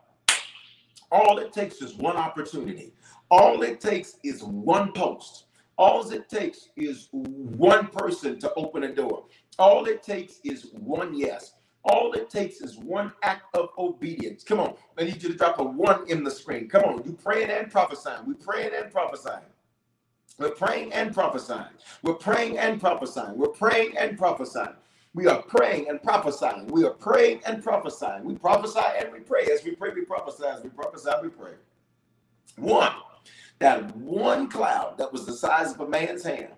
All 1.12 1.40
it 1.40 1.52
takes 1.52 1.82
is 1.82 1.92
one 1.92 2.16
opportunity. 2.16 2.94
All 3.31 3.62
it 3.62 3.81
takes 3.81 4.18
is 4.24 4.43
one 4.45 4.93
post. 4.93 5.47
All 5.79 6.09
it 6.11 6.29
takes 6.29 6.70
is 6.77 7.09
one 7.12 7.89
person 7.89 8.39
to 8.41 8.53
open 8.55 8.85
a 8.85 8.95
door. 8.95 9.24
All 9.59 9.87
it 9.87 10.03
takes 10.03 10.41
is 10.45 10.68
one 10.72 11.16
yes. 11.18 11.55
All 11.85 12.12
it 12.14 12.31
takes 12.31 12.61
is 12.62 12.79
one 12.79 13.12
act 13.22 13.45
of 13.57 13.70
obedience. 13.79 14.45
Come 14.45 14.61
on. 14.61 14.74
I 14.99 15.05
need 15.05 15.22
you 15.22 15.31
to 15.31 15.37
drop 15.37 15.61
a 15.61 15.64
one 15.64 16.09
in 16.11 16.24
the 16.24 16.31
screen. 16.31 16.68
Come 16.68 16.85
on. 16.85 17.05
You 17.05 17.12
praying 17.12 17.51
and 17.51 17.70
prophesying. 17.70 18.27
We 18.27 18.35
praying 18.35 18.72
and 18.81 18.93
prophesying. 18.93 19.45
We're 20.39 20.51
praying 20.51 20.93
and 20.93 21.14
prophesying. 21.14 21.66
We're 22.03 22.14
praying 22.14 22.59
and 22.59 22.81
prophesying. 22.81 23.39
We're 23.39 23.49
praying 23.49 23.97
and 23.99 24.18
prophesying. 24.18 24.74
We 25.14 25.29
are 25.29 25.43
praying 25.43 25.89
and 25.89 26.03
prophesying. 26.03 26.66
We 26.68 26.85
are 26.85 26.93
praying 26.93 27.41
and 27.47 27.64
prophesying. 27.64 28.24
We 28.24 28.35
prophesy 28.37 28.81
and 29.01 29.12
we 29.12 29.20
pray. 29.20 29.47
As 29.53 29.64
we 29.64 29.72
pray, 29.72 29.93
we 29.95 30.03
prophesy. 30.03 30.45
As 30.47 30.62
we 30.62 30.70
prophesy, 30.70 31.11
we 31.22 31.31
pray. 31.31 31.53
One 32.59 32.93
that 33.59 33.94
one 33.96 34.48
cloud 34.48 34.98
that 34.98 35.12
was 35.12 35.26
the 35.26 35.32
size 35.32 35.72
of 35.72 35.80
a 35.80 35.88
man's 35.88 36.24
hand, 36.24 36.52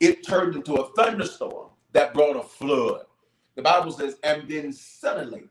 it 0.00 0.26
turned 0.26 0.54
into 0.54 0.74
a 0.74 0.92
thunderstorm 0.94 1.70
that 1.92 2.14
brought 2.14 2.36
a 2.36 2.42
flood. 2.42 3.06
The 3.54 3.62
Bible 3.62 3.92
says, 3.92 4.16
and 4.22 4.48
then 4.48 4.72
suddenly 4.72 5.44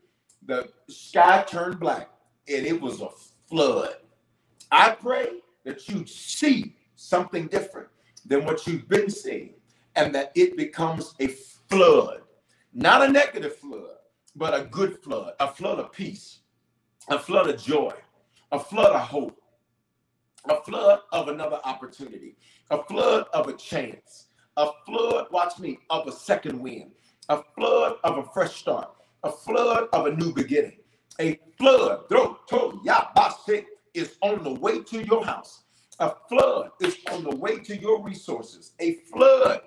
the 0.46 0.70
sky 0.90 1.44
turned 1.48 1.80
black 1.80 2.10
and 2.48 2.66
it 2.66 2.80
was 2.80 3.02
a 3.02 3.10
flood. 3.50 3.96
I 4.72 4.92
pray 4.92 5.28
that 5.64 5.88
you 5.88 6.06
see 6.06 6.76
something 6.96 7.48
different 7.48 7.88
than 8.26 8.46
what 8.46 8.66
you've 8.68 8.88
been 8.90 9.10
seeing 9.10 9.54
and 9.96 10.14
that 10.16 10.32
it 10.36 10.58
becomes 10.58 11.14
a 11.20 11.28
flood, 11.70 12.22
not 12.74 13.02
a 13.02 13.12
negative 13.12 13.56
flood, 13.56 13.98
but 14.36 14.60
a 14.60 14.66
good 14.66 15.02
flood, 15.04 15.34
a 15.40 15.48
flood 15.48 15.80
of 15.80 15.92
peace, 15.92 16.40
a 17.10 17.20
flood 17.20 17.50
of 17.50 17.62
joy, 17.62 17.94
a 18.52 18.60
flood 18.60 18.94
of 18.94 19.02
hope, 19.02 19.40
a 20.50 20.62
flood 20.64 21.00
of 21.12 21.28
another 21.30 21.60
opportunity, 21.64 22.36
a 22.70 22.84
flood 22.84 23.26
of 23.34 23.48
a 23.48 23.54
chance, 23.54 24.28
a 24.58 24.68
flood, 24.86 25.28
watch 25.32 25.60
me, 25.60 25.80
of 25.90 26.08
a 26.08 26.12
second 26.12 26.60
wind, 26.60 26.92
a 27.30 27.42
flood 27.56 27.96
of 28.04 28.18
a 28.18 28.24
fresh 28.34 28.56
start, 28.56 28.90
a 29.24 29.32
flood 29.32 29.88
of 29.94 30.06
a 30.06 30.16
new 30.16 30.34
beginning, 30.34 30.78
a 31.20 31.40
flood, 31.58 32.10
throw, 32.10 32.38
to, 32.50 32.82
yabasik, 32.86 33.66
is 33.94 34.18
on 34.22 34.44
the 34.44 34.54
way 34.54 34.82
to 34.82 35.06
your 35.06 35.24
house. 35.24 35.64
A 36.00 36.14
flood 36.28 36.72
is 36.82 36.98
on 37.12 37.24
the 37.24 37.36
way 37.36 37.60
to 37.60 37.78
your 37.78 38.04
resources. 38.04 38.74
A 38.80 38.96
flood 39.12 39.62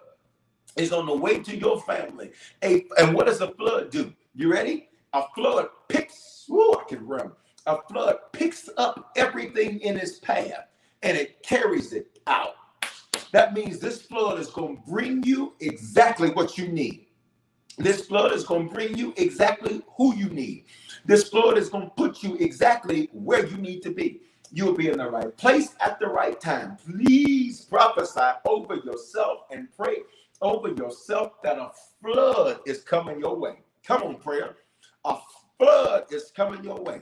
is 0.76 0.92
on 0.92 1.06
the 1.06 1.16
way 1.16 1.38
to 1.38 1.56
your 1.56 1.80
family. 1.82 2.32
A, 2.62 2.84
and 2.98 3.14
what 3.14 3.26
does 3.26 3.40
a 3.40 3.52
flood 3.52 3.90
do? 3.90 4.12
You 4.34 4.52
ready? 4.52 4.88
A 5.12 5.22
flood 5.34 5.68
picks, 5.88 6.44
whoo, 6.48 6.74
I 6.74 6.84
can 6.88 7.06
run. 7.06 7.32
A 7.66 7.78
flood 7.90 8.16
picks 8.32 8.68
up 8.76 9.12
everything 9.16 9.80
in 9.80 9.96
its 9.96 10.18
path 10.18 10.68
and 11.02 11.16
it 11.16 11.42
carries 11.42 11.92
it 11.92 12.18
out. 12.26 12.54
That 13.32 13.54
means 13.54 13.78
this 13.78 14.02
flood 14.02 14.38
is 14.38 14.48
going 14.48 14.76
to 14.76 14.82
bring 14.88 15.22
you 15.24 15.54
exactly 15.60 16.30
what 16.30 16.56
you 16.56 16.68
need. 16.68 17.06
This 17.78 18.06
flood 18.06 18.32
is 18.32 18.44
going 18.44 18.68
to 18.68 18.74
bring 18.74 18.96
you 18.96 19.12
exactly 19.16 19.82
who 19.96 20.14
you 20.14 20.28
need. 20.30 20.64
This 21.04 21.28
flood 21.28 21.58
is 21.58 21.68
going 21.68 21.84
to 21.84 21.90
put 21.90 22.22
you 22.22 22.36
exactly 22.36 23.10
where 23.12 23.44
you 23.44 23.56
need 23.58 23.82
to 23.82 23.90
be. 23.90 24.22
You'll 24.52 24.74
be 24.74 24.88
in 24.88 24.98
the 24.98 25.10
right 25.10 25.36
place 25.36 25.74
at 25.80 25.98
the 25.98 26.06
right 26.06 26.40
time. 26.40 26.76
Please 26.76 27.64
prophesy 27.64 28.38
over 28.44 28.76
yourself 28.76 29.40
and 29.50 29.68
pray 29.76 29.98
over 30.40 30.68
yourself 30.68 31.42
that 31.42 31.58
a 31.58 31.70
flood 32.00 32.60
is 32.64 32.82
coming 32.82 33.18
your 33.20 33.36
way. 33.36 33.56
Come 33.84 34.02
on, 34.04 34.16
prayer. 34.16 34.56
A 35.04 35.18
flood 35.58 36.04
is 36.10 36.32
coming 36.34 36.62
your 36.64 36.80
way. 36.80 37.00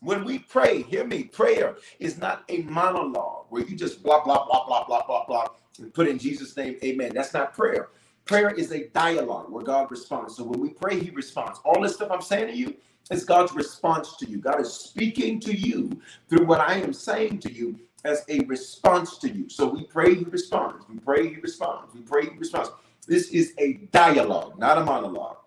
When 0.00 0.24
we 0.24 0.40
pray, 0.40 0.82
hear 0.82 1.04
me, 1.04 1.24
prayer 1.24 1.76
is 1.98 2.18
not 2.18 2.44
a 2.48 2.62
monologue 2.62 3.46
where 3.50 3.64
you 3.64 3.76
just 3.76 4.02
blah, 4.02 4.22
blah, 4.24 4.46
blah, 4.46 4.66
blah, 4.66 4.86
blah, 4.86 5.06
blah, 5.06 5.26
blah, 5.26 5.46
and 5.80 5.92
put 5.92 6.08
in 6.08 6.18
Jesus' 6.18 6.56
name, 6.56 6.76
amen. 6.84 7.12
That's 7.14 7.34
not 7.34 7.54
prayer. 7.54 7.90
Prayer 8.24 8.50
is 8.50 8.72
a 8.72 8.88
dialogue 8.88 9.50
where 9.50 9.64
God 9.64 9.90
responds. 9.90 10.36
So 10.36 10.44
when 10.44 10.60
we 10.60 10.70
pray, 10.70 11.00
He 11.00 11.10
responds. 11.10 11.60
All 11.64 11.82
this 11.82 11.94
stuff 11.96 12.10
I'm 12.12 12.22
saying 12.22 12.48
to 12.48 12.56
you 12.56 12.76
is 13.10 13.24
God's 13.24 13.54
response 13.54 14.16
to 14.18 14.28
you. 14.30 14.38
God 14.38 14.60
is 14.60 14.72
speaking 14.72 15.40
to 15.40 15.56
you 15.56 16.00
through 16.28 16.46
what 16.46 16.60
I 16.60 16.74
am 16.74 16.92
saying 16.92 17.40
to 17.40 17.52
you 17.52 17.80
as 18.04 18.24
a 18.28 18.40
response 18.40 19.18
to 19.18 19.30
you. 19.30 19.48
So 19.48 19.68
we 19.68 19.84
pray, 19.84 20.14
He 20.14 20.24
responds. 20.24 20.84
We 20.88 20.98
pray, 21.00 21.28
He 21.28 21.36
responds. 21.40 21.94
We 21.94 22.02
pray, 22.02 22.30
He 22.30 22.38
responds. 22.38 22.70
This 23.08 23.30
is 23.30 23.54
a 23.58 23.74
dialogue, 23.92 24.58
not 24.58 24.78
a 24.78 24.84
monologue. 24.84 25.38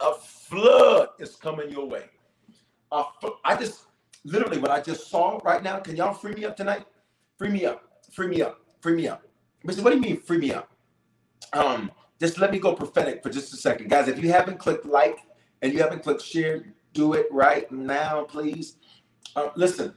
A 0.00 0.14
flood 0.14 1.08
is 1.18 1.36
coming 1.36 1.70
your 1.70 1.86
way. 1.88 2.04
I 2.92 3.56
just 3.58 3.82
literally 4.24 4.58
what 4.58 4.70
I 4.70 4.80
just 4.80 5.08
saw 5.10 5.40
right 5.44 5.62
now. 5.62 5.78
Can 5.78 5.96
y'all 5.96 6.14
free 6.14 6.34
me 6.34 6.44
up 6.44 6.56
tonight? 6.56 6.86
Free 7.38 7.48
me 7.48 7.66
up. 7.66 8.00
Free 8.12 8.28
me 8.28 8.42
up. 8.42 8.60
Free 8.80 8.94
me 8.94 9.08
up. 9.08 9.22
Mister, 9.64 9.82
what 9.82 9.90
do 9.90 9.96
you 9.96 10.02
mean 10.02 10.20
free 10.20 10.38
me 10.38 10.52
up? 10.52 10.70
Um, 11.52 11.90
just 12.20 12.38
let 12.38 12.50
me 12.52 12.58
go 12.58 12.74
prophetic 12.74 13.22
for 13.22 13.30
just 13.30 13.52
a 13.52 13.56
second, 13.56 13.90
guys. 13.90 14.08
If 14.08 14.22
you 14.22 14.30
haven't 14.32 14.58
clicked 14.58 14.86
like 14.86 15.18
and 15.62 15.72
you 15.72 15.80
haven't 15.80 16.02
clicked 16.02 16.22
share, 16.22 16.64
do 16.92 17.14
it 17.14 17.26
right 17.30 17.70
now, 17.70 18.24
please. 18.24 18.76
Uh, 19.34 19.50
listen, 19.56 19.94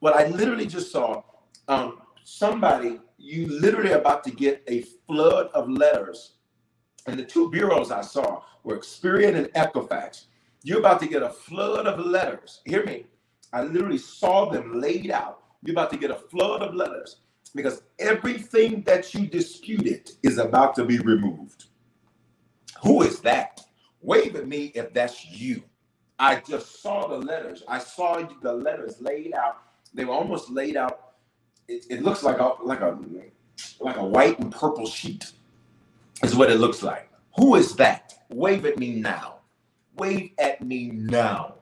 what 0.00 0.16
I 0.16 0.26
literally 0.28 0.66
just 0.66 0.90
saw. 0.90 1.22
Um, 1.68 2.00
somebody, 2.24 2.98
you 3.18 3.46
literally 3.46 3.92
about 3.92 4.24
to 4.24 4.30
get 4.30 4.64
a 4.66 4.82
flood 5.06 5.48
of 5.54 5.68
letters, 5.68 6.32
and 7.06 7.18
the 7.18 7.24
two 7.24 7.50
bureaus 7.50 7.90
I 7.90 8.00
saw 8.00 8.42
were 8.64 8.78
Experian 8.78 9.36
and 9.36 9.46
Equifax. 9.48 10.26
You're 10.62 10.80
about 10.80 11.00
to 11.00 11.06
get 11.08 11.22
a 11.22 11.30
flood 11.30 11.86
of 11.86 11.98
letters. 12.04 12.60
Hear 12.66 12.84
me. 12.84 13.06
I 13.52 13.62
literally 13.62 13.98
saw 13.98 14.50
them 14.50 14.80
laid 14.80 15.10
out. 15.10 15.42
You're 15.62 15.74
about 15.74 15.90
to 15.90 15.98
get 15.98 16.10
a 16.10 16.16
flood 16.16 16.62
of 16.62 16.74
letters 16.74 17.16
because 17.54 17.82
everything 17.98 18.82
that 18.82 19.12
you 19.14 19.26
disputed 19.26 20.10
is 20.22 20.38
about 20.38 20.74
to 20.76 20.84
be 20.84 20.98
removed. 20.98 21.66
Who 22.82 23.02
is 23.02 23.20
that? 23.20 23.60
Wave 24.02 24.36
at 24.36 24.48
me 24.48 24.72
if 24.74 24.92
that's 24.94 25.26
you. 25.26 25.62
I 26.18 26.36
just 26.36 26.82
saw 26.82 27.08
the 27.08 27.16
letters. 27.18 27.62
I 27.66 27.78
saw 27.78 28.22
the 28.42 28.52
letters 28.52 29.00
laid 29.00 29.34
out. 29.34 29.58
They 29.94 30.04
were 30.04 30.14
almost 30.14 30.50
laid 30.50 30.76
out. 30.76 31.14
It, 31.68 31.86
it 31.90 32.02
looks 32.02 32.22
like 32.22 32.38
a 32.38 32.54
like 32.64 32.80
a 32.80 32.98
like 33.80 33.96
a 33.96 34.04
white 34.04 34.38
and 34.38 34.52
purple 34.52 34.86
sheet. 34.86 35.32
Is 36.22 36.36
what 36.36 36.50
it 36.50 36.60
looks 36.60 36.82
like. 36.82 37.10
Who 37.36 37.54
is 37.56 37.74
that? 37.76 38.14
Wave 38.30 38.66
at 38.66 38.78
me 38.78 38.96
now. 38.96 39.39
Wave 39.96 40.32
at 40.38 40.62
me 40.62 40.90
now. 40.92 41.54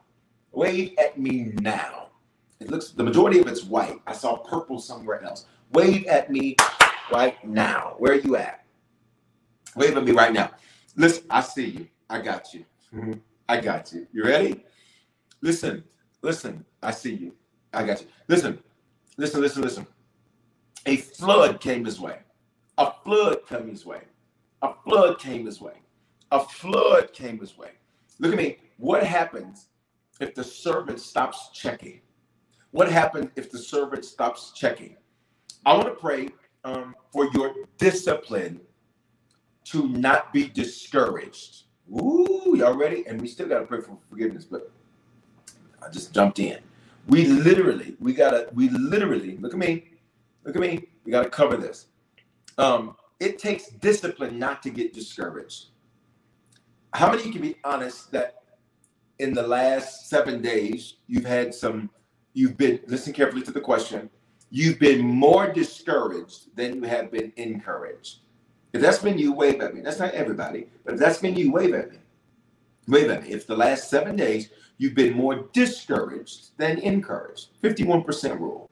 Wave 0.52 0.94
at 0.98 1.18
me 1.18 1.52
now. 1.60 2.08
It 2.60 2.70
looks 2.70 2.90
the 2.90 3.04
majority 3.04 3.38
of 3.38 3.46
it's 3.46 3.64
white. 3.64 4.00
I 4.06 4.12
saw 4.12 4.36
purple 4.36 4.80
somewhere 4.80 5.22
else. 5.22 5.46
Wave 5.72 6.06
at 6.06 6.30
me 6.30 6.56
right 7.12 7.42
now. 7.46 7.94
Where 7.98 8.12
are 8.12 8.20
you 8.20 8.36
at? 8.36 8.64
Wave 9.76 9.96
at 9.96 10.04
me 10.04 10.12
right 10.12 10.32
now. 10.32 10.50
Listen, 10.96 11.24
I 11.30 11.40
see 11.40 11.66
you. 11.66 11.88
I 12.10 12.20
got 12.20 12.52
you. 12.52 12.64
Mm-hmm. 12.94 13.12
I 13.48 13.60
got 13.60 13.92
you. 13.92 14.06
You 14.12 14.24
ready? 14.24 14.64
Listen, 15.40 15.84
listen. 16.22 16.64
I 16.82 16.90
see 16.90 17.14
you. 17.14 17.34
I 17.72 17.84
got 17.84 18.00
you. 18.00 18.08
Listen, 18.28 18.58
listen, 19.16 19.40
listen, 19.40 19.62
listen. 19.62 19.86
A 20.86 20.96
flood 20.96 21.60
came 21.60 21.84
his 21.84 22.00
way. 22.00 22.18
A 22.76 22.92
flood 23.04 23.46
came 23.46 23.68
his 23.68 23.86
way. 23.86 24.00
A 24.62 24.72
flood 24.84 25.18
came 25.18 25.46
his 25.46 25.60
way. 25.60 25.74
A 26.30 26.40
flood 26.40 27.12
came 27.12 27.38
his 27.38 27.56
way. 27.56 27.70
Look 28.18 28.32
at 28.32 28.38
me. 28.38 28.58
What 28.78 29.04
happens 29.04 29.68
if 30.20 30.34
the 30.34 30.44
servant 30.44 31.00
stops 31.00 31.50
checking? 31.52 32.00
What 32.70 32.90
happens 32.90 33.30
if 33.36 33.50
the 33.50 33.58
servant 33.58 34.04
stops 34.04 34.52
checking? 34.52 34.96
I 35.64 35.74
want 35.74 35.86
to 35.86 35.94
pray 35.94 36.28
um, 36.64 36.94
for 37.12 37.28
your 37.34 37.54
discipline 37.78 38.60
to 39.64 39.88
not 39.88 40.32
be 40.32 40.48
discouraged. 40.48 41.64
Ooh, 41.90 42.54
y'all 42.56 42.76
ready? 42.76 43.06
And 43.06 43.20
we 43.20 43.28
still 43.28 43.48
got 43.48 43.60
to 43.60 43.66
pray 43.66 43.80
for 43.80 43.98
forgiveness, 44.08 44.44
but 44.44 44.70
I 45.82 45.88
just 45.90 46.12
jumped 46.12 46.38
in. 46.38 46.58
We 47.06 47.26
literally, 47.26 47.96
we 48.00 48.12
gotta, 48.12 48.48
we 48.52 48.68
literally, 48.68 49.38
look 49.38 49.54
at 49.54 49.58
me, 49.58 49.92
look 50.44 50.54
at 50.56 50.60
me. 50.60 50.88
We 51.04 51.12
gotta 51.12 51.30
cover 51.30 51.56
this. 51.56 51.86
Um, 52.58 52.96
it 53.18 53.38
takes 53.38 53.68
discipline 53.68 54.38
not 54.38 54.62
to 54.64 54.70
get 54.70 54.92
discouraged. 54.92 55.68
How 56.94 57.10
many 57.10 57.30
can 57.30 57.42
be 57.42 57.56
honest 57.64 58.10
that 58.12 58.42
in 59.18 59.34
the 59.34 59.42
last 59.42 60.08
seven 60.08 60.40
days 60.40 60.94
you've 61.06 61.24
had 61.24 61.54
some, 61.54 61.90
you've 62.34 62.56
been, 62.56 62.80
listen 62.86 63.12
carefully 63.12 63.42
to 63.42 63.50
the 63.50 63.60
question, 63.60 64.08
you've 64.50 64.78
been 64.78 65.00
more 65.00 65.52
discouraged 65.52 66.54
than 66.56 66.76
you 66.76 66.82
have 66.82 67.10
been 67.10 67.32
encouraged. 67.36 68.18
If 68.72 68.80
that's 68.82 68.98
been 68.98 69.18
you, 69.18 69.32
wave 69.32 69.60
at 69.60 69.74
me. 69.74 69.80
That's 69.80 69.98
not 69.98 70.14
everybody, 70.14 70.66
but 70.84 70.94
if 70.94 71.00
that's 71.00 71.18
been 71.18 71.36
you, 71.36 71.52
wave 71.52 71.74
at 71.74 71.90
me. 71.90 71.98
Wave 72.86 73.10
at 73.10 73.22
me. 73.24 73.30
If 73.30 73.46
the 73.46 73.56
last 73.56 73.90
seven 73.90 74.16
days 74.16 74.50
you've 74.78 74.94
been 74.94 75.14
more 75.14 75.48
discouraged 75.52 76.56
than 76.56 76.78
encouraged, 76.78 77.48
51% 77.62 78.38
rule. 78.38 78.70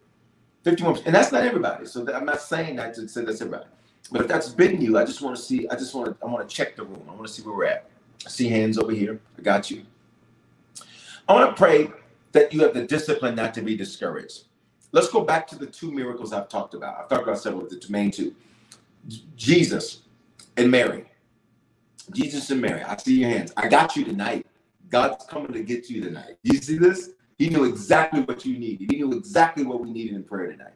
51%. 0.65 1.07
And 1.07 1.15
that's 1.15 1.33
not 1.33 1.45
everybody. 1.45 1.87
So 1.87 2.07
I'm 2.13 2.25
not 2.25 2.41
saying 2.41 2.77
that 2.77 2.95
to 2.95 3.09
say 3.09 3.25
that's 3.25 3.41
everybody. 3.41 3.67
But 4.11 4.23
if 4.23 4.29
that's 4.29 4.49
been 4.49 4.81
you, 4.81 4.99
I 4.99 5.05
just 5.05 5.21
want 5.21 5.37
to 5.37 5.43
see, 5.43 5.69
I 5.69 5.75
just 5.77 5.95
want 5.95 6.09
to, 6.09 6.25
I 6.25 6.29
want 6.31 6.49
to 6.49 6.55
check 6.55 6.77
the 6.77 6.85
room. 6.85 7.03
I 7.09 7.13
want 7.13 7.27
to 7.27 7.33
see 7.33 7.43
where 7.43 7.57
we're 7.57 7.67
at. 7.67 7.91
I 8.25 8.29
see 8.29 8.49
hands 8.49 8.79
over 8.79 8.93
here. 8.93 9.21
I 9.39 9.43
got 9.43 9.71
you. 9.71 9.83
I 11.29 11.35
want 11.35 11.51
to 11.51 11.61
pray 11.61 11.91
that 12.33 12.53
you 12.53 12.63
have 12.63 12.75
the 12.75 12.87
discipline 12.87 13.35
not 13.35 13.55
to 13.55 13.63
be 13.63 13.77
discouraged. 13.77 14.45
Let's 14.93 15.09
go 15.09 15.23
back 15.23 15.47
to 15.49 15.59
the 15.59 15.67
two 15.67 15.91
miracles 15.91 16.33
I've 16.33 16.49
talked 16.49 16.75
about. 16.75 16.99
I've 16.99 17.09
talked 17.09 17.25
about 17.25 17.39
several, 17.39 17.65
of 17.65 17.71
the 17.71 17.87
main 17.89 18.11
two. 18.11 18.35
Jesus 19.37 20.03
and 20.57 20.71
Mary. 20.71 21.05
Jesus 22.13 22.51
and 22.51 22.61
Mary. 22.61 22.83
I 22.83 22.97
see 22.97 23.21
your 23.21 23.31
hands. 23.31 23.53
I 23.57 23.69
got 23.69 23.97
you 23.97 24.05
tonight. 24.05 24.47
God's 24.89 25.25
coming 25.27 25.53
to 25.53 25.63
get 25.63 25.91
you 25.91 26.01
tonight. 26.03 26.37
You 26.43 26.59
see 26.59 26.79
this? 26.79 27.11
He 27.39 27.49
knew 27.49 27.65
exactly 27.65 28.21
what 28.21 28.45
you 28.45 28.59
needed. 28.59 28.91
He 28.91 28.99
knew 28.99 29.13
exactly 29.13 29.65
what 29.65 29.81
we 29.81 29.91
needed 29.91 30.15
in 30.15 30.23
prayer 30.23 30.53
tonight. 30.53 30.73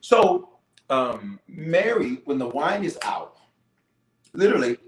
So, 0.00 0.48
um, 0.90 1.38
Mary, 1.46 2.22
when 2.24 2.38
the 2.38 2.48
wine 2.48 2.84
is 2.84 2.98
out, 3.02 3.36
literally, 4.32 4.78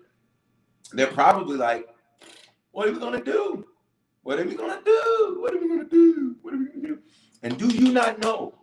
they're 0.98 1.08
probably 1.08 1.56
like, 1.56 1.88
What 2.72 2.88
are 2.88 2.92
we 2.92 2.98
to 3.24 3.24
do? 3.24 3.66
What 4.22 4.40
are 4.40 4.44
we 4.44 4.56
to 4.56 4.80
do? 4.84 5.38
What 5.40 5.54
are 5.54 5.58
we 5.60 5.68
to 5.78 5.84
do? 5.84 6.36
What 6.42 6.54
are 6.54 6.58
we 6.58 6.66
to 6.68 6.80
do? 6.88 6.98
And 7.42 7.58
do 7.58 7.68
you 7.68 7.92
not 7.92 8.20
know? 8.20 8.54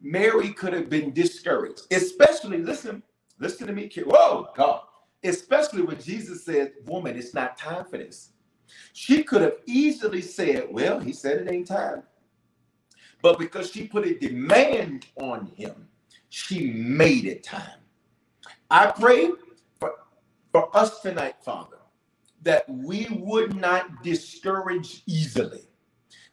Mary 0.00 0.50
could 0.52 0.72
have 0.72 0.90
been 0.90 1.12
discouraged, 1.12 1.82
especially, 1.92 2.58
listen, 2.58 3.02
listen 3.38 3.66
to 3.66 3.72
me, 3.72 3.88
kid. 3.88 4.04
Whoa, 4.06 4.48
God. 4.56 4.82
Especially 5.24 5.82
when 5.82 6.00
Jesus 6.00 6.44
said, 6.44 6.72
Woman, 6.86 7.16
it's 7.16 7.34
not 7.34 7.58
time 7.58 7.84
for 7.86 7.98
this. 7.98 8.30
She 8.94 9.24
could 9.24 9.42
have 9.42 9.56
easily 9.66 10.22
said, 10.22 10.68
Well, 10.70 11.00
he 11.00 11.12
said 11.12 11.40
it 11.42 11.52
ain't 11.52 11.68
time. 11.68 12.02
But 13.22 13.38
because 13.38 13.70
she 13.70 13.88
put 13.88 14.06
a 14.06 14.18
demand 14.18 15.06
on 15.20 15.46
him, 15.56 15.88
she 16.30 16.70
made 16.72 17.26
it 17.26 17.44
time. 17.44 17.80
I 18.70 18.92
pray 18.92 19.30
for, 20.52 20.74
us 20.76 21.00
tonight, 21.00 21.36
Father, 21.44 21.78
that 22.42 22.68
we 22.68 23.06
would 23.10 23.56
not 23.56 24.02
discourage 24.02 25.02
easily, 25.06 25.62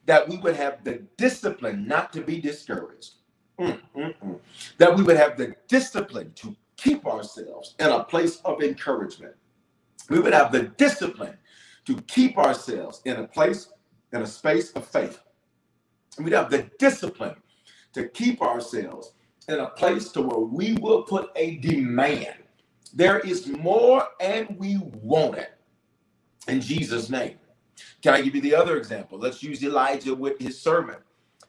that 0.05 0.28
we 0.28 0.38
would 0.38 0.55
have 0.55 0.84
the 0.84 1.03
discipline 1.18 1.88
not 1.88 2.13
to 2.13 2.22
be 2.22 2.39
discouraged, 2.39 3.15
mm, 3.59 3.80
mm, 3.95 4.15
mm. 4.24 4.39
that 4.78 4.95
we 4.95 5.03
would 5.03 5.18
have 5.18 5.38
the 5.38 5.55
discipline 5.68 6.32
to 6.36 6.55
keep 6.78 7.05
ourselves 7.05 7.76
in 7.80 7.88
a 7.88 8.03
place 8.03 8.41
of 8.45 8.61
encouragement. 8.63 9.36
We 10.09 10.20
would 10.20 10.34
have 10.34 10.51
the 10.51 10.63
discipline 10.78 11.38
to 11.86 11.95
keep 12.03 12.38
ourselves 12.38 13.01
in 13.05 13.18
a 13.18 13.28
place, 13.28 13.72
in 14.13 14.22
a 14.22 14.28
space 14.28 14.72
of 14.72 14.88
faith. 14.88 15.20
We'd 16.20 16.34
have 16.34 16.49
the 16.49 16.70
discipline 16.80 17.36
to 17.93 18.07
keep 18.09 18.41
ourselves 18.41 19.13
in 19.47 19.59
a 19.59 19.68
place 19.70 20.09
to 20.11 20.22
where 20.22 20.39
we 20.39 20.74
will 20.76 21.03
put 21.03 21.32
a 21.36 21.57
demand. 21.57 22.36
There 22.98 23.20
is 23.20 23.45
more 23.45 24.08
and 24.20 24.58
we 24.58 24.80
want 24.80 25.38
it 25.38 25.52
in 26.48 26.60
Jesus' 26.60 27.12
name. 27.12 27.36
Can 28.02 28.16
I 28.16 28.22
give 28.22 28.34
you 28.34 28.41
the 28.41 28.56
other 28.56 28.76
example? 28.76 29.20
Let's 29.20 29.43
use 29.43 29.64
Elijah 29.64 30.16
with 30.16 30.39
his 30.39 30.60
servant. 30.60 30.98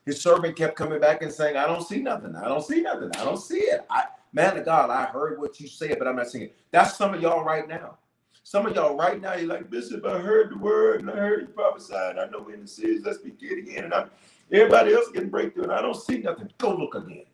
His 0.05 0.21
servant 0.21 0.57
kept 0.57 0.77
coming 0.77 1.01
back 1.01 1.23
and 1.23 1.33
saying, 1.33 1.57
I 1.57 1.67
don't 1.67 1.89
see 1.89 2.01
nothing. 2.03 2.37
I 2.37 2.49
don't 2.49 2.63
see 2.63 2.83
nothing. 2.83 3.11
I 3.17 3.25
don't 3.25 3.41
see 3.41 3.61
it. 3.61 3.87
I 3.89 4.05
man 4.35 4.59
of 4.59 4.67
God, 4.67 4.91
I 4.91 5.07
heard 5.07 5.41
what 5.41 5.59
you 5.59 5.69
said, 5.69 5.99
but 5.99 6.07
I'm 6.07 6.17
not 6.17 6.29
seeing 6.29 6.45
it. 6.45 6.57
That's 6.71 6.99
some 6.99 7.15
of 7.15 7.23
y'all 7.23 7.43
right 7.43 7.67
now. 7.67 7.97
Some 8.43 8.67
of 8.67 8.75
y'all 8.75 8.95
right 8.95 9.19
now, 9.19 9.33
you're 9.35 9.49
like, 9.49 9.71
Bishop, 9.71 10.05
I 10.05 10.19
heard 10.19 10.51
the 10.51 10.59
word 10.59 11.01
and 11.01 11.11
I 11.11 11.17
heard 11.17 11.41
you 11.41 11.47
prophesied. 11.49 12.19
I 12.19 12.29
know 12.29 12.47
in 12.51 12.61
the 12.61 12.69
series. 12.69 13.07
Let's 13.07 13.19
begin 13.19 13.61
again. 13.61 13.85
And 13.85 13.95
I'm 13.95 14.11
everybody 14.53 14.93
else 14.93 15.09
getting 15.15 15.31
breakthrough, 15.31 15.65
and 15.65 15.73
I 15.73 15.81
don't 15.81 15.97
see 15.97 16.19
nothing. 16.19 16.51
Go 16.59 16.77
look 16.77 16.95
again. 16.95 17.25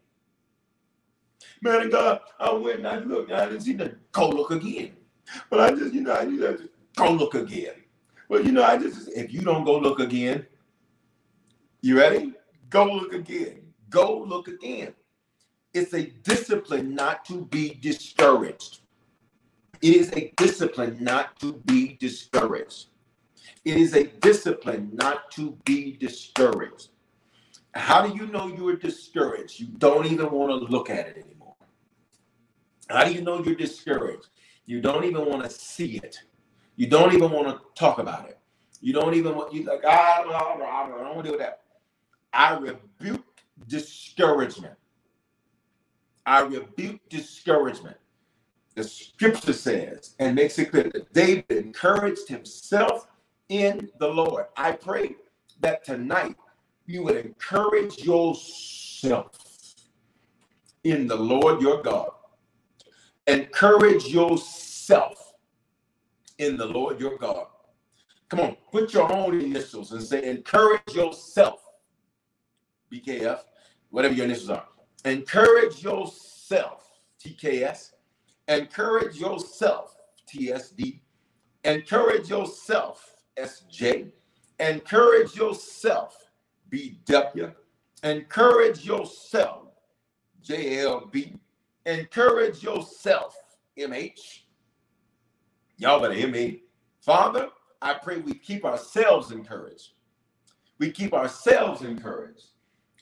Man 1.65 1.81
of 1.87 1.93
God, 1.93 2.21
I 2.39 2.53
went 2.53 2.81
and 2.81 2.87
I 2.87 2.99
looked, 2.99 3.31
and 3.31 3.41
I 3.41 3.47
didn't 3.47 3.63
see 3.63 3.73
nothing. 3.73 3.97
Go 4.13 4.29
look 4.29 4.51
again. 4.51 4.93
But 5.49 5.61
I 5.61 5.71
just, 5.71 5.95
you 5.95 6.03
know, 6.03 6.15
I 6.15 6.27
just 6.27 6.65
go 6.95 7.11
look 7.11 7.35
again. 7.35 7.73
Well, 8.29 8.45
you 8.45 8.53
know, 8.53 8.63
I 8.63 8.77
just 8.77 9.09
if 9.17 9.33
you 9.33 9.41
don't 9.41 9.65
go 9.65 9.79
look 9.79 9.99
again, 9.99 10.47
you 11.81 11.99
ready? 11.99 12.35
Go 12.69 12.85
look 12.85 13.15
again. 13.15 13.63
Go 13.89 14.19
look 14.29 14.49
again. 14.49 14.95
It's 15.73 15.95
a 15.95 16.05
discipline 16.23 16.95
not 16.95 17.25
to 17.27 17.47
be 17.47 17.79
discouraged. 17.81 18.81
It 19.81 19.97
is 19.97 20.13
a 20.13 20.33
discipline 20.37 20.99
not 21.01 21.41
to 21.41 21.55
be 21.65 21.97
discouraged. 21.99 22.89
It 23.65 23.79
is 23.79 23.95
a 23.95 24.05
discipline 24.05 24.91
not 24.93 25.31
to 25.33 25.57
be 25.65 25.93
discouraged. 25.93 26.89
How 27.75 28.07
do 28.07 28.15
you 28.15 28.27
know 28.27 28.49
you 28.49 28.69
are 28.69 28.77
discouraged? 28.77 29.61
You 29.61 29.67
don't 29.79 30.07
even 30.07 30.31
want 30.31 30.51
to 30.51 30.71
look 30.71 30.91
at 30.91 31.09
it 31.09 31.17
anymore. 31.17 31.34
How 32.89 33.05
do 33.05 33.13
you 33.13 33.23
know 33.23 33.43
you're 33.43 33.55
discouraged? 33.55 34.29
You 34.67 34.81
don't 34.81 35.05
even 35.05 35.27
want 35.27 35.45
to 35.45 35.51
see 35.51 35.97
it. 35.99 36.21
You 36.77 36.87
don't 36.87 37.15
even 37.15 37.31
want 37.31 37.49
to 37.49 37.61
talk 37.75 37.99
about 37.99 38.29
it. 38.29 38.39
You 38.81 38.93
don't 38.93 39.15
even 39.15 39.35
want 39.35 39.53
you 39.53 39.65
like 39.65 39.83
ah, 39.87 40.21
I 40.21 40.23
don't, 40.23 41.01
want 41.01 41.17
to 41.19 41.23
deal 41.23 41.33
with 41.33 41.41
that. 41.41 41.61
I 42.33 42.57
rebuke 42.57 43.25
discouragement. 43.67 44.75
I 46.27 46.41
rebuke 46.41 47.01
discouragement 47.09 47.97
the 48.75 48.85
scripture 48.85 49.53
says 49.53 50.15
and 50.19 50.35
makes 50.35 50.59
it 50.59 50.71
clear 50.71 50.85
that 50.93 51.13
David 51.13 51.45
encouraged 51.51 52.29
himself 52.29 53.07
in 53.49 53.89
the 53.99 54.09
Lord. 54.09 54.47
I 54.57 54.73
pray 54.73 55.17
that 55.61 55.85
tonight 55.85 56.37
you 56.87 57.05
would 57.05 57.17
encourage 57.17 57.99
yourself 57.99 59.31
in 60.83 61.07
the 61.07 61.17
Lord 61.17 61.63
your 61.63 61.83
God. 61.83 62.11
Encourage 63.27 64.07
yourself 64.07 65.35
in 66.39 66.57
the 66.57 66.67
Lord 66.67 67.01
your 67.01 67.17
God. 67.17 67.47
Come 68.29 68.41
on, 68.41 68.57
put 68.73 68.93
your 68.93 69.11
own 69.13 69.41
initials 69.41 69.93
and 69.93 70.03
say, 70.03 70.29
encourage 70.29 70.95
yourself. 70.95 71.61
BKF, 72.93 73.41
whatever 73.91 74.15
your 74.15 74.25
initials 74.25 74.51
are. 74.51 74.67
Encourage 75.05 75.83
yourself, 75.83 76.91
TKS 77.25 77.91
Encourage 78.49 79.17
yourself, 79.17 79.97
TSD. 80.29 81.01
Encourage 81.65 82.29
yourself, 82.29 83.15
SJ. 83.39 84.11
Encourage 84.61 85.35
yourself, 85.35 86.31
BW. 86.71 87.55
Encourage 88.03 88.85
yourself, 88.85 89.69
JLB. 90.47 91.39
Encourage 91.87 92.63
yourself, 92.63 93.37
MH. 93.79 94.41
Y'all 95.77 96.01
better 96.01 96.15
hear 96.15 96.29
me. 96.29 96.63
Father, 97.01 97.49
I 97.83 97.95
pray 97.95 98.19
we 98.19 98.35
keep 98.35 98.65
ourselves 98.65 99.31
encouraged. 99.31 99.91
We 100.79 100.91
keep 100.91 101.13
ourselves 101.13 101.83
encouraged. 101.83 102.47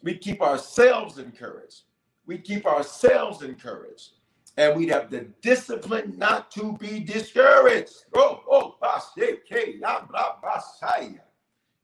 We 0.03 0.19
keep 0.19 0.43
ourselves 0.43 1.19
encouraged. 1.19 1.83
We 2.27 2.39
keep 2.39 2.67
ourselves 2.67 3.43
encouraged 3.43 4.11
and 4.57 4.77
we'd 4.77 4.91
have 4.91 5.11
the 5.11 5.27
discipline 5.41 6.15
not 6.17 6.51
to 6.53 6.77
be 6.79 7.01
discouraged. 7.01 8.05
Oh, 8.15 8.43
oh, 8.51 8.77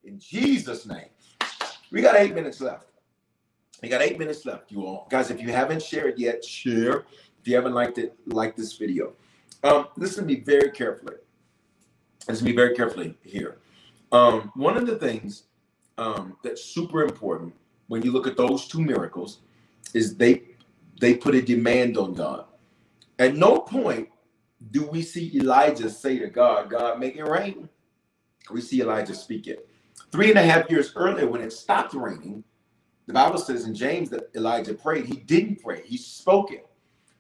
in 0.05 0.19
Jesus' 0.19 0.87
name. 0.87 1.09
We 1.91 2.03
got 2.03 2.17
eight 2.17 2.35
minutes 2.35 2.61
left. 2.61 2.87
We 3.83 3.89
got 3.89 4.03
eight 4.03 4.19
minutes 4.19 4.45
left, 4.45 4.73
you 4.73 4.85
all. 4.85 5.07
Guys, 5.11 5.31
if 5.31 5.41
you 5.41 5.51
haven't 5.53 5.83
shared 5.83 6.19
yet, 6.19 6.45
share. 6.45 7.05
If 7.41 7.47
you 7.47 7.55
haven't 7.55 7.75
liked 7.75 7.99
it, 7.99 8.17
like 8.27 8.57
this 8.57 8.77
video. 8.77 9.13
Um, 9.63 9.89
listen 9.97 10.27
to 10.27 10.35
me 10.35 10.41
very 10.41 10.71
carefully. 10.71 11.15
Listen 12.29 12.45
to 12.45 12.51
me 12.51 12.57
very 12.57 12.75
carefully 12.75 13.17
here. 13.23 13.59
Um, 14.11 14.51
one 14.55 14.77
of 14.77 14.87
the 14.87 14.97
things 14.97 15.45
um, 15.97 16.37
that's 16.43 16.65
super 16.65 17.03
important 17.03 17.55
when 17.87 18.03
you 18.03 18.13
look 18.13 18.27
at 18.27 18.37
those 18.37 18.67
two 18.67 18.81
miracles 18.81 19.41
is 19.95 20.17
they 20.17 20.43
they 21.01 21.15
put 21.15 21.35
a 21.35 21.43
demand 21.43 21.97
on 21.97 22.15
God. 22.15 22.47
At 23.19 23.37
no 23.37 23.61
point 23.61 24.09
do 24.73 24.87
we 24.87 25.03
see 25.03 25.37
Elijah 25.37 25.89
say 25.89 26.19
to 26.19 26.29
God, 26.29 26.71
God, 26.71 26.99
make 26.99 27.17
it 27.17 27.25
rain. 27.25 27.69
We 28.51 28.61
see 28.61 28.81
Elijah 28.81 29.15
speak 29.15 29.47
it. 29.47 29.69
Three 30.11 30.31
and 30.31 30.39
a 30.39 30.43
half 30.43 30.69
years 30.71 30.93
earlier, 30.97 31.29
when 31.29 31.41
it 31.41 31.53
stopped 31.53 31.95
raining, 31.95 32.43
the 33.09 33.15
Bible 33.15 33.39
says 33.39 33.65
in 33.65 33.75
James 33.75 34.11
that 34.11 34.29
Elijah 34.37 34.75
prayed. 34.75 35.07
He 35.07 35.17
didn't 35.17 35.63
pray, 35.63 35.81
he 35.83 35.97
spoke 35.97 36.53
it. 36.53 36.69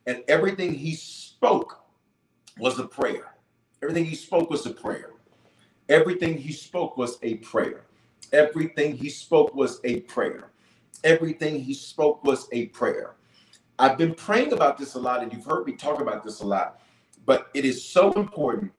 And 0.07 0.22
everything 0.28 0.74
he 0.74 0.95
spoke 0.95 1.82
was 2.59 2.78
a 2.78 2.86
prayer. 2.86 3.34
Everything 3.82 4.05
he 4.05 4.14
spoke 4.14 4.51
was 4.51 4.66
a 4.66 4.70
prayer. 4.70 5.12
Everything 5.89 6.36
he 6.36 6.53
spoke 6.53 6.99
was 6.99 7.18
a 7.22 7.36
prayer. 7.36 7.86
Everything 8.34 8.99
he 8.99 9.09
spoke 9.09 9.55
was 9.55 9.80
a 9.84 10.01
prayer. 10.01 10.51
Everything 11.05 11.59
he 11.59 11.72
spoke 11.72 12.22
was 12.22 12.49
a 12.53 12.66
prayer. 12.66 13.14
I've 13.78 13.97
been 13.97 14.14
praying 14.14 14.53
about 14.53 14.76
this 14.76 14.93
a 14.93 14.99
lot, 14.99 15.22
and 15.22 15.32
you've 15.32 15.47
heard 15.47 15.66
me 15.66 15.72
talk 15.72 16.03
about 16.03 16.22
this 16.22 16.41
a 16.41 16.47
lot, 16.47 16.82
but 17.24 17.49
it 17.55 17.64
is 17.64 17.82
so 17.82 18.12
important, 18.12 18.72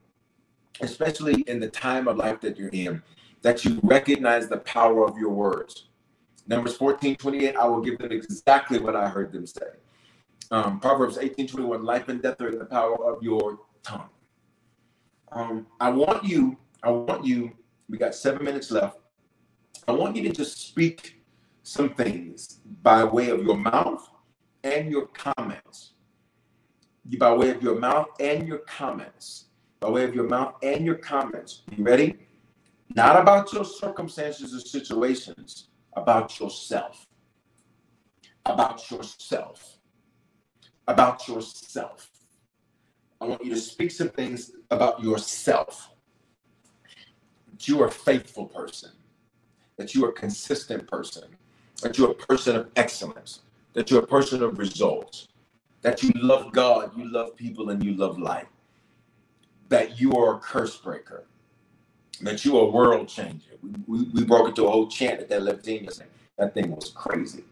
especially 0.80 1.40
in 1.48 1.58
the 1.58 1.70
time 1.70 2.06
of 2.06 2.18
life 2.18 2.40
that 2.42 2.56
you're 2.56 2.68
in, 2.68 3.02
that 3.42 3.64
you 3.64 3.80
recognize 3.82 4.46
the 4.46 4.58
power 4.58 5.04
of 5.04 5.18
your 5.18 5.30
words. 5.30 5.86
Numbers 6.50 6.76
14, 6.76 7.14
28, 7.14 7.54
I 7.54 7.64
will 7.64 7.80
give 7.80 7.96
them 7.98 8.10
exactly 8.10 8.80
what 8.80 8.96
I 8.96 9.08
heard 9.08 9.32
them 9.32 9.46
say. 9.46 9.68
Um, 10.50 10.80
Proverbs 10.80 11.16
18, 11.16 11.46
21, 11.46 11.84
life 11.84 12.08
and 12.08 12.20
death 12.20 12.40
are 12.40 12.48
in 12.48 12.58
the 12.58 12.64
power 12.64 12.96
of 13.04 13.22
your 13.22 13.60
tongue. 13.84 14.08
Um, 15.30 15.68
I 15.78 15.90
want 15.90 16.24
you, 16.24 16.58
I 16.82 16.90
want 16.90 17.24
you, 17.24 17.52
we 17.88 17.98
got 17.98 18.16
seven 18.16 18.44
minutes 18.44 18.72
left. 18.72 18.98
I 19.86 19.92
want 19.92 20.16
you 20.16 20.24
to 20.24 20.34
just 20.34 20.60
speak 20.60 21.22
some 21.62 21.90
things 21.90 22.58
by 22.82 23.04
way 23.04 23.30
of 23.30 23.44
your 23.44 23.56
mouth 23.56 24.10
and 24.64 24.90
your 24.90 25.06
comments. 25.06 25.92
By 27.16 27.32
way 27.32 27.50
of 27.50 27.62
your 27.62 27.78
mouth 27.78 28.08
and 28.18 28.48
your 28.48 28.58
comments. 28.58 29.44
By 29.78 29.88
way 29.88 30.02
of 30.02 30.16
your 30.16 30.26
mouth 30.26 30.56
and 30.64 30.84
your 30.84 30.96
comments. 30.96 31.62
You 31.76 31.84
ready? 31.84 32.26
Not 32.96 33.20
about 33.20 33.52
your 33.52 33.64
circumstances 33.64 34.52
or 34.52 34.58
situations, 34.58 35.69
about 35.94 36.38
yourself. 36.38 37.06
About 38.46 38.90
yourself. 38.90 39.78
About 40.88 41.28
yourself. 41.28 42.10
I 43.20 43.26
want 43.26 43.44
you 43.44 43.54
to 43.54 43.60
speak 43.60 43.90
some 43.90 44.08
things 44.08 44.52
about 44.70 45.02
yourself. 45.02 45.90
That 47.50 47.68
you 47.68 47.82
are 47.82 47.88
a 47.88 47.92
faithful 47.92 48.46
person, 48.46 48.90
that 49.76 49.94
you 49.94 50.04
are 50.06 50.10
a 50.10 50.14
consistent 50.14 50.88
person, 50.88 51.24
that 51.82 51.98
you're 51.98 52.12
a 52.12 52.14
person 52.14 52.56
of 52.56 52.70
excellence, 52.76 53.40
that 53.74 53.90
you're 53.90 54.02
a 54.02 54.06
person 54.06 54.42
of 54.42 54.58
results, 54.58 55.28
that 55.82 56.02
you 56.02 56.12
love 56.14 56.52
God, 56.52 56.96
you 56.96 57.10
love 57.10 57.36
people, 57.36 57.70
and 57.70 57.84
you 57.84 57.94
love 57.94 58.18
life, 58.18 58.48
that 59.68 60.00
you 60.00 60.12
are 60.14 60.36
a 60.36 60.38
curse 60.38 60.76
breaker, 60.78 61.24
that 62.20 62.44
you 62.44 62.58
are 62.58 62.64
a 62.64 62.70
world 62.70 63.08
changer. 63.08 63.52
We, 63.62 63.70
we, 63.86 64.04
we 64.12 64.24
broke 64.24 64.48
into 64.48 64.66
a 64.66 64.70
whole 64.70 64.88
chant 64.88 65.20
at 65.20 65.28
that 65.28 65.42
Levitania 65.42 65.90
thing. 65.90 66.06
That 66.38 66.54
thing 66.54 66.74
was 66.74 66.90
crazy. 66.90 67.44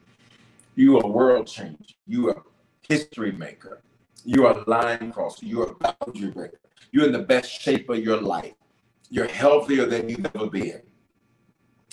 You 0.74 0.98
are 0.98 1.04
a 1.04 1.08
world 1.08 1.46
changer. 1.46 1.94
You 2.06 2.28
are 2.28 2.36
a 2.38 2.42
history 2.88 3.32
maker. 3.32 3.80
You 4.24 4.46
are 4.46 4.58
a 4.58 4.70
line 4.70 5.12
crosser. 5.12 5.46
You 5.46 5.62
are 5.62 5.72
a 5.72 5.74
boundary 5.74 6.30
breaker. 6.30 6.60
You're 6.92 7.06
in 7.06 7.12
the 7.12 7.18
best 7.18 7.50
shape 7.50 7.88
of 7.90 7.98
your 7.98 8.20
life. 8.20 8.54
You're 9.10 9.28
healthier 9.28 9.86
than 9.86 10.08
you've 10.08 10.26
ever 10.34 10.46
been. 10.46 10.82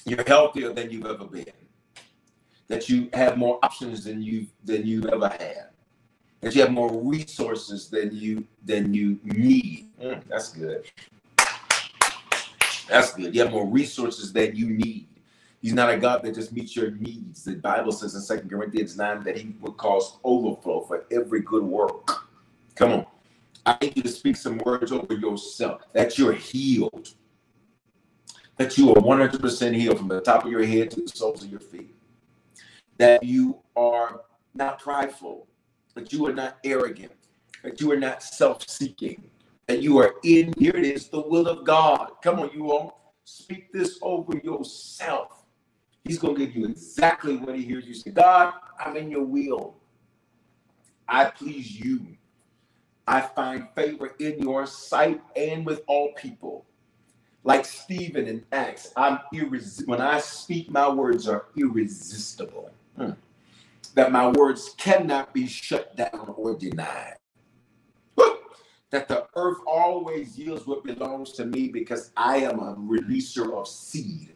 You're 0.06 0.24
healthier 0.26 0.74
than 0.74 0.92
you've 0.92 1.06
ever 1.06 1.26
been 1.26 1.46
that 2.68 2.90
you 2.90 3.10
have 3.14 3.38
more 3.38 3.60
options 3.64 4.04
than 4.04 4.22
you 4.22 4.48
than 4.64 4.86
you've 4.86 5.06
ever 5.06 5.30
had 5.30 5.68
that 6.42 6.56
you 6.56 6.62
have 6.62 6.72
more 6.72 6.92
resources 7.02 7.90
than 7.90 8.16
you 8.16 8.46
than 8.64 8.94
you 8.94 9.20
need 9.24 9.90
mm, 10.02 10.22
that's 10.28 10.54
good 10.54 10.86
that's 12.88 13.14
good 13.14 13.34
you 13.34 13.42
have 13.42 13.52
more 13.52 13.68
resources 13.68 14.32
than 14.32 14.56
you 14.56 14.70
need 14.70 15.08
He's 15.66 15.74
not 15.74 15.90
a 15.90 15.98
God 15.98 16.22
that 16.22 16.36
just 16.36 16.54
meets 16.54 16.76
your 16.76 16.92
needs. 16.92 17.44
The 17.44 17.56
Bible 17.56 17.92
says 17.92 18.14
in 18.14 18.22
Second 18.22 18.52
Corinthians 18.52 18.96
9 18.96 19.24
that 19.24 19.36
he 19.36 19.56
would 19.62 19.78
cause 19.78 20.20
overflow 20.24 20.82
for 20.82 21.08
every 21.12 21.42
good 21.42 21.64
work. 21.64 22.28
Come 22.76 22.92
on. 22.92 23.06
I 23.66 23.76
need 23.82 23.98
you 23.98 24.04
to 24.04 24.10
speak 24.10 24.36
some 24.36 24.60
words 24.60 24.92
over 24.92 25.16
yourself 25.16 25.82
that 25.94 26.20
you're 26.20 26.34
healed, 26.34 27.10
that 28.58 28.78
you 28.78 28.92
are 28.92 29.02
100% 29.02 29.74
healed 29.74 29.98
from 29.98 30.08
the 30.08 30.22
top 30.22 30.46
of 30.46 30.52
your 30.52 30.64
head 30.64 30.92
to 30.92 31.02
the 31.02 31.08
soles 31.08 31.44
of 31.44 31.50
your 31.50 31.60
feet, 31.60 31.96
that 33.00 33.24
you 33.24 33.58
are 33.76 34.22
not 34.54 34.78
prideful, 34.78 35.48
that 35.96 36.14
you 36.14 36.28
are 36.28 36.34
not 36.34 36.60
arrogant, 36.64 37.12
that 37.64 37.82
you 37.82 37.92
are 37.92 37.98
not 37.98 38.22
self 38.22 38.70
seeking, 38.70 39.32
that 39.68 39.82
you 39.82 39.98
are 39.98 40.16
in, 40.24 40.54
here 40.58 40.76
it 40.76 40.86
is, 40.86 41.10
the 41.10 41.22
will 41.22 41.48
of 41.48 41.66
God. 41.66 42.12
Come 42.22 42.40
on, 42.40 42.52
you 42.54 42.72
all, 42.72 43.14
speak 43.24 43.72
this 43.72 43.98
over 44.02 44.38
yourself. 44.38 45.46
He's 46.04 46.20
going 46.20 46.36
to 46.36 46.46
give 46.46 46.56
you 46.56 46.66
exactly 46.66 47.38
what 47.38 47.56
he 47.56 47.64
hears 47.64 47.86
you 47.86 47.96
say. 47.96 48.12
God, 48.12 48.54
I'm 48.80 48.96
in 48.96 49.10
your 49.10 49.24
will. 49.24 49.76
I 51.08 51.26
please 51.26 51.80
you. 51.80 52.06
I 53.08 53.22
find 53.22 53.68
favor 53.76 54.16
in 54.20 54.40
your 54.40 54.66
sight 54.66 55.22
and 55.36 55.66
with 55.66 55.82
all 55.88 56.14
people. 56.14 56.66
Like 57.44 57.66
Stephen 57.66 58.28
in 58.28 58.44
Acts, 58.52 58.92
I'm 58.96 59.20
irresistible. 59.32 59.92
When 59.92 60.02
I 60.02 60.20
speak, 60.20 60.70
my 60.72 60.90
words 60.90 61.28
are 61.28 61.46
irresistible. 61.56 62.72
Hmm. 62.98 63.12
That 63.94 64.12
my 64.12 64.30
words 64.30 64.74
cannot 64.78 65.34
be 65.34 65.46
shut 65.46 65.96
down 65.96 66.34
or 66.36 66.56
denied. 66.56 67.18
That 68.92 69.08
the 69.10 69.28
earth 69.36 69.58
always 69.68 70.38
yields 70.38 70.68
what 70.68 70.84
belongs 70.84 71.34
to 71.34 71.46
me 71.46 71.70
because 71.70 72.12
I 72.18 72.38
am 72.38 72.60
a 72.60 72.76
releaser 72.76 73.54
of 73.54 73.68
seed. 73.68 74.36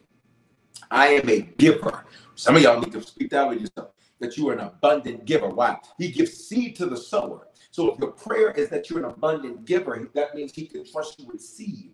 I 0.92 1.08
am 1.10 1.30
a 1.30 1.42
giver. 1.42 2.06
Some 2.36 2.56
of 2.58 2.62
y'all 2.62 2.80
need 2.82 2.94
to 2.94 3.02
speak 3.04 3.32
that 3.32 3.48
with 3.50 3.62
yourself 3.62 3.92
that 4.20 4.38
you 4.38 4.50
are 4.50 4.54
an 4.54 4.62
abundant 4.62 5.26
giver. 5.26 5.50
Why? 5.50 5.78
He 5.98 6.12
gives 6.12 6.34
seed 6.34 6.76
to 6.78 6.88
the 6.88 6.98
sower. 6.98 7.48
So 7.72 7.94
if 7.94 8.00
your 8.00 8.12
prayer 8.12 8.52
is 8.52 8.70
that 8.70 8.90
you're 8.90 9.00
an 9.00 9.06
abundant 9.06 9.66
giver, 9.66 10.10
that 10.16 10.36
means 10.36 10.54
he 10.54 10.66
can 10.68 10.86
trust 10.90 11.20
you 11.20 11.28
with 11.28 11.42
seed. 11.42 11.92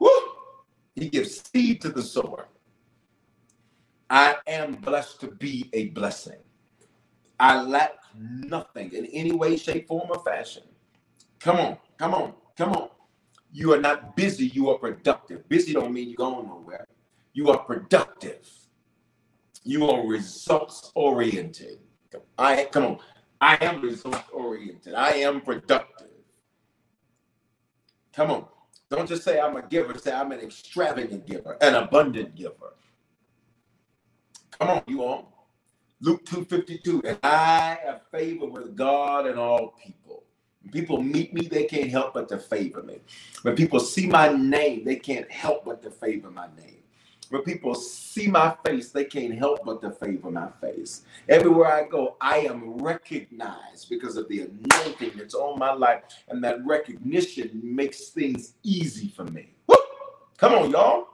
Woo! 0.00 0.10
He 0.96 1.08
gives 1.10 1.42
seed 1.50 1.80
to 1.82 1.90
the 1.90 2.02
sower. 2.02 2.48
I 4.10 4.36
am 4.46 4.74
blessed 4.76 5.20
to 5.22 5.28
be 5.28 5.70
a 5.72 5.88
blessing. 5.88 6.38
I 7.40 7.62
lack 7.62 7.94
nothing 8.18 8.92
in 8.94 9.06
any 9.06 9.32
way, 9.32 9.56
shape, 9.56 9.88
form, 9.88 10.10
or 10.10 10.22
fashion. 10.24 10.64
Come 11.42 11.58
on, 11.58 11.78
come 11.98 12.14
on, 12.14 12.34
come 12.56 12.72
on. 12.72 12.88
You 13.52 13.74
are 13.74 13.80
not 13.80 14.16
busy, 14.16 14.46
you 14.48 14.70
are 14.70 14.78
productive. 14.78 15.48
Busy 15.48 15.74
don't 15.74 15.92
mean 15.92 16.08
you're 16.08 16.16
going 16.16 16.46
nowhere. 16.48 16.86
You 17.34 17.50
are 17.50 17.58
productive. 17.58 18.48
You 19.64 19.90
are 19.90 20.06
results 20.06 20.92
oriented. 20.94 21.78
I 22.38 22.66
come 22.72 22.84
on. 22.84 22.98
I 23.40 23.56
am 23.60 23.82
results 23.82 24.28
oriented. 24.32 24.94
I 24.94 25.12
am 25.14 25.40
productive. 25.40 26.08
Come 28.14 28.30
on. 28.30 28.46
Don't 28.90 29.08
just 29.08 29.24
say 29.24 29.40
I'm 29.40 29.56
a 29.56 29.62
giver, 29.62 29.98
say 29.98 30.12
I'm 30.12 30.32
an 30.32 30.40
extravagant 30.40 31.26
giver, 31.26 31.56
an 31.62 31.74
abundant 31.74 32.34
giver. 32.34 32.74
Come 34.58 34.70
on, 34.70 34.82
you 34.86 35.02
all. 35.02 35.48
Luke 36.00 36.24
252. 36.26 37.02
And 37.06 37.18
I 37.22 37.78
have 37.84 38.02
favor 38.12 38.46
with 38.46 38.76
God 38.76 39.26
and 39.26 39.38
all 39.38 39.74
people. 39.82 40.01
When 40.62 40.72
people 40.72 41.02
meet 41.02 41.34
me, 41.34 41.46
they 41.48 41.64
can't 41.64 41.90
help 41.90 42.14
but 42.14 42.28
to 42.28 42.38
favor 42.38 42.82
me. 42.82 43.00
When 43.42 43.56
people 43.56 43.80
see 43.80 44.06
my 44.06 44.28
name, 44.32 44.84
they 44.84 44.96
can't 44.96 45.30
help 45.30 45.64
but 45.64 45.82
to 45.82 45.90
favor 45.90 46.30
my 46.30 46.46
name. 46.56 46.76
When 47.30 47.42
people 47.42 47.74
see 47.74 48.28
my 48.28 48.54
face, 48.64 48.90
they 48.90 49.04
can't 49.04 49.34
help 49.34 49.64
but 49.64 49.80
to 49.80 49.90
favor 49.90 50.30
my 50.30 50.48
face. 50.60 51.02
Everywhere 51.28 51.72
I 51.72 51.84
go, 51.88 52.16
I 52.20 52.40
am 52.40 52.76
recognized 52.78 53.88
because 53.88 54.16
of 54.16 54.28
the 54.28 54.40
anointing 54.42 55.12
that's 55.16 55.34
on 55.34 55.58
my 55.58 55.72
life, 55.72 56.02
and 56.28 56.44
that 56.44 56.64
recognition 56.66 57.58
makes 57.64 58.08
things 58.10 58.54
easy 58.62 59.08
for 59.08 59.24
me. 59.24 59.54
Woo! 59.66 59.76
Come 60.36 60.52
on, 60.54 60.70
y'all. 60.70 61.08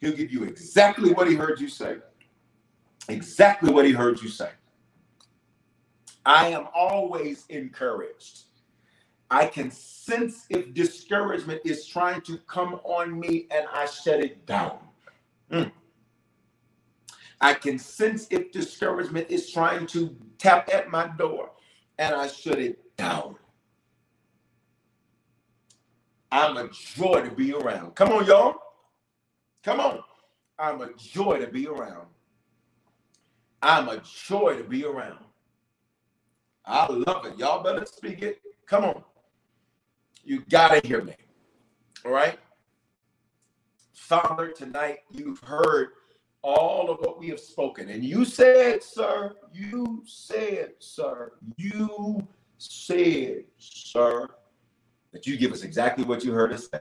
He'll 0.00 0.12
give 0.12 0.30
you 0.30 0.44
exactly 0.44 1.14
what 1.14 1.28
he 1.30 1.34
heard 1.34 1.60
you 1.60 1.68
say. 1.68 1.96
Exactly 3.08 3.72
what 3.72 3.86
he 3.86 3.92
heard 3.92 4.20
you 4.20 4.28
say. 4.28 4.50
I 6.26 6.48
am 6.48 6.68
always 6.74 7.46
encouraged. 7.48 8.42
I 9.30 9.46
can 9.46 9.70
sense 9.70 10.46
if 10.50 10.74
discouragement 10.74 11.62
is 11.64 11.86
trying 11.86 12.20
to 12.22 12.38
come 12.46 12.76
on 12.84 13.18
me 13.18 13.46
and 13.50 13.66
I 13.72 13.86
shut 13.86 14.20
it 14.20 14.46
down. 14.46 14.78
Mm. 15.50 15.72
I 17.40 17.54
can 17.54 17.78
sense 17.78 18.26
if 18.30 18.52
discouragement 18.52 19.28
is 19.30 19.50
trying 19.52 19.86
to 19.88 20.16
tap 20.38 20.70
at 20.72 20.90
my 20.90 21.08
door 21.18 21.50
and 21.98 22.14
I 22.14 22.28
shut 22.28 22.58
it 22.58 22.96
down. 22.96 23.36
I'm 26.32 26.56
a 26.56 26.68
joy 26.70 27.22
to 27.22 27.30
be 27.34 27.52
around. 27.54 27.94
Come 27.94 28.10
on, 28.12 28.26
y'all. 28.26 28.56
Come 29.64 29.80
on. 29.80 30.00
I'm 30.58 30.80
a 30.82 30.92
joy 30.94 31.38
to 31.40 31.46
be 31.48 31.66
around. 31.68 32.06
I'm 33.62 33.88
a 33.88 34.02
joy 34.26 34.56
to 34.58 34.64
be 34.64 34.84
around. 34.84 35.18
I 36.66 36.90
love 36.90 37.26
it. 37.26 37.38
Y'all 37.38 37.62
better 37.62 37.84
speak 37.86 38.22
it. 38.22 38.40
Come 38.66 38.84
on. 38.84 39.02
You 40.24 40.40
got 40.48 40.68
to 40.80 40.86
hear 40.86 41.02
me. 41.02 41.14
All 42.04 42.12
right? 42.12 42.38
Father, 43.92 44.48
tonight 44.48 45.00
you've 45.10 45.40
heard 45.40 45.90
all 46.42 46.90
of 46.90 47.00
what 47.00 47.18
we 47.18 47.28
have 47.28 47.40
spoken. 47.40 47.88
And 47.88 48.04
you 48.04 48.24
said, 48.24 48.82
sir, 48.82 49.34
you 49.52 50.02
said, 50.04 50.72
sir, 50.78 51.32
you 51.56 52.26
said, 52.58 53.44
sir, 53.58 54.28
that 55.12 55.26
you 55.26 55.36
give 55.36 55.52
us 55.52 55.62
exactly 55.62 56.04
what 56.04 56.24
you 56.24 56.32
heard 56.32 56.52
us 56.52 56.68
say. 56.70 56.80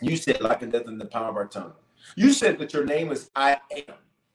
You 0.00 0.16
said, 0.16 0.40
like 0.40 0.62
and 0.62 0.70
death 0.70 0.86
in 0.86 0.98
the 0.98 1.06
power 1.06 1.30
of 1.30 1.36
our 1.36 1.46
tongue. 1.46 1.72
You 2.14 2.32
said 2.32 2.58
that 2.58 2.72
your 2.72 2.84
name 2.84 3.10
is 3.10 3.30
I 3.34 3.58
am, 3.74 3.94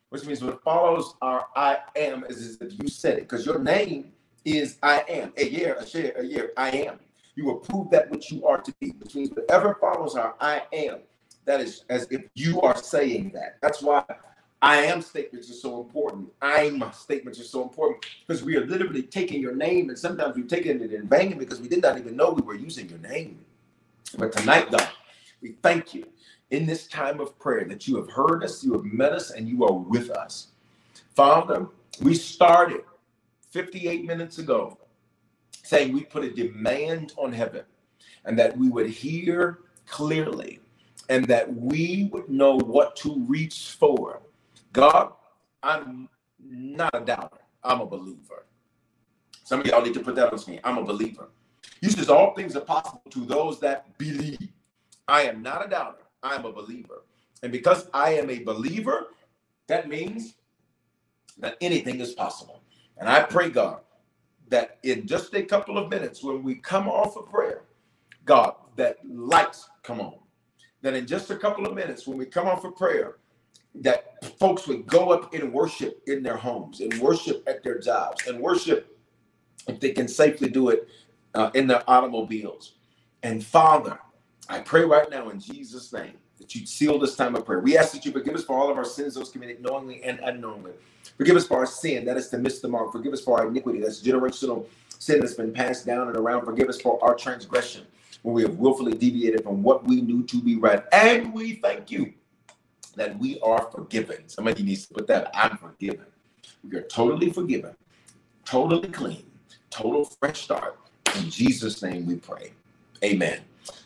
which 0.09 0.25
means 0.25 0.43
what 0.43 0.61
follows 0.63 1.13
our 1.21 1.45
I 1.55 1.77
am 1.95 2.25
is, 2.27 2.57
that 2.57 2.71
you 2.81 2.89
said 2.89 3.17
it, 3.17 3.21
because 3.21 3.45
your 3.45 3.59
name 3.59 4.11
is 4.45 4.77
I 4.81 5.03
am. 5.07 5.31
Ehyeh, 5.31 5.81
asher, 5.81 6.13
ehyeh, 6.19 6.49
I 6.57 6.69
am. 6.71 6.99
You 7.35 7.45
will 7.45 7.57
prove 7.57 7.89
that 7.91 8.09
which 8.11 8.31
you 8.31 8.45
are 8.45 8.61
to 8.61 8.73
be, 8.79 8.89
which 8.99 9.15
means 9.15 9.31
whatever 9.31 9.77
follows 9.79 10.15
our 10.15 10.35
I 10.39 10.63
am, 10.73 10.99
that 11.45 11.61
is 11.61 11.85
as 11.89 12.07
if 12.11 12.23
you 12.35 12.61
are 12.61 12.77
saying 12.77 13.31
that. 13.33 13.57
That's 13.61 13.81
why 13.81 14.03
I 14.61 14.77
am 14.77 15.01
statements 15.01 15.49
are 15.49 15.53
so 15.55 15.81
important. 15.81 16.29
I'm 16.41 16.83
statements 16.93 17.39
are 17.39 17.45
so 17.45 17.63
important 17.63 18.05
because 18.27 18.43
we 18.43 18.57
are 18.57 18.65
literally 18.65 19.03
taking 19.03 19.41
your 19.41 19.55
name, 19.55 19.89
and 19.89 19.97
sometimes 19.97 20.35
we've 20.35 20.47
taken 20.47 20.81
it 20.81 20.93
in 20.93 21.07
vain 21.07 21.37
because 21.37 21.59
we 21.59 21.67
did 21.67 21.81
not 21.81 21.97
even 21.97 22.15
know 22.15 22.31
we 22.31 22.43
were 22.43 22.55
using 22.55 22.89
your 22.89 22.99
name. 22.99 23.39
But 24.17 24.33
tonight, 24.33 24.69
God, 24.71 24.87
we 25.41 25.55
thank 25.63 25.93
you 25.93 26.05
in 26.51 26.65
this 26.65 26.87
time 26.87 27.19
of 27.19 27.37
prayer 27.39 27.65
that 27.65 27.87
you 27.87 27.95
have 27.95 28.11
heard 28.11 28.43
us, 28.43 28.63
you 28.63 28.73
have 28.73 28.83
met 28.83 29.13
us, 29.13 29.31
and 29.31 29.47
you 29.47 29.65
are 29.65 29.73
with 29.73 30.11
us. 30.11 30.49
Father, 31.15 31.67
we 32.01 32.13
started 32.13 32.81
58 33.51 34.05
minutes 34.05 34.39
ago 34.39 34.77
saying 35.63 35.93
we 35.93 36.03
put 36.03 36.23
a 36.23 36.29
demand 36.29 37.13
on 37.17 37.31
heaven 37.31 37.63
and 38.25 38.37
that 38.39 38.57
we 38.57 38.69
would 38.69 38.87
hear 38.87 39.59
clearly 39.87 40.59
and 41.09 41.25
that 41.25 41.53
we 41.53 42.09
would 42.11 42.29
know 42.29 42.57
what 42.57 42.95
to 42.95 43.19
reach 43.27 43.75
for. 43.77 44.21
God, 44.71 45.11
I'm 45.61 46.09
not 46.39 46.95
a 46.95 47.01
doubter, 47.01 47.39
I'm 47.63 47.81
a 47.81 47.85
believer. 47.85 48.45
Some 49.43 49.59
of 49.59 49.65
y'all 49.67 49.81
need 49.81 49.93
to 49.95 49.99
put 49.99 50.15
that 50.15 50.31
on 50.31 50.39
me. 50.47 50.59
I'm 50.63 50.77
a 50.77 50.83
believer. 50.83 51.29
He 51.81 51.89
says, 51.89 52.07
All 52.09 52.33
things 52.33 52.55
are 52.55 52.61
possible 52.61 53.01
to 53.09 53.25
those 53.25 53.59
that 53.59 53.97
believe. 53.97 54.47
I 55.07 55.23
am 55.23 55.41
not 55.41 55.65
a 55.65 55.69
doubter, 55.69 56.03
I 56.23 56.35
am 56.35 56.45
a 56.45 56.53
believer. 56.53 57.03
And 57.43 57.51
because 57.51 57.89
I 57.93 58.13
am 58.13 58.29
a 58.29 58.39
believer, 58.39 59.07
that 59.67 59.89
means 59.89 60.35
that 61.39 61.57
anything 61.59 61.99
is 61.99 62.13
possible. 62.13 62.61
And 62.97 63.09
I 63.09 63.23
pray, 63.23 63.49
God, 63.49 63.81
that 64.49 64.79
in 64.83 65.07
just 65.07 65.33
a 65.33 65.43
couple 65.43 65.77
of 65.77 65.89
minutes, 65.89 66.23
when 66.23 66.43
we 66.43 66.55
come 66.55 66.87
off 66.87 67.17
of 67.17 67.29
prayer, 67.29 67.63
God, 68.25 68.55
that 68.75 68.97
lights 69.07 69.69
come 69.83 69.99
on. 70.01 70.15
That 70.81 70.93
in 70.93 71.07
just 71.07 71.31
a 71.31 71.37
couple 71.37 71.67
of 71.67 71.75
minutes, 71.75 72.07
when 72.07 72.17
we 72.17 72.25
come 72.25 72.47
off 72.47 72.63
of 72.63 72.75
prayer, 72.75 73.17
that 73.75 74.23
folks 74.39 74.67
would 74.67 74.85
go 74.87 75.11
up 75.11 75.33
and 75.33 75.53
worship 75.53 76.01
in 76.07 76.23
their 76.23 76.37
homes 76.37 76.81
and 76.81 76.93
worship 76.99 77.43
at 77.47 77.63
their 77.63 77.79
jobs 77.79 78.27
and 78.27 78.39
worship 78.39 78.97
if 79.67 79.79
they 79.79 79.91
can 79.91 80.07
safely 80.07 80.49
do 80.49 80.69
it 80.69 80.87
uh, 81.35 81.51
in 81.53 81.67
their 81.67 81.83
automobiles. 81.89 82.73
And 83.23 83.43
Father, 83.43 83.99
I 84.49 84.59
pray 84.59 84.83
right 84.83 85.09
now 85.09 85.29
in 85.29 85.39
Jesus' 85.39 85.93
name 85.93 86.13
that 86.41 86.55
you 86.55 86.65
seal 86.65 86.99
this 86.99 87.15
time 87.15 87.35
of 87.35 87.45
prayer. 87.45 87.59
We 87.59 87.77
ask 87.77 87.93
that 87.93 88.03
you 88.05 88.11
forgive 88.11 88.35
us 88.35 88.43
for 88.43 88.57
all 88.57 88.69
of 88.69 88.77
our 88.77 88.85
sins, 88.85 89.15
those 89.15 89.29
committed 89.29 89.61
knowingly 89.61 90.03
and 90.03 90.19
unknowingly. 90.19 90.73
Forgive 91.17 91.35
us 91.35 91.47
for 91.47 91.57
our 91.57 91.65
sin, 91.65 92.03
that 92.05 92.17
is 92.17 92.29
to 92.29 92.37
miss 92.37 92.59
the 92.59 92.67
mark. 92.67 92.91
Forgive 92.91 93.13
us 93.13 93.21
for 93.21 93.39
our 93.39 93.47
iniquity, 93.47 93.79
that's 93.79 94.01
generational 94.01 94.65
sin 94.89 95.19
that's 95.19 95.35
been 95.35 95.53
passed 95.53 95.85
down 95.85 96.07
and 96.07 96.17
around. 96.17 96.45
Forgive 96.45 96.67
us 96.67 96.81
for 96.81 97.03
our 97.03 97.15
transgression 97.15 97.85
when 98.23 98.35
we 98.35 98.41
have 98.41 98.55
willfully 98.57 98.93
deviated 98.93 99.43
from 99.43 99.63
what 99.63 99.83
we 99.85 100.01
knew 100.01 100.23
to 100.23 100.41
be 100.41 100.55
right. 100.55 100.83
And 100.91 101.33
we 101.33 101.53
thank 101.55 101.89
you 101.91 102.13
that 102.95 103.17
we 103.19 103.39
are 103.41 103.69
forgiven. 103.71 104.27
Somebody 104.27 104.63
needs 104.63 104.85
to 104.87 104.93
put 104.93 105.07
that. 105.07 105.31
I'm 105.33 105.57
forgiven. 105.57 106.05
We 106.69 106.77
are 106.77 106.83
totally 106.83 107.31
forgiven, 107.31 107.75
totally 108.45 108.89
clean, 108.89 109.25
total 109.69 110.05
fresh 110.05 110.41
start. 110.43 110.77
In 111.17 111.29
Jesus' 111.29 111.81
name 111.81 112.05
we 112.05 112.15
pray. 112.15 112.51
Amen. 113.03 113.39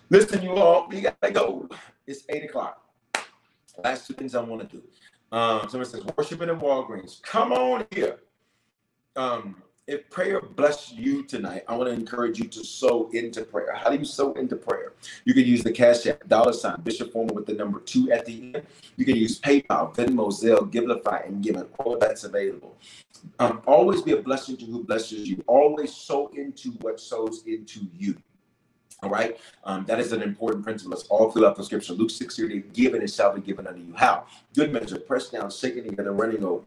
Listen, 0.10 0.42
you 0.44 0.52
all, 0.52 0.88
we 0.88 1.02
gotta 1.02 1.32
go. 1.32 1.70
It's 2.08 2.24
eight 2.30 2.44
o'clock. 2.46 2.82
Last 3.84 4.08
two 4.08 4.14
things 4.14 4.36
I 4.36 4.42
want 4.42 4.70
to 4.70 4.78
do. 4.78 4.84
Um, 5.32 5.68
someone 5.70 5.90
says 5.90 6.04
worshiping 6.18 6.50
in 6.50 6.60
Walgreens. 6.60 7.22
Come 7.24 7.52
on 7.52 7.86
here. 7.92 8.20
Um, 9.16 9.62
if 9.88 10.10
prayer 10.10 10.42
blessed 10.42 10.96
you 10.96 11.24
tonight, 11.24 11.64
I 11.68 11.76
want 11.76 11.90
to 11.90 11.94
encourage 11.94 12.40
you 12.40 12.48
to 12.48 12.64
sow 12.64 13.10
into 13.14 13.44
prayer. 13.44 13.74
How 13.76 13.92
do 13.92 13.98
you 13.98 14.06
sow 14.06 14.34
into 14.34 14.56
prayer? 14.56 14.94
You 15.26 15.34
can 15.34 15.46
use 15.46 15.64
the 15.64 15.72
cash 15.72 16.08
app, 16.08 16.28
dollar 16.28 16.54
sign, 16.54 16.82
Bishop 16.82 17.12
Foreman 17.12 17.36
with 17.36 17.46
the 17.46 17.54
number 17.54 17.80
two 17.80 18.12
at 18.12 18.26
the 18.26 18.52
end. 18.56 18.64
You 18.98 19.06
can 19.06 19.16
use 19.16 19.40
PayPal, 19.40 19.94
Venmo, 19.94 20.32
Zelle, 20.32 20.72
Givelify, 20.72 21.28
and 21.28 21.44
Given. 21.44 21.68
All 21.80 21.98
that's 22.00 22.24
available. 22.24 22.78
Um, 23.40 23.62
always 23.68 24.02
be 24.02 24.14
a 24.14 24.22
blessing 24.22 24.58
to 24.58 24.66
who 24.66 24.84
blesses 24.84 25.30
you. 25.30 25.44
Always 25.48 25.94
sow 25.96 26.32
into 26.36 26.72
what 26.82 27.00
sows 27.00 27.44
into 27.46 27.82
you. 27.94 28.16
All 29.04 29.10
right. 29.10 29.38
Um, 29.64 29.86
that 29.86 30.00
is 30.00 30.14
an 30.14 30.22
important 30.22 30.64
principle. 30.64 30.94
It's 30.94 31.08
all 31.08 31.32
throughout 31.32 31.56
the 31.56 31.64
scripture. 31.64 31.94
Luke 31.94 32.10
6 32.10 32.36
30, 32.36 32.60
given 32.74 33.02
it 33.02 33.12
shall 33.12 33.34
be 33.34 33.42
given 33.42 33.68
unto 33.68 33.82
you. 33.82 33.94
How? 33.94 34.26
Good 34.56 34.72
measure, 34.72 34.98
pressed 35.00 35.34
down, 35.34 35.52
shaking 35.52 35.84
together, 35.84 36.12
running 36.12 36.44
over. 36.44 36.64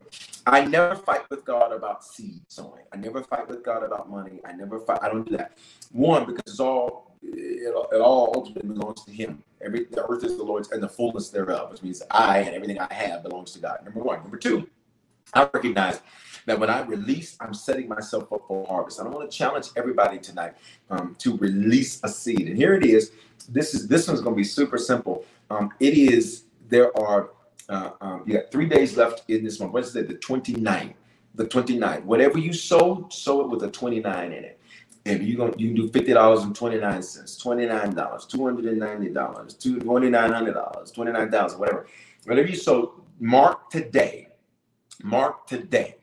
I 0.46 0.64
never 0.64 0.94
fight 0.94 1.28
with 1.30 1.44
God 1.44 1.72
about 1.72 2.04
seed 2.04 2.40
sowing. 2.48 2.84
I 2.92 2.96
never 2.96 3.22
fight 3.22 3.48
with 3.48 3.64
God 3.64 3.82
about 3.82 4.10
money. 4.10 4.40
I 4.44 4.52
never 4.52 4.78
fight. 4.78 5.00
I 5.02 5.08
don't 5.08 5.28
do 5.28 5.36
that. 5.36 5.52
One, 5.92 6.26
because 6.26 6.42
it's 6.46 6.60
all 6.60 7.16
it, 7.22 7.74
it 7.92 8.00
all 8.00 8.32
ultimately 8.34 8.74
belongs 8.74 9.04
to 9.04 9.10
Him. 9.10 9.42
Every 9.60 9.84
the 9.84 10.06
earth 10.06 10.24
is 10.24 10.36
the 10.36 10.44
Lord's 10.44 10.70
and 10.70 10.82
the 10.82 10.88
fullness 10.88 11.30
thereof, 11.30 11.70
which 11.70 11.82
means 11.82 12.02
I 12.10 12.38
and 12.38 12.54
everything 12.54 12.78
I 12.78 12.92
have 12.92 13.22
belongs 13.22 13.52
to 13.52 13.58
God. 13.58 13.80
Number 13.84 14.00
one. 14.00 14.20
Number 14.22 14.36
two, 14.36 14.68
I 15.34 15.48
recognize 15.52 16.00
that 16.46 16.58
when 16.58 16.70
I 16.70 16.82
release, 16.82 17.36
I'm 17.40 17.54
setting 17.54 17.88
myself 17.88 18.32
up 18.32 18.42
for 18.48 18.66
harvest. 18.66 18.98
And 18.98 19.08
I 19.08 19.10
want 19.10 19.30
to 19.30 19.36
challenge 19.36 19.68
everybody 19.76 20.18
tonight 20.18 20.54
um, 20.90 21.14
to 21.18 21.36
release 21.36 22.00
a 22.02 22.08
seed. 22.08 22.48
And 22.48 22.56
here 22.56 22.74
it 22.74 22.84
is. 22.84 23.12
This 23.48 23.74
is 23.74 23.86
this 23.88 24.08
one's 24.08 24.20
going 24.20 24.34
to 24.34 24.38
be 24.38 24.44
super 24.44 24.78
simple. 24.78 25.24
Um, 25.50 25.70
it 25.80 25.94
is 25.94 26.44
there 26.68 26.96
are 26.98 27.30
uh, 27.68 27.90
um, 28.00 28.22
you 28.26 28.34
got 28.34 28.50
three 28.50 28.66
days 28.66 28.96
left 28.96 29.28
in 29.28 29.44
this 29.44 29.60
month. 29.60 29.74
It? 29.96 30.08
The 30.08 30.14
29th. 30.14 30.94
The 31.34 31.44
29th. 31.44 32.04
Whatever 32.04 32.38
you 32.38 32.52
sow, 32.52 33.06
sow 33.10 33.42
it 33.42 33.48
with 33.48 33.62
a 33.62 33.70
29 33.70 34.32
in 34.32 34.44
it. 34.44 34.58
If 35.04 35.22
you 35.22 35.36
going 35.36 35.58
you 35.58 35.68
can 35.68 35.76
do 35.76 35.88
fifty 35.88 36.12
dollars 36.12 36.42
and 36.42 36.54
twenty 36.54 36.78
nine 36.78 37.02
cents, 37.02 37.36
twenty 37.38 37.64
nine 37.64 37.94
dollars, 37.94 38.26
two 38.26 38.44
hundred 38.44 38.66
and 38.66 38.78
ninety 38.78 39.08
dollars, 39.08 39.54
two 39.54 39.80
twenty 39.80 40.10
nine 40.10 40.32
hundred 40.32 40.52
dollars, 40.52 40.90
twenty 40.90 41.12
nine 41.12 41.30
thousand, 41.30 41.58
whatever. 41.58 41.86
Whatever 42.24 42.48
you 42.48 42.56
sow, 42.56 42.92
mark 43.18 43.70
today. 43.70 44.27
Mark 45.02 45.46
today 45.46 45.96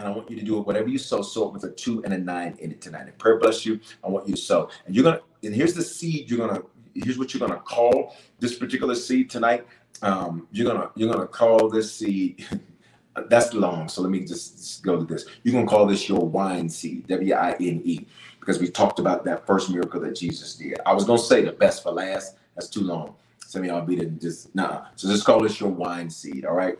and 0.00 0.08
I 0.08 0.10
want 0.10 0.30
you 0.30 0.36
to 0.36 0.42
do 0.44 0.58
it 0.58 0.66
whatever 0.66 0.88
you 0.88 0.98
sow, 0.98 1.20
sow 1.20 1.48
it 1.48 1.52
with 1.52 1.64
a 1.64 1.70
two 1.70 2.02
and 2.04 2.14
a 2.14 2.18
nine 2.18 2.56
in 2.60 2.70
it 2.70 2.80
tonight. 2.80 3.02
And 3.06 3.18
prayer 3.18 3.38
bless 3.38 3.66
you. 3.66 3.78
I 4.02 4.08
want 4.08 4.26
you 4.26 4.34
to 4.34 4.40
sow. 4.40 4.70
And 4.86 4.94
you're 4.94 5.04
gonna, 5.04 5.20
and 5.44 5.54
here's 5.54 5.74
the 5.74 5.82
seed 5.82 6.30
you're 6.30 6.46
gonna, 6.46 6.62
here's 6.94 7.18
what 7.18 7.34
you're 7.34 7.46
gonna 7.46 7.60
call 7.60 8.16
this 8.38 8.56
particular 8.56 8.94
seed 8.94 9.28
tonight. 9.28 9.66
Um, 10.02 10.48
you're 10.52 10.66
gonna, 10.66 10.90
you're 10.96 11.12
gonna 11.12 11.26
call 11.28 11.68
this 11.68 11.94
seed. 11.94 12.46
that's 13.28 13.52
long, 13.52 13.88
so 13.88 14.00
let 14.00 14.10
me 14.10 14.20
just, 14.20 14.56
just 14.56 14.82
go 14.82 14.96
to 14.96 15.04
this. 15.04 15.26
You're 15.42 15.52
gonna 15.52 15.66
call 15.66 15.84
this 15.86 16.08
your 16.08 16.20
wine 16.26 16.70
seed, 16.70 17.06
W-I-N-E, 17.08 18.06
because 18.38 18.58
we 18.58 18.70
talked 18.70 19.00
about 19.00 19.24
that 19.26 19.46
first 19.46 19.68
miracle 19.68 20.00
that 20.00 20.16
Jesus 20.16 20.54
did. 20.54 20.78
I 20.86 20.94
was 20.94 21.04
gonna 21.04 21.18
say 21.18 21.44
the 21.44 21.52
best 21.52 21.82
for 21.82 21.90
last. 21.90 22.36
That's 22.54 22.68
too 22.68 22.80
long. 22.82 23.16
Some 23.46 23.62
of 23.62 23.68
y'all 23.68 23.82
be 23.84 23.96
just 23.96 24.54
nah. 24.54 24.86
So 24.96 25.08
just 25.08 25.26
call 25.26 25.42
this 25.42 25.60
your 25.60 25.70
wine 25.70 26.08
seed. 26.08 26.46
All 26.46 26.54
right. 26.54 26.78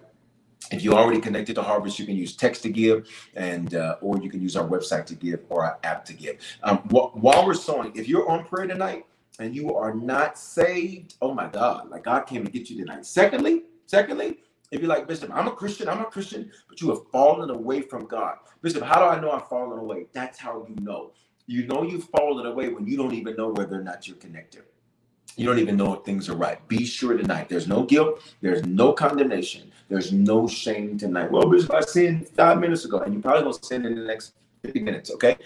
If 0.70 0.82
you're 0.82 0.94
already 0.94 1.20
connected 1.20 1.54
to 1.56 1.62
Harvest, 1.62 1.98
you 1.98 2.06
can 2.06 2.16
use 2.16 2.36
text 2.36 2.62
to 2.64 2.70
give, 2.70 3.08
and 3.36 3.74
uh, 3.74 3.96
or 4.02 4.18
you 4.20 4.30
can 4.30 4.42
use 4.42 4.56
our 4.56 4.68
website 4.68 5.06
to 5.06 5.16
give 5.16 5.40
or 5.50 5.64
our 5.64 5.78
app 5.84 6.04
to 6.06 6.14
give. 6.14 6.38
Um, 6.64 6.78
wh- 6.90 7.16
while 7.16 7.46
we're 7.46 7.54
sowing, 7.54 7.92
if 7.96 8.08
you're 8.08 8.28
on 8.30 8.44
prayer 8.44 8.68
tonight 8.68 9.06
and 9.40 9.56
you 9.56 9.74
are 9.76 9.94
not 9.94 10.38
saved, 10.38 11.16
oh 11.22 11.34
my 11.34 11.48
God, 11.48 11.90
like 11.90 12.04
God 12.04 12.22
came 12.22 12.44
to 12.44 12.52
get 12.52 12.70
you 12.70 12.78
tonight. 12.84 13.06
Secondly, 13.06 13.64
secondly, 13.86 14.38
if 14.72 14.80
you're 14.82 14.90
like 14.90 15.08
Bishop, 15.08 15.30
I'm 15.34 15.48
a 15.48 15.52
Christian, 15.52 15.88
I'm 15.88 16.02
a 16.02 16.06
Christian, 16.06 16.52
but 16.68 16.82
you 16.82 16.90
have 16.90 17.08
fallen 17.12 17.50
away 17.50 17.80
from 17.82 18.06
God. 18.06 18.36
Bishop, 18.62 18.82
how 18.84 19.00
do 19.00 19.06
I 19.06 19.20
know 19.20 19.32
I've 19.32 19.48
fallen 19.48 19.78
away? 19.78 20.06
That's 20.12 20.38
how 20.38 20.66
you 20.68 20.76
know. 20.84 21.12
You 21.46 21.66
know 21.68 21.84
you've 21.84 22.04
fallen 22.10 22.46
away 22.46 22.68
when 22.70 22.86
you 22.86 22.98
don't 22.98 23.14
even 23.14 23.36
know 23.36 23.48
whether 23.50 23.80
or 23.80 23.84
not 23.84 24.06
you're 24.08 24.18
connected. 24.18 24.64
You 25.36 25.46
don't 25.46 25.58
even 25.60 25.76
know 25.76 25.94
if 25.94 26.04
things 26.04 26.28
are 26.30 26.36
right. 26.36 26.66
Be 26.68 26.84
sure 26.86 27.16
tonight. 27.16 27.48
There's 27.50 27.68
no 27.68 27.84
guilt. 27.84 28.22
There's 28.42 28.64
no 28.66 28.92
condemnation. 28.92 29.69
There's 29.90 30.12
no 30.12 30.46
shame 30.46 30.96
tonight. 30.96 31.32
Well, 31.32 31.48
Bishop, 31.50 31.74
I 31.74 31.80
sinned 31.80 32.28
five 32.28 32.60
minutes 32.60 32.84
ago, 32.84 33.00
and 33.00 33.12
you 33.12 33.20
probably 33.20 33.42
gonna 33.42 33.54
sin 33.60 33.84
in 33.84 33.96
the 33.96 34.04
next 34.04 34.34
50 34.62 34.80
minutes, 34.80 35.10
okay? 35.10 35.36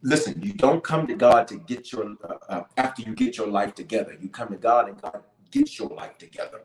Listen, 0.00 0.40
you 0.42 0.54
don't 0.54 0.82
come 0.82 1.06
to 1.06 1.14
God 1.14 1.46
to 1.48 1.58
get 1.58 1.92
your, 1.92 2.16
uh, 2.24 2.34
uh, 2.48 2.62
after 2.78 3.02
you 3.02 3.14
get 3.14 3.36
your 3.36 3.48
life 3.48 3.74
together. 3.74 4.16
You 4.18 4.30
come 4.30 4.48
to 4.48 4.56
God 4.56 4.88
and 4.88 5.02
God 5.02 5.22
gets 5.50 5.78
your 5.78 5.90
life 5.90 6.16
together. 6.16 6.62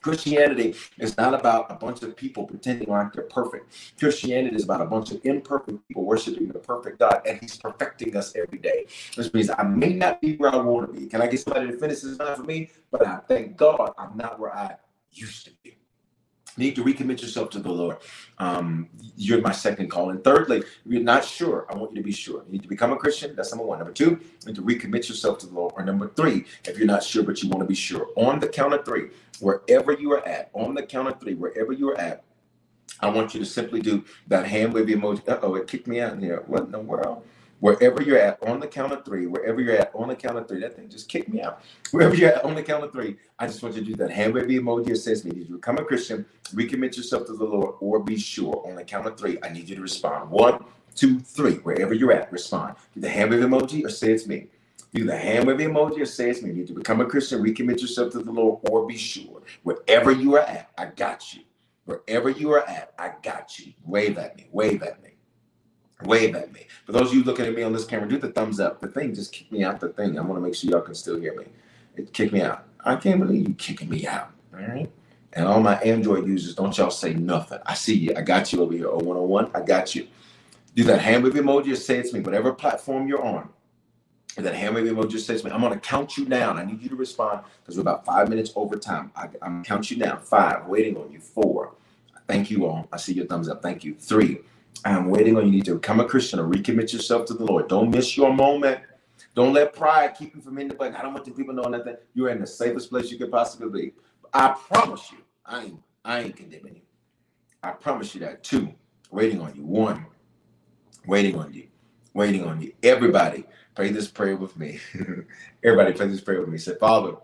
Christianity 0.00 0.74
is 0.98 1.14
not 1.18 1.34
about 1.34 1.70
a 1.70 1.74
bunch 1.74 2.02
of 2.02 2.16
people 2.16 2.46
pretending 2.46 2.88
like 2.88 3.12
they're 3.12 3.24
perfect. 3.24 3.98
Christianity 3.98 4.56
is 4.56 4.64
about 4.64 4.80
a 4.80 4.86
bunch 4.86 5.10
of 5.10 5.20
imperfect 5.24 5.86
people 5.88 6.06
worshiping 6.06 6.48
the 6.48 6.58
perfect 6.58 7.00
God, 7.00 7.20
and 7.26 7.38
He's 7.38 7.58
perfecting 7.58 8.16
us 8.16 8.34
every 8.34 8.58
day. 8.58 8.86
Which 9.16 9.34
means 9.34 9.50
I 9.50 9.62
may 9.64 9.92
not 9.92 10.22
be 10.22 10.36
where 10.36 10.54
I 10.54 10.56
want 10.56 10.94
to 10.94 10.98
be. 10.98 11.06
Can 11.06 11.20
I 11.20 11.26
get 11.26 11.40
somebody 11.40 11.66
to 11.66 11.76
finish 11.76 12.00
this 12.00 12.18
line 12.18 12.36
for 12.36 12.44
me? 12.44 12.70
But 12.90 13.06
I 13.06 13.18
thank 13.28 13.58
God 13.58 13.92
I'm 13.98 14.16
not 14.16 14.40
where 14.40 14.56
I 14.56 14.76
used 15.12 15.44
to 15.44 15.50
be 15.62 15.79
need 16.56 16.76
to 16.76 16.84
recommit 16.84 17.22
yourself 17.22 17.50
to 17.50 17.58
the 17.58 17.70
Lord. 17.70 17.98
Um, 18.38 18.88
you're 19.16 19.40
my 19.40 19.52
second 19.52 19.90
call. 19.90 20.10
And 20.10 20.22
thirdly, 20.22 20.58
if 20.58 20.66
you're 20.86 21.02
not 21.02 21.24
sure, 21.24 21.66
I 21.70 21.76
want 21.76 21.92
you 21.92 21.96
to 21.98 22.02
be 22.02 22.12
sure. 22.12 22.42
You 22.46 22.52
need 22.52 22.62
to 22.62 22.68
become 22.68 22.92
a 22.92 22.96
Christian. 22.96 23.34
That's 23.36 23.50
number 23.50 23.64
one. 23.64 23.78
Number 23.78 23.92
two, 23.92 24.10
you 24.10 24.46
need 24.46 24.56
to 24.56 24.62
recommit 24.62 25.08
yourself 25.08 25.38
to 25.38 25.46
the 25.46 25.54
Lord. 25.54 25.72
Or 25.76 25.84
number 25.84 26.08
three, 26.08 26.44
if 26.64 26.78
you're 26.78 26.86
not 26.86 27.02
sure, 27.02 27.22
but 27.22 27.42
you 27.42 27.48
want 27.48 27.60
to 27.60 27.66
be 27.66 27.74
sure. 27.74 28.08
On 28.16 28.38
the 28.38 28.48
count 28.48 28.74
of 28.74 28.84
three, 28.84 29.10
wherever 29.40 29.92
you 29.92 30.12
are 30.12 30.26
at, 30.26 30.50
on 30.52 30.74
the 30.74 30.82
count 30.82 31.08
of 31.08 31.20
three, 31.20 31.34
wherever 31.34 31.72
you 31.72 31.90
are 31.90 31.98
at, 31.98 32.24
I 33.00 33.08
want 33.08 33.34
you 33.34 33.40
to 33.40 33.46
simply 33.46 33.80
do 33.80 34.04
that 34.26 34.46
hand 34.46 34.74
wave 34.74 34.86
emoji. 34.86 35.22
Oh, 35.42 35.54
it 35.54 35.66
kicked 35.66 35.86
me 35.86 36.00
out 36.00 36.12
in 36.12 36.20
here. 36.20 36.42
What 36.46 36.64
in 36.64 36.72
the 36.72 36.80
world? 36.80 37.24
Wherever 37.60 38.02
you're 38.02 38.18
at 38.18 38.42
on 38.42 38.58
the 38.58 38.66
count 38.66 38.92
of 38.92 39.04
three, 39.04 39.26
wherever 39.26 39.60
you're 39.60 39.76
at 39.76 39.92
on 39.94 40.08
the 40.08 40.16
count 40.16 40.36
of 40.36 40.48
three, 40.48 40.60
that 40.60 40.74
thing 40.74 40.88
just 40.88 41.08
kicked 41.08 41.28
me 41.28 41.40
out. 41.40 41.62
Wherever 41.92 42.14
you're 42.14 42.30
at 42.30 42.44
on 42.44 42.54
the 42.54 42.62
count 42.62 42.84
of 42.84 42.92
three, 42.92 43.16
I 43.38 43.46
just 43.46 43.62
want 43.62 43.74
you 43.74 43.82
to 43.82 43.86
do 43.86 43.96
that 43.96 44.10
hand 44.10 44.34
wavy 44.34 44.58
emoji 44.58 44.86
that 44.86 44.96
says 44.96 45.24
me. 45.24 45.32
Did 45.32 45.48
you 45.48 45.56
become 45.56 45.78
a 45.78 45.84
Christian, 45.84 46.24
recommit 46.54 46.96
yourself 46.96 47.26
to 47.26 47.34
the 47.34 47.44
Lord, 47.44 47.76
or 47.80 48.00
be 48.00 48.18
sure 48.18 48.62
on 48.66 48.74
the 48.76 48.84
count 48.84 49.06
of 49.06 49.18
three? 49.18 49.38
I 49.42 49.48
need 49.50 49.68
you 49.68 49.76
to 49.76 49.82
respond. 49.82 50.30
One, 50.30 50.64
two, 50.94 51.20
three. 51.20 51.54
Wherever 51.54 51.94
you're 51.94 52.12
at, 52.12 52.32
respond. 52.32 52.76
Do 52.94 53.00
the 53.00 53.08
hand 53.08 53.30
wave 53.30 53.40
emoji 53.40 53.84
or 53.84 53.90
say 53.90 54.12
it's 54.12 54.26
me. 54.26 54.46
Do 54.94 55.04
the 55.04 55.16
hand 55.16 55.46
wave 55.46 55.58
emoji 55.58 56.00
or 56.00 56.06
say 56.06 56.30
it's 56.30 56.42
me. 56.42 56.50
You 56.50 56.56
need 56.56 56.68
to 56.68 56.74
become 56.74 57.00
a 57.00 57.06
Christian, 57.06 57.42
recommit 57.42 57.80
yourself 57.80 58.12
to 58.12 58.20
the 58.20 58.32
Lord, 58.32 58.60
or 58.70 58.86
be 58.86 58.96
sure. 58.96 59.42
Wherever 59.62 60.10
you 60.10 60.36
are 60.36 60.40
at, 60.40 60.70
I 60.78 60.86
got 60.86 61.34
you. 61.34 61.42
Wherever 61.84 62.30
you 62.30 62.52
are 62.52 62.66
at, 62.68 62.92
I 62.98 63.12
got 63.22 63.58
you. 63.58 63.72
Wave 63.84 64.16
at 64.18 64.36
me. 64.36 64.48
Wave 64.52 64.82
at 64.82 65.02
me 65.02 65.09
wave 66.04 66.34
at 66.34 66.52
me. 66.52 66.66
For 66.86 66.92
those 66.92 67.10
of 67.10 67.14
you 67.14 67.24
looking 67.24 67.46
at 67.46 67.54
me 67.54 67.62
on 67.62 67.72
this 67.72 67.84
camera, 67.84 68.08
do 68.08 68.18
the 68.18 68.30
thumbs 68.30 68.60
up. 68.60 68.80
The 68.80 68.88
thing 68.88 69.14
just 69.14 69.32
kick 69.32 69.50
me 69.52 69.64
out 69.64 69.80
the 69.80 69.90
thing. 69.90 70.18
I 70.18 70.22
want 70.22 70.36
to 70.36 70.40
make 70.40 70.54
sure 70.54 70.70
y'all 70.70 70.80
can 70.80 70.94
still 70.94 71.20
hear 71.20 71.34
me. 71.36 71.46
It 71.96 72.12
kicked 72.12 72.32
me 72.32 72.42
out. 72.42 72.64
I 72.84 72.96
can't 72.96 73.20
believe 73.20 73.48
you 73.48 73.54
kicking 73.54 73.88
me 73.88 74.06
out. 74.06 74.30
All 74.54 74.60
right. 74.60 74.90
And 75.32 75.46
all 75.46 75.60
my 75.60 75.76
Android 75.76 76.26
users, 76.26 76.54
don't 76.54 76.76
y'all 76.76 76.90
say 76.90 77.14
nothing. 77.14 77.58
I 77.66 77.74
see 77.74 77.96
you. 77.96 78.14
I 78.16 78.22
got 78.22 78.52
you 78.52 78.62
over 78.62 78.72
here. 78.72 78.88
0101, 78.88 79.50
I 79.54 79.60
got 79.60 79.94
you. 79.94 80.08
Do 80.74 80.84
that 80.84 81.00
hand 81.00 81.24
wave 81.24 81.34
emoji 81.34 81.72
or 81.72 81.76
say 81.76 81.98
it's 81.98 82.12
me. 82.12 82.20
Whatever 82.20 82.52
platform 82.52 83.06
you're 83.08 83.22
on, 83.24 83.48
And 84.36 84.46
that 84.46 84.54
hand 84.54 84.74
wave 84.74 84.86
emoji 84.86 85.10
just 85.12 85.26
says 85.26 85.42
to 85.42 85.48
me. 85.48 85.52
I'm 85.52 85.60
going 85.60 85.72
to 85.72 85.80
count 85.80 86.16
you 86.16 86.24
down. 86.24 86.58
I 86.58 86.64
need 86.64 86.82
you 86.82 86.88
to 86.88 86.96
respond 86.96 87.42
because 87.62 87.76
we're 87.76 87.82
about 87.82 88.04
five 88.04 88.28
minutes 88.28 88.52
over 88.56 88.76
time. 88.76 89.12
I, 89.16 89.28
I'm 89.42 89.62
count 89.64 89.90
you 89.90 89.98
down. 89.98 90.20
Five, 90.20 90.66
waiting 90.66 90.96
on 90.96 91.12
you. 91.12 91.20
Four. 91.20 91.74
Thank 92.28 92.50
you 92.50 92.66
all. 92.66 92.88
I 92.92 92.96
see 92.96 93.12
your 93.12 93.26
thumbs 93.26 93.48
up. 93.48 93.62
Thank 93.62 93.84
you. 93.84 93.94
Three. 93.94 94.40
I'm 94.84 95.10
waiting 95.10 95.36
on 95.36 95.46
you. 95.46 95.52
Need 95.52 95.66
to 95.66 95.74
become 95.74 96.00
a 96.00 96.04
Christian 96.04 96.38
or 96.38 96.48
recommit 96.48 96.92
yourself 96.92 97.26
to 97.26 97.34
the 97.34 97.44
Lord. 97.44 97.68
Don't 97.68 97.90
miss 97.90 98.16
your 98.16 98.32
moment. 98.32 98.80
Don't 99.34 99.52
let 99.52 99.74
pride 99.74 100.14
keep 100.18 100.34
you 100.34 100.40
from 100.40 100.58
in 100.58 100.68
the 100.68 100.74
button. 100.74 100.96
I 100.96 101.02
don't 101.02 101.12
want 101.14 101.24
the 101.24 101.30
people 101.30 101.54
knowing 101.54 101.72
that 101.72 102.04
you're 102.14 102.30
in 102.30 102.40
the 102.40 102.46
safest 102.46 102.90
place 102.90 103.10
you 103.10 103.18
could 103.18 103.30
possibly 103.30 103.68
be. 103.68 103.92
I 104.32 104.54
promise 104.72 105.12
you, 105.12 105.18
I 105.44 105.64
ain't 105.64 105.80
I 106.04 106.20
ain't 106.20 106.36
condemning 106.36 106.76
you. 106.76 106.82
I 107.62 107.72
promise 107.72 108.14
you 108.14 108.20
that. 108.22 108.42
Two, 108.42 108.74
waiting 109.10 109.40
on 109.40 109.54
you. 109.54 109.64
One, 109.64 110.06
waiting 111.06 111.36
on 111.36 111.52
you. 111.52 111.68
Waiting 112.14 112.44
on 112.44 112.60
you. 112.60 112.72
Everybody, 112.82 113.44
pray 113.74 113.90
this 113.90 114.08
prayer 114.08 114.36
with 114.36 114.56
me. 114.56 114.80
Everybody, 115.64 115.92
pray 115.92 116.08
this 116.08 116.20
prayer 116.20 116.40
with 116.40 116.48
me. 116.48 116.58
Say, 116.58 116.74
Father, 116.80 117.16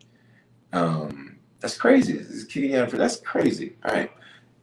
Um, 0.73 1.37
that's 1.59 1.77
crazy. 1.77 2.13
This 2.13 2.29
is 2.29 2.91
that's 2.91 3.17
crazy. 3.17 3.75
All 3.85 3.93
right. 3.93 4.11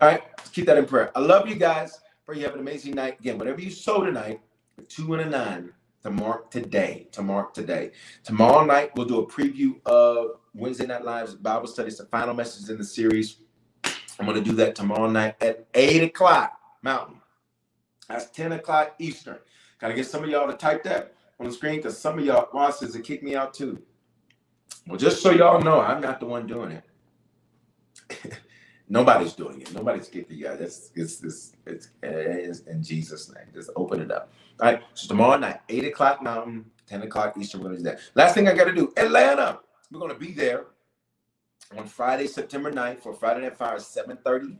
All 0.01 0.09
right. 0.09 0.23
Let's 0.39 0.51
keep 0.51 0.67
that 0.67 0.77
in 0.77 0.87
prayer. 0.87 1.11
I 1.17 1.21
love 1.21 1.49
you 1.49 1.55
guys. 1.55 2.01
Pray 2.27 2.39
you 2.39 2.45
have 2.45 2.55
an 2.55 2.61
amazing 2.61 2.95
night. 2.95 3.19
Again, 3.21 3.39
whatever 3.39 3.61
you 3.61 3.71
sow 3.71 4.05
tonight, 4.05 4.41
two 4.81 5.15
and 5.15 5.23
a 5.23 5.31
nine 5.31 5.73
to 6.03 6.11
mark 6.11 6.51
today. 6.51 7.09
To 7.13 7.23
mark 7.23 7.55
today. 7.55 7.93
Tomorrow 8.25 8.65
night, 8.65 8.93
we'll 8.97 9.07
do 9.07 9.21
a 9.21 9.27
preview 9.27 9.85
of 9.87 10.41
Wednesday 10.55 10.87
Night 10.87 11.05
Live's 11.05 11.35
Bible 11.35 11.67
studies, 11.67 11.99
the 11.99 12.07
final 12.07 12.35
message 12.35 12.71
in 12.71 12.79
the 12.79 12.85
series. 12.85 13.37
I'm 14.19 14.27
going 14.27 14.43
to 14.43 14.45
do 14.45 14.57
that 14.57 14.75
tomorrow 14.75 15.11
night 15.11 15.37
at 15.43 15.67
8 15.75 16.03
o'clock 16.05 16.59
Mountain. 16.83 17.21
That's 18.09 18.29
10 18.31 18.53
o'clock 18.53 18.95
Eastern. 18.99 19.39
Got 19.81 19.89
to 19.89 19.95
get 19.95 20.07
some 20.07 20.25
of 20.25 20.31
y'all 20.31 20.47
to 20.47 20.57
type 20.57 20.83
that 20.85 21.15
on 21.39 21.47
the 21.47 21.53
screen 21.53 21.77
because 21.77 21.97
some 21.97 22.19
of 22.19 22.25
y'all 22.25 22.49
bosses 22.53 22.95
will 22.95 23.03
kick 23.03 23.23
me 23.23 23.35
out 23.35 23.55
too. 23.55 23.81
Well, 24.87 24.99
just 24.99 25.23
so 25.23 25.31
y'all 25.31 25.61
know, 25.63 25.81
I'm 25.81 26.01
not 26.01 26.21
the 26.21 26.27
one 26.27 26.47
doing 26.47 26.73
it. 26.73 28.35
Nobody's 28.91 29.35
doing 29.35 29.63
it. 29.63 29.75
Nobody's 29.75 30.09
getting 30.09 30.39
you 30.39 30.49
out. 30.49 30.61
It's, 30.61 30.93
it's, 30.97 31.25
it's, 31.25 31.53
it's, 31.67 31.91
it's 32.03 32.61
in 32.63 32.83
Jesus' 32.85 33.33
name. 33.35 33.47
Just 33.55 33.71
open 33.77 34.03
it 34.03 34.13
up. 34.13 34.33
All 34.61 34.73
right. 34.73 34.83
So 34.95 35.09
tomorrow 35.09 35.39
night, 35.39 35.61
8 35.71 35.87
o'clock 35.87 36.23
Mountain, 36.23 36.67
10 36.89 37.05
o'clock 37.05 37.37
Eastern, 37.41 37.63
we're 37.63 37.71
going 37.71 37.79
to 37.79 37.85
do 37.85 37.91
that. 37.91 38.01
Last 38.17 38.35
thing 38.35 38.49
I 38.49 38.55
got 38.55 38.67
to 38.67 38.75
do 38.75 38.93
Atlanta. 38.99 39.61
We're 39.93 40.01
going 40.01 40.13
to 40.15 40.19
be 40.21 40.33
there 40.33 40.67
on 41.79 41.87
Friday, 41.87 42.29
September 42.29 42.73
9th 42.73 43.01
for 43.03 43.15
Friday 43.15 43.43
Night 43.43 43.57
Fire 43.57 43.79
7:30. 43.79 44.59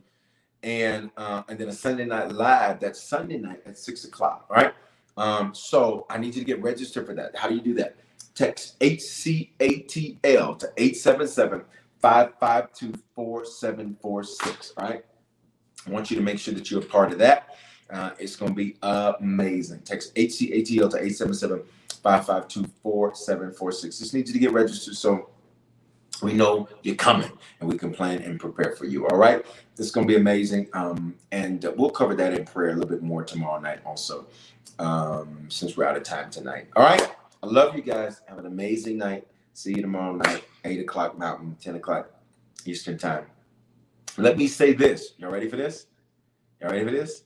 And 0.63 1.11
uh, 1.17 1.43
and 1.49 1.59
then 1.59 1.69
a 1.69 1.73
Sunday 1.73 2.05
night 2.05 2.31
live. 2.33 2.79
That's 2.81 3.01
Sunday 3.01 3.37
night 3.37 3.61
at 3.65 3.77
six 3.77 4.05
o'clock. 4.05 4.47
All 4.49 4.57
right. 4.57 4.73
Um, 5.17 5.55
so 5.55 6.05
I 6.09 6.17
need 6.19 6.35
you 6.35 6.41
to 6.41 6.45
get 6.45 6.61
registered 6.61 7.07
for 7.07 7.15
that. 7.15 7.35
How 7.35 7.49
do 7.49 7.55
you 7.55 7.61
do 7.61 7.73
that? 7.75 7.95
Text 8.35 8.79
HCATL 8.79 10.59
to 10.59 10.73
877 10.77 11.63
552 12.01 12.99
4746. 13.15 14.73
All 14.77 14.87
right. 14.87 15.05
I 15.87 15.89
want 15.89 16.11
you 16.11 16.17
to 16.17 16.23
make 16.23 16.39
sure 16.39 16.53
that 16.53 16.69
you're 16.69 16.81
a 16.81 16.85
part 16.85 17.11
of 17.11 17.19
that. 17.19 17.55
Uh, 17.89 18.11
it's 18.19 18.35
going 18.35 18.51
to 18.51 18.55
be 18.55 18.77
amazing. 18.81 19.81
Text 19.81 20.15
HCATL 20.15 20.89
to 20.91 20.97
877 20.97 21.63
552 22.03 22.71
4746. 22.81 23.99
Just 23.99 24.13
need 24.13 24.27
you 24.27 24.33
to 24.33 24.39
get 24.39 24.53
registered 24.53 24.95
so 24.95 25.29
we 26.21 26.33
know 26.33 26.67
you're 26.83 26.95
coming 26.95 27.31
and 27.59 27.69
we 27.69 27.77
can 27.77 27.91
plan 27.91 28.21
and 28.21 28.39
prepare 28.39 28.75
for 28.75 28.85
you. 28.85 29.07
All 29.07 29.17
right. 29.17 29.45
It's 29.77 29.91
going 29.91 30.07
to 30.07 30.13
be 30.13 30.19
amazing. 30.19 30.69
Um, 30.73 31.15
and 31.31 31.65
we'll 31.77 31.89
cover 31.89 32.15
that 32.15 32.33
in 32.33 32.45
prayer 32.45 32.69
a 32.69 32.73
little 32.73 32.89
bit 32.89 33.01
more 33.01 33.23
tomorrow 33.23 33.59
night, 33.59 33.79
also, 33.85 34.27
um, 34.79 35.45
since 35.49 35.75
we're 35.75 35.85
out 35.85 35.97
of 35.97 36.03
time 36.03 36.29
tonight. 36.29 36.67
All 36.75 36.83
right. 36.83 37.11
I 37.43 37.47
love 37.47 37.75
you 37.75 37.81
guys. 37.81 38.21
Have 38.27 38.37
an 38.37 38.45
amazing 38.45 38.97
night. 38.97 39.27
See 39.53 39.71
you 39.71 39.81
tomorrow 39.81 40.15
night, 40.15 40.43
8 40.63 40.79
o'clock 40.79 41.17
Mountain, 41.17 41.57
10 41.61 41.75
o'clock 41.75 42.11
Eastern 42.65 42.97
Time. 42.97 43.25
Let 44.17 44.37
me 44.37 44.47
say 44.47 44.73
this. 44.73 45.13
Y'all 45.17 45.31
ready 45.31 45.49
for 45.49 45.55
this? 45.55 45.87
Y'all 46.59 46.71
ready 46.71 46.85
for 46.85 46.91
this? 46.91 47.23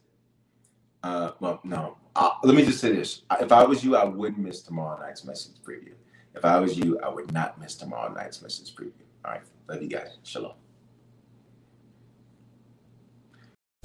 Uh, 1.04 1.32
well, 1.40 1.60
no. 1.64 1.98
Uh, 2.16 2.32
let 2.44 2.56
me 2.56 2.66
just 2.66 2.80
say 2.80 2.94
this. 2.94 3.22
If 3.40 3.52
I 3.52 3.64
was 3.64 3.84
you, 3.84 3.96
I 3.96 4.06
wouldn't 4.06 4.40
miss 4.40 4.62
tomorrow 4.62 5.00
night's 5.00 5.26
message 5.26 5.56
preview. 5.68 5.94
If 6.34 6.46
I 6.46 6.60
was 6.60 6.78
you, 6.78 7.00
I 7.00 7.10
would 7.10 7.32
not 7.32 7.60
miss 7.60 7.76
tomorrow 7.76 8.12
night's 8.14 8.42
message 8.42 8.76
preview. 8.76 8.92
All 9.24 9.32
right. 9.32 9.42
Love 9.68 9.82
you 9.82 9.90
guys. 9.90 10.18
Shalom. 10.24 10.54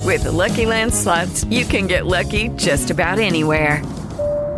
With 0.02 0.24
the 0.24 0.32
Lucky 0.32 0.66
Land 0.66 0.92
slots, 0.92 1.44
you 1.44 1.64
can 1.64 1.86
get 1.86 2.06
lucky 2.06 2.48
just 2.56 2.90
about 2.90 3.18
anywhere. 3.18 3.82